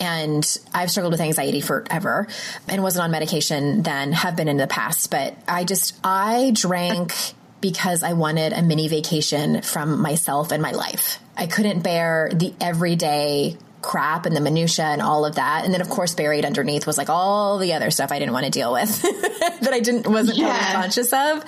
And 0.00 0.44
I've 0.74 0.90
struggled 0.90 1.12
with 1.12 1.20
anxiety 1.20 1.60
forever 1.60 2.26
and 2.68 2.82
wasn't 2.82 3.04
on 3.04 3.10
medication 3.10 3.82
then, 3.82 4.12
have 4.12 4.36
been 4.36 4.48
in 4.48 4.56
the 4.56 4.66
past, 4.66 5.10
but 5.10 5.36
I 5.46 5.64
just, 5.64 5.98
I 6.02 6.50
drank 6.54 7.14
because 7.60 8.02
I 8.02 8.14
wanted 8.14 8.52
a 8.52 8.62
mini 8.62 8.88
vacation 8.88 9.62
from 9.62 10.00
myself 10.00 10.52
and 10.52 10.62
my 10.62 10.72
life. 10.72 11.18
I 11.36 11.46
couldn't 11.46 11.82
bear 11.82 12.30
the 12.32 12.54
everyday 12.60 13.56
crap 13.82 14.26
and 14.26 14.36
the 14.36 14.40
minutia 14.40 14.84
and 14.84 15.00
all 15.00 15.24
of 15.24 15.36
that. 15.36 15.64
And 15.64 15.72
then 15.72 15.80
of 15.80 15.88
course 15.88 16.14
buried 16.14 16.44
underneath 16.44 16.86
was 16.86 16.98
like 16.98 17.08
all 17.08 17.58
the 17.58 17.72
other 17.74 17.90
stuff 17.90 18.12
I 18.12 18.18
didn't 18.18 18.34
want 18.34 18.44
to 18.44 18.50
deal 18.50 18.72
with 18.72 19.02
that 19.02 19.70
I 19.72 19.80
didn't 19.80 20.06
wasn't 20.06 20.38
yeah. 20.38 20.52
totally 20.52 20.74
conscious 20.74 21.12
of. 21.12 21.44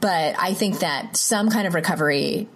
But 0.00 0.36
I 0.38 0.54
think 0.54 0.80
that 0.80 1.16
some 1.16 1.50
kind 1.50 1.66
of 1.66 1.74
recovery 1.74 2.48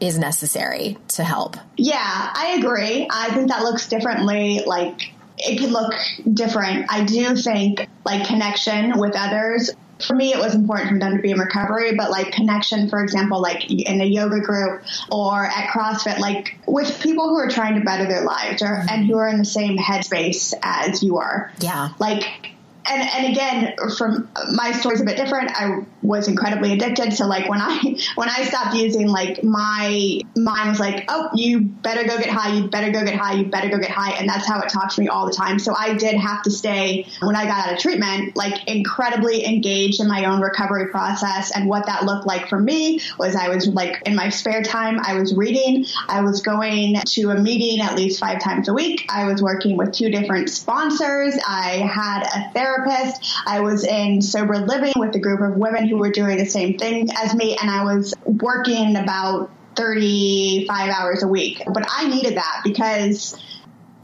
is 0.00 0.18
necessary 0.18 0.98
to 1.08 1.22
help. 1.22 1.56
Yeah, 1.76 1.98
I 1.98 2.56
agree. 2.58 3.08
I 3.10 3.32
think 3.34 3.48
that 3.48 3.62
looks 3.62 3.88
differently 3.88 4.62
like 4.66 5.12
it 5.38 5.58
can 5.58 5.70
look 5.70 5.94
different. 6.32 6.86
I 6.90 7.04
do 7.04 7.36
think 7.36 7.88
like 8.04 8.26
connection 8.26 8.98
with 8.98 9.14
others 9.16 9.70
for 10.04 10.14
me, 10.14 10.32
it 10.32 10.38
was 10.38 10.54
important 10.54 10.90
for 10.90 10.98
them 10.98 11.16
to 11.16 11.22
be 11.22 11.30
in 11.30 11.38
recovery, 11.38 11.94
but 11.94 12.10
like 12.10 12.32
connection, 12.32 12.88
for 12.88 13.02
example, 13.02 13.40
like 13.40 13.70
in 13.70 14.00
a 14.00 14.04
yoga 14.04 14.40
group 14.40 14.82
or 15.10 15.44
at 15.44 15.68
CrossFit, 15.68 16.18
like 16.18 16.58
with 16.66 17.00
people 17.00 17.28
who 17.28 17.36
are 17.36 17.48
trying 17.48 17.74
to 17.78 17.84
better 17.84 18.06
their 18.06 18.24
lives 18.24 18.62
or, 18.62 18.84
and 18.90 19.06
who 19.06 19.16
are 19.16 19.28
in 19.28 19.38
the 19.38 19.44
same 19.44 19.78
headspace 19.78 20.54
as 20.62 21.02
you 21.02 21.18
are. 21.18 21.52
Yeah. 21.58 21.90
Like 21.98 22.51
and 22.86 23.02
and 23.02 23.32
again, 23.32 23.74
from 23.96 24.28
my 24.54 24.72
story's 24.72 25.00
a 25.00 25.04
bit 25.04 25.16
different. 25.16 25.50
I 25.54 25.84
was 26.02 26.26
incredibly 26.26 26.72
addicted. 26.72 27.12
So 27.12 27.26
like 27.26 27.48
when 27.48 27.60
I 27.60 27.96
when 28.16 28.28
I 28.28 28.44
stopped 28.44 28.74
using, 28.74 29.08
like 29.08 29.44
my 29.44 30.20
mind 30.36 30.70
was 30.70 30.80
like, 30.80 31.04
oh, 31.08 31.30
you 31.34 31.60
better 31.60 32.04
go 32.04 32.18
get 32.18 32.28
high. 32.28 32.54
You 32.54 32.68
better 32.68 32.90
go 32.90 33.04
get 33.04 33.14
high. 33.14 33.34
You 33.34 33.46
better 33.46 33.68
go 33.68 33.78
get 33.78 33.90
high. 33.90 34.12
And 34.12 34.28
that's 34.28 34.46
how 34.46 34.60
it 34.60 34.68
talked 34.68 34.96
to 34.96 35.00
me 35.00 35.08
all 35.08 35.26
the 35.26 35.32
time. 35.32 35.58
So 35.58 35.74
I 35.76 35.94
did 35.94 36.16
have 36.16 36.42
to 36.42 36.50
stay 36.50 37.06
when 37.20 37.36
I 37.36 37.44
got 37.44 37.68
out 37.68 37.74
of 37.74 37.78
treatment, 37.78 38.36
like 38.36 38.68
incredibly 38.68 39.46
engaged 39.46 40.00
in 40.00 40.08
my 40.08 40.24
own 40.24 40.40
recovery 40.40 40.88
process. 40.88 41.52
And 41.54 41.68
what 41.68 41.86
that 41.86 42.04
looked 42.04 42.26
like 42.26 42.48
for 42.48 42.58
me 42.58 43.00
was 43.18 43.36
I 43.36 43.48
was 43.48 43.68
like 43.68 44.02
in 44.06 44.16
my 44.16 44.28
spare 44.28 44.62
time, 44.62 44.98
I 45.00 45.14
was 45.14 45.34
reading. 45.34 45.86
I 46.08 46.22
was 46.22 46.42
going 46.42 46.96
to 46.96 47.30
a 47.30 47.38
meeting 47.38 47.80
at 47.80 47.96
least 47.96 48.18
five 48.18 48.42
times 48.42 48.68
a 48.68 48.74
week. 48.74 49.06
I 49.08 49.26
was 49.26 49.42
working 49.42 49.76
with 49.76 49.92
two 49.92 50.10
different 50.10 50.50
sponsors. 50.50 51.38
I 51.46 51.88
had 51.92 52.22
a 52.24 52.52
therapist 52.52 52.71
therapist. 52.72 53.34
I 53.46 53.60
was 53.60 53.84
in 53.84 54.22
sober 54.22 54.58
living 54.58 54.92
with 54.96 55.14
a 55.14 55.18
group 55.18 55.40
of 55.40 55.56
women 55.56 55.88
who 55.88 55.98
were 55.98 56.10
doing 56.10 56.38
the 56.38 56.46
same 56.46 56.78
thing 56.78 57.08
as 57.22 57.34
me, 57.34 57.56
and 57.60 57.70
I 57.70 57.84
was 57.84 58.14
working 58.24 58.96
about 58.96 59.50
35 59.76 60.90
hours 60.90 61.22
a 61.22 61.28
week. 61.28 61.62
But 61.66 61.84
I 61.90 62.08
needed 62.08 62.36
that 62.36 62.60
because 62.64 63.42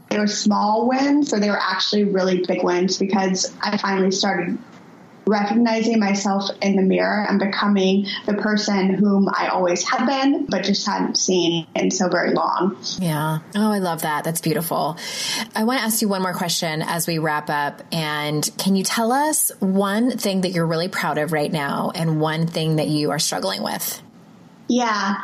they 0.09 0.17
were 0.17 0.27
small 0.27 0.87
wins, 0.87 1.29
so 1.29 1.39
they 1.39 1.49
were 1.49 1.59
actually 1.59 2.05
really 2.05 2.43
big 2.47 2.63
wins 2.63 2.97
because 2.97 3.53
I 3.61 3.77
finally 3.77 4.11
started 4.11 4.57
recognizing 5.29 5.99
myself 5.99 6.49
in 6.61 6.75
the 6.75 6.81
mirror 6.81 7.25
and 7.27 7.39
becoming 7.39 8.07
the 8.25 8.33
person 8.33 8.93
whom 8.93 9.29
I 9.29 9.47
always 9.47 9.83
have 9.89 10.07
been, 10.07 10.45
but 10.45 10.63
just 10.63 10.85
hadn't 10.85 11.17
seen 11.17 11.67
in 11.75 11.91
so 11.91 12.09
very 12.09 12.33
long. 12.33 12.77
Yeah. 12.99 13.39
Oh, 13.55 13.71
I 13.71 13.79
love 13.79 14.01
that. 14.01 14.23
That's 14.23 14.41
beautiful. 14.41 14.97
I 15.55 15.63
want 15.63 15.79
to 15.79 15.85
ask 15.85 16.01
you 16.01 16.09
one 16.09 16.21
more 16.21 16.33
question 16.33 16.81
as 16.81 17.07
we 17.07 17.19
wrap 17.19 17.49
up. 17.49 17.83
And 17.91 18.49
can 18.57 18.75
you 18.75 18.83
tell 18.83 19.11
us 19.11 19.51
one 19.59 20.17
thing 20.17 20.41
that 20.41 20.49
you're 20.49 20.65
really 20.65 20.89
proud 20.89 21.17
of 21.17 21.31
right 21.31 21.51
now 21.51 21.91
and 21.93 22.19
one 22.19 22.47
thing 22.47 22.77
that 22.77 22.87
you 22.87 23.11
are 23.11 23.19
struggling 23.19 23.61
with? 23.61 24.01
Yeah. 24.67 25.15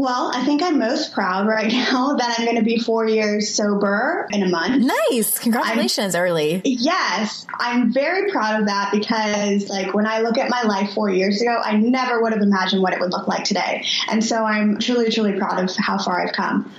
Well, 0.00 0.30
I 0.34 0.46
think 0.46 0.62
I'm 0.62 0.78
most 0.78 1.12
proud 1.12 1.46
right 1.46 1.70
now 1.72 2.16
that 2.16 2.36
I'm 2.38 2.46
going 2.46 2.56
to 2.56 2.62
be 2.62 2.78
four 2.78 3.06
years 3.06 3.54
sober 3.54 4.26
in 4.30 4.42
a 4.42 4.48
month. 4.48 4.82
Nice. 5.10 5.38
Congratulations 5.38 6.14
I'm, 6.14 6.22
early. 6.22 6.62
Yes. 6.64 7.46
I'm 7.58 7.92
very 7.92 8.30
proud 8.30 8.60
of 8.60 8.66
that 8.68 8.92
because, 8.92 9.68
like, 9.68 9.92
when 9.92 10.06
I 10.06 10.20
look 10.20 10.38
at 10.38 10.48
my 10.48 10.62
life 10.62 10.94
four 10.94 11.10
years 11.10 11.42
ago, 11.42 11.54
I 11.62 11.76
never 11.76 12.22
would 12.22 12.32
have 12.32 12.40
imagined 12.40 12.80
what 12.80 12.94
it 12.94 13.00
would 13.00 13.10
look 13.10 13.28
like 13.28 13.44
today. 13.44 13.84
And 14.08 14.24
so 14.24 14.42
I'm 14.42 14.78
truly, 14.78 15.10
truly 15.10 15.38
proud 15.38 15.62
of 15.62 15.76
how 15.76 15.98
far 15.98 16.26
I've 16.26 16.32
come. 16.32 16.72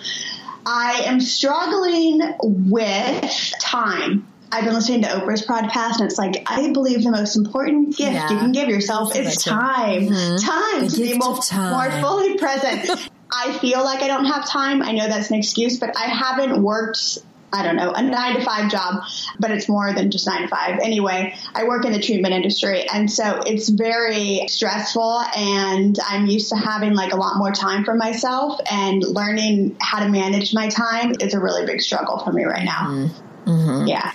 I 0.65 1.03
am 1.05 1.21
struggling 1.21 2.21
with 2.41 3.53
time. 3.59 4.30
I've 4.51 4.65
been 4.65 4.73
listening 4.73 5.03
to 5.03 5.07
Oprah's 5.07 5.45
podcast, 5.45 5.99
and 5.99 6.09
it's 6.09 6.17
like 6.17 6.43
I 6.45 6.71
believe 6.71 7.03
the 7.03 7.11
most 7.11 7.35
important 7.35 7.95
gift 7.95 8.13
yeah. 8.13 8.29
you 8.29 8.37
can 8.37 8.51
give 8.51 8.67
yourself 8.67 9.15
is 9.15 9.37
time. 9.37 10.07
Mm-hmm. 10.07 10.45
Time 10.45 10.85
the 10.85 10.91
to 10.91 11.01
be 11.01 11.17
more, 11.17 11.37
time. 11.37 11.71
more 11.71 12.01
fully 12.01 12.37
present. 12.37 13.09
I 13.33 13.57
feel 13.59 13.83
like 13.83 14.01
I 14.01 14.07
don't 14.07 14.25
have 14.25 14.45
time. 14.47 14.81
I 14.81 14.91
know 14.91 15.07
that's 15.07 15.29
an 15.29 15.37
excuse, 15.37 15.79
but 15.79 15.95
I 15.97 16.03
haven't 16.03 16.61
worked 16.61 17.19
I 17.53 17.63
don't 17.63 17.75
know, 17.75 17.91
a 17.91 18.01
nine 18.01 18.35
to 18.35 18.45
five 18.45 18.71
job, 18.71 19.03
but 19.37 19.51
it's 19.51 19.67
more 19.67 19.93
than 19.93 20.09
just 20.09 20.25
nine 20.25 20.43
to 20.43 20.47
five. 20.47 20.79
Anyway, 20.79 21.35
I 21.53 21.65
work 21.65 21.85
in 21.85 21.91
the 21.91 21.99
treatment 21.99 22.33
industry 22.33 22.87
and 22.87 23.11
so 23.11 23.41
it's 23.45 23.67
very 23.67 24.47
stressful 24.47 25.21
and 25.35 25.97
I'm 26.07 26.27
used 26.27 26.49
to 26.49 26.55
having 26.55 26.93
like 26.93 27.11
a 27.11 27.17
lot 27.17 27.37
more 27.37 27.51
time 27.51 27.83
for 27.83 27.93
myself 27.93 28.61
and 28.71 29.03
learning 29.03 29.75
how 29.81 29.99
to 29.99 30.07
manage 30.07 30.53
my 30.53 30.69
time 30.69 31.13
is 31.19 31.33
a 31.33 31.41
really 31.41 31.65
big 31.65 31.81
struggle 31.81 32.19
for 32.19 32.31
me 32.31 32.45
right 32.45 32.63
now. 32.63 32.87
Mm-hmm. 32.87 33.30
Mm-hmm. 33.45 33.87
Yeah. 33.87 34.11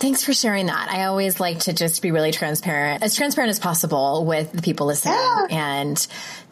Thanks 0.00 0.24
for 0.24 0.32
sharing 0.32 0.66
that. 0.66 0.88
I 0.90 1.04
always 1.04 1.40
like 1.40 1.60
to 1.60 1.74
just 1.74 2.00
be 2.00 2.10
really 2.10 2.32
transparent, 2.32 3.02
as 3.02 3.14
transparent 3.14 3.50
as 3.50 3.58
possible 3.58 4.24
with 4.24 4.50
the 4.50 4.62
people 4.62 4.86
listening. 4.86 5.14
Yeah. 5.14 5.46
And 5.50 5.98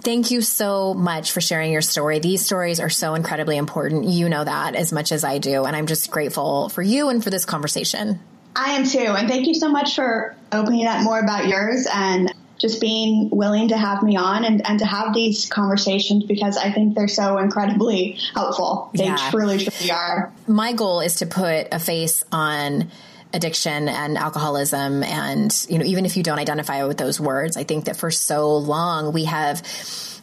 thank 0.01 0.31
you 0.31 0.43
so 0.43 0.93
much 0.93 1.33
for 1.33 1.41
sharing 1.41 1.73
your 1.73 1.81
story. 1.81 2.19
These 2.19 2.45
stories 2.45 2.79
are 2.79 2.91
so 2.91 3.15
incredibly 3.15 3.57
important. 3.57 4.05
You 4.05 4.29
know 4.29 4.45
that 4.45 4.75
as 4.75 4.93
much 4.93 5.13
as 5.13 5.25
I 5.25 5.39
do. 5.39 5.65
And 5.65 5.75
I'm 5.75 5.87
just 5.87 6.11
grateful 6.11 6.69
for 6.69 6.83
you 6.83 7.09
and 7.09 7.25
for 7.25 7.31
this 7.31 7.47
conversation. 7.47 8.21
I 8.55 8.73
am 8.73 8.85
too. 8.85 8.99
And 8.99 9.29
thank 9.29 9.47
you 9.47 9.55
so 9.55 9.71
much 9.71 9.95
for 9.95 10.37
opening 10.53 10.87
up 10.87 11.03
more 11.03 11.19
about 11.19 11.49
yours 11.49 11.87
and 11.91 12.35
just 12.59 12.81
being 12.81 13.31
willing 13.31 13.69
to 13.69 13.77
have 13.77 14.03
me 14.03 14.17
on 14.17 14.45
and, 14.45 14.67
and 14.67 14.81
to 14.81 14.85
have 14.85 15.15
these 15.15 15.47
conversations 15.47 16.25
because 16.25 16.57
I 16.57 16.73
think 16.73 16.95
they're 16.95 17.09
so 17.09 17.39
incredibly 17.39 18.19
helpful. 18.35 18.91
They 18.95 19.05
yeah. 19.05 19.31
truly, 19.31 19.59
truly 19.59 19.91
are. 19.91 20.33
My 20.47 20.73
goal 20.73 21.01
is 21.01 21.17
to 21.17 21.27
put 21.27 21.69
a 21.73 21.79
face 21.79 22.25
on 22.33 22.91
addiction 23.33 23.89
and 23.89 24.17
alcoholism 24.17 25.03
and 25.03 25.67
you 25.69 25.79
know 25.79 25.85
even 25.85 26.07
if 26.07 26.17
you 26.17 26.23
don't 26.23 26.39
identify 26.39 26.83
with 26.85 26.97
those 26.97 27.21
words 27.21 27.59
i 27.59 27.63
think 27.63 27.85
that 27.85 27.95
for 27.95 28.11
so 28.11 28.57
long 28.57 29.13
we 29.13 29.25
have 29.25 29.61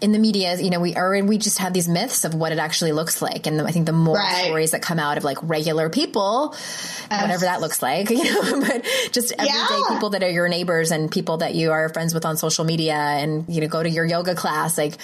in 0.01 0.11
the 0.11 0.19
media 0.19 0.55
you 0.57 0.69
know 0.69 0.79
we 0.79 0.95
are 0.95 1.23
we 1.23 1.37
just 1.37 1.59
have 1.59 1.73
these 1.73 1.87
myths 1.87 2.25
of 2.25 2.33
what 2.33 2.51
it 2.51 2.59
actually 2.59 2.91
looks 2.91 3.21
like 3.21 3.47
and 3.47 3.61
i 3.61 3.71
think 3.71 3.85
the 3.85 3.91
more 3.91 4.15
right. 4.15 4.45
stories 4.45 4.71
that 4.71 4.81
come 4.81 4.99
out 4.99 5.17
of 5.17 5.23
like 5.23 5.37
regular 5.43 5.89
people 5.89 6.53
yes. 6.53 7.21
whatever 7.21 7.45
that 7.45 7.61
looks 7.61 7.81
like 7.81 8.09
you 8.09 8.23
know 8.23 8.59
but 8.61 8.85
just 9.11 9.31
everyday 9.33 9.53
yeah. 9.53 9.85
people 9.89 10.09
that 10.09 10.23
are 10.23 10.29
your 10.29 10.47
neighbors 10.47 10.91
and 10.91 11.11
people 11.11 11.37
that 11.37 11.55
you 11.55 11.71
are 11.71 11.89
friends 11.89 12.13
with 12.13 12.25
on 12.25 12.37
social 12.37 12.65
media 12.65 12.95
and 12.95 13.45
you 13.47 13.61
know 13.61 13.67
go 13.67 13.81
to 13.81 13.89
your 13.89 14.05
yoga 14.05 14.35
class 14.35 14.77
like 14.77 14.97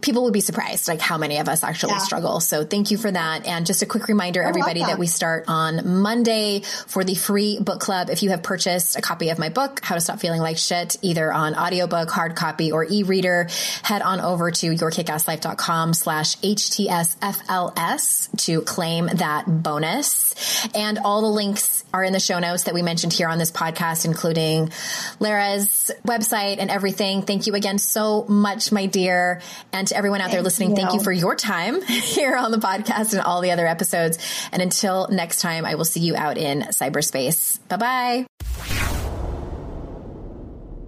people 0.00 0.24
would 0.24 0.32
be 0.32 0.40
surprised 0.40 0.88
like 0.88 1.00
how 1.00 1.18
many 1.18 1.38
of 1.38 1.48
us 1.48 1.62
actually 1.62 1.92
yeah. 1.92 1.98
struggle. 1.98 2.40
So 2.40 2.64
thank 2.64 2.90
you 2.90 2.98
for 2.98 3.10
that. 3.10 3.46
And 3.46 3.66
just 3.66 3.82
a 3.82 3.86
quick 3.86 4.08
reminder, 4.08 4.42
everybody, 4.42 4.80
that 4.80 4.98
we 4.98 5.06
start 5.06 5.44
on 5.48 6.00
Monday 6.00 6.62
for 6.86 7.04
the 7.04 7.14
free 7.14 7.60
book 7.60 7.80
club. 7.80 8.10
If 8.10 8.22
you 8.22 8.30
have 8.30 8.42
purchased 8.42 8.96
a 8.96 9.02
copy 9.02 9.28
of 9.30 9.38
my 9.38 9.48
book, 9.48 9.80
How 9.82 9.94
to 9.94 10.00
Stop 10.00 10.20
Feeling 10.20 10.40
Like 10.40 10.56
Shit, 10.56 10.96
either 11.02 11.32
on 11.32 11.54
audiobook, 11.54 12.10
hard 12.10 12.34
copy, 12.36 12.72
or 12.72 12.84
e-reader, 12.84 13.48
head 13.82 14.02
on 14.02 14.20
over 14.20 14.50
to 14.50 14.70
yourkickasslife.com 14.70 15.94
slash 15.94 16.36
HTSFLS 16.38 18.36
to 18.44 18.62
claim 18.62 19.06
that 19.14 19.44
bonus. 19.46 20.34
And 20.74 20.98
all 20.98 21.22
the 21.22 21.28
links 21.28 21.84
are 21.92 22.04
in 22.04 22.12
the 22.12 22.20
show 22.20 22.38
notes 22.38 22.64
that 22.64 22.74
we 22.74 22.82
mentioned 22.82 23.12
here 23.12 23.28
on 23.28 23.38
this 23.38 23.50
podcast, 23.50 24.04
including 24.04 24.70
Lara's 25.18 25.90
website 26.06 26.58
and 26.58 26.70
everything. 26.70 27.22
Thank 27.22 27.46
you 27.46 27.54
again 27.54 27.78
so 27.78 28.24
much, 28.28 28.70
my 28.72 28.86
dear. 28.86 29.40
And 29.72 29.89
to 29.90 29.96
everyone 29.96 30.20
out 30.20 30.24
thank 30.24 30.32
there 30.32 30.42
listening, 30.42 30.70
you. 30.70 30.76
thank 30.76 30.92
you 30.94 31.00
for 31.00 31.12
your 31.12 31.36
time 31.36 31.80
here 31.86 32.36
on 32.36 32.50
the 32.50 32.58
podcast 32.58 33.12
and 33.12 33.20
all 33.20 33.40
the 33.40 33.52
other 33.52 33.66
episodes. 33.66 34.18
And 34.50 34.62
until 34.62 35.08
next 35.08 35.40
time, 35.40 35.64
I 35.64 35.76
will 35.76 35.84
see 35.84 36.00
you 36.00 36.16
out 36.16 36.38
in 36.38 36.62
cyberspace. 36.62 37.60
Bye 37.68 37.76
bye. 37.76 38.26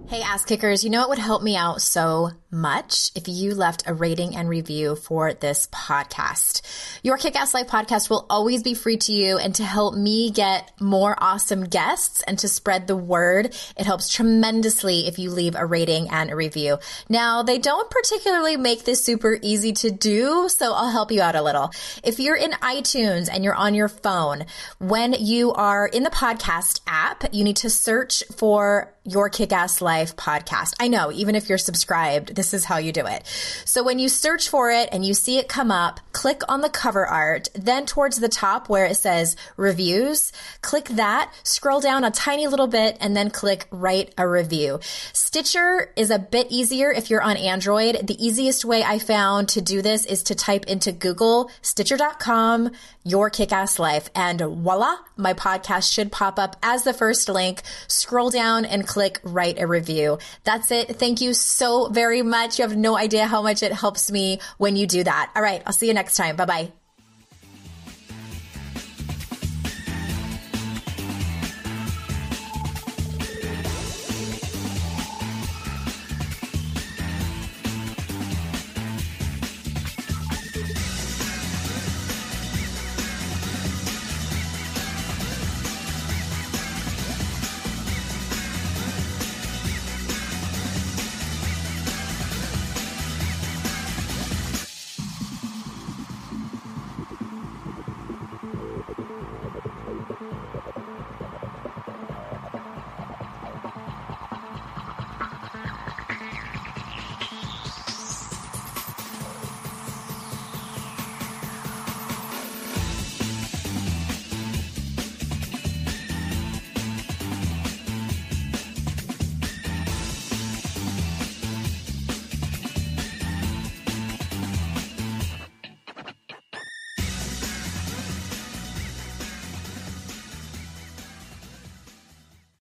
Hey, 0.09 0.21
ass 0.21 0.45
kickers, 0.45 0.83
you 0.83 0.89
know 0.89 1.03
it 1.03 1.09
would 1.09 1.17
help 1.17 1.41
me 1.41 1.55
out 1.55 1.81
so 1.81 2.31
much 2.53 3.11
if 3.15 3.27
you 3.27 3.55
left 3.55 3.83
a 3.87 3.93
rating 3.93 4.35
and 4.35 4.47
review 4.47 4.95
for 4.95 5.33
this 5.33 5.67
podcast. 5.67 6.61
Your 7.03 7.17
Kick 7.17 7.35
Ass 7.35 7.53
Life 7.53 7.67
podcast 7.67 8.09
will 8.09 8.25
always 8.29 8.63
be 8.63 8.75
free 8.75 8.97
to 8.97 9.11
you 9.11 9.37
and 9.37 9.55
to 9.55 9.63
help 9.63 9.95
me 9.95 10.29
get 10.29 10.71
more 10.79 11.15
awesome 11.17 11.63
guests 11.63 12.21
and 12.21 12.37
to 12.39 12.47
spread 12.47 12.87
the 12.87 12.95
word. 12.95 13.55
It 13.75 13.85
helps 13.85 14.07
tremendously 14.07 15.07
if 15.07 15.17
you 15.19 15.31
leave 15.31 15.55
a 15.55 15.65
rating 15.65 16.09
and 16.09 16.29
a 16.29 16.35
review. 16.35 16.77
Now, 17.09 17.43
they 17.43 17.57
don't 17.57 17.89
particularly 17.89 18.55
make 18.55 18.85
this 18.85 19.03
super 19.03 19.37
easy 19.41 19.73
to 19.73 19.91
do, 19.91 20.47
so 20.47 20.73
I'll 20.73 20.91
help 20.91 21.11
you 21.11 21.21
out 21.21 21.35
a 21.35 21.41
little. 21.41 21.71
If 22.03 22.19
you're 22.19 22.37
in 22.37 22.51
iTunes 22.51 23.29
and 23.31 23.43
you're 23.43 23.55
on 23.55 23.73
your 23.73 23.89
phone, 23.89 24.45
when 24.77 25.13
you 25.13 25.51
are 25.53 25.87
in 25.87 26.03
the 26.03 26.09
podcast 26.09 26.81
app, 26.85 27.23
you 27.33 27.43
need 27.43 27.57
to 27.57 27.69
search 27.69 28.23
for 28.35 28.93
your 29.05 29.29
Kick 29.29 29.51
Ass 29.51 29.81
Life 29.81 30.15
podcast. 30.15 30.75
I 30.79 30.87
know, 30.87 31.11
even 31.11 31.35
if 31.35 31.49
you're 31.49 31.57
subscribed, 31.57 32.35
this 32.43 32.53
is 32.53 32.65
how 32.65 32.77
you 32.77 32.91
do 32.91 33.05
it. 33.05 33.25
So 33.63 33.83
when 33.83 33.99
you 33.99 34.09
search 34.09 34.49
for 34.49 34.69
it 34.69 34.89
and 34.91 35.05
you 35.05 35.13
see 35.13 35.37
it 35.37 35.47
come 35.47 35.71
up, 35.71 36.01
click 36.11 36.41
on 36.49 36.59
the 36.59 36.69
cover 36.69 37.05
art, 37.05 37.47
then 37.53 37.85
towards 37.85 38.19
the 38.19 38.27
top 38.27 38.67
where 38.67 38.85
it 38.85 38.95
says 38.95 39.37
reviews, 39.55 40.33
click 40.61 40.85
that, 40.89 41.33
scroll 41.43 41.79
down 41.79 42.03
a 42.03 42.11
tiny 42.11 42.47
little 42.47 42.67
bit, 42.67 42.97
and 42.99 43.15
then 43.15 43.29
click 43.29 43.67
write 43.71 44.13
a 44.17 44.27
review. 44.27 44.79
Stitcher 45.13 45.91
is 45.95 46.11
a 46.11 46.19
bit 46.19 46.47
easier 46.49 46.91
if 46.91 47.09
you're 47.09 47.21
on 47.21 47.37
Android. 47.37 48.07
The 48.07 48.23
easiest 48.23 48.65
way 48.65 48.83
I 48.83 48.99
found 48.99 49.47
to 49.49 49.61
do 49.61 49.81
this 49.81 50.05
is 50.05 50.23
to 50.23 50.35
type 50.35 50.65
into 50.65 50.91
Google, 50.91 51.49
stitcher.com, 51.61 52.71
your 53.05 53.29
kick 53.29 53.51
ass 53.51 53.79
life, 53.79 54.09
and 54.15 54.39
voila, 54.39 54.97
my 55.15 55.33
podcast 55.33 55.91
should 55.91 56.11
pop 56.11 56.37
up 56.37 56.57
as 56.61 56.83
the 56.83 56.93
first 56.93 57.29
link. 57.29 57.61
Scroll 57.87 58.29
down 58.29 58.65
and 58.65 58.87
click 58.87 59.19
write 59.23 59.59
a 59.59 59.67
review. 59.67 60.19
That's 60.43 60.71
it. 60.71 60.97
Thank 60.97 61.21
you 61.21 61.33
so 61.33 61.89
very 61.89 62.21
much. 62.37 62.59
You 62.59 62.63
have 62.67 62.75
no 62.75 62.97
idea 62.97 63.25
how 63.33 63.41
much 63.49 63.63
it 63.63 63.73
helps 63.83 64.11
me 64.11 64.39
when 64.57 64.75
you 64.75 64.85
do 64.87 65.03
that. 65.03 65.31
All 65.35 65.43
right. 65.49 65.61
I'll 65.65 65.79
see 65.79 65.87
you 65.87 65.93
next 65.93 66.15
time. 66.17 66.35
Bye 66.35 66.49
bye. 66.53 66.82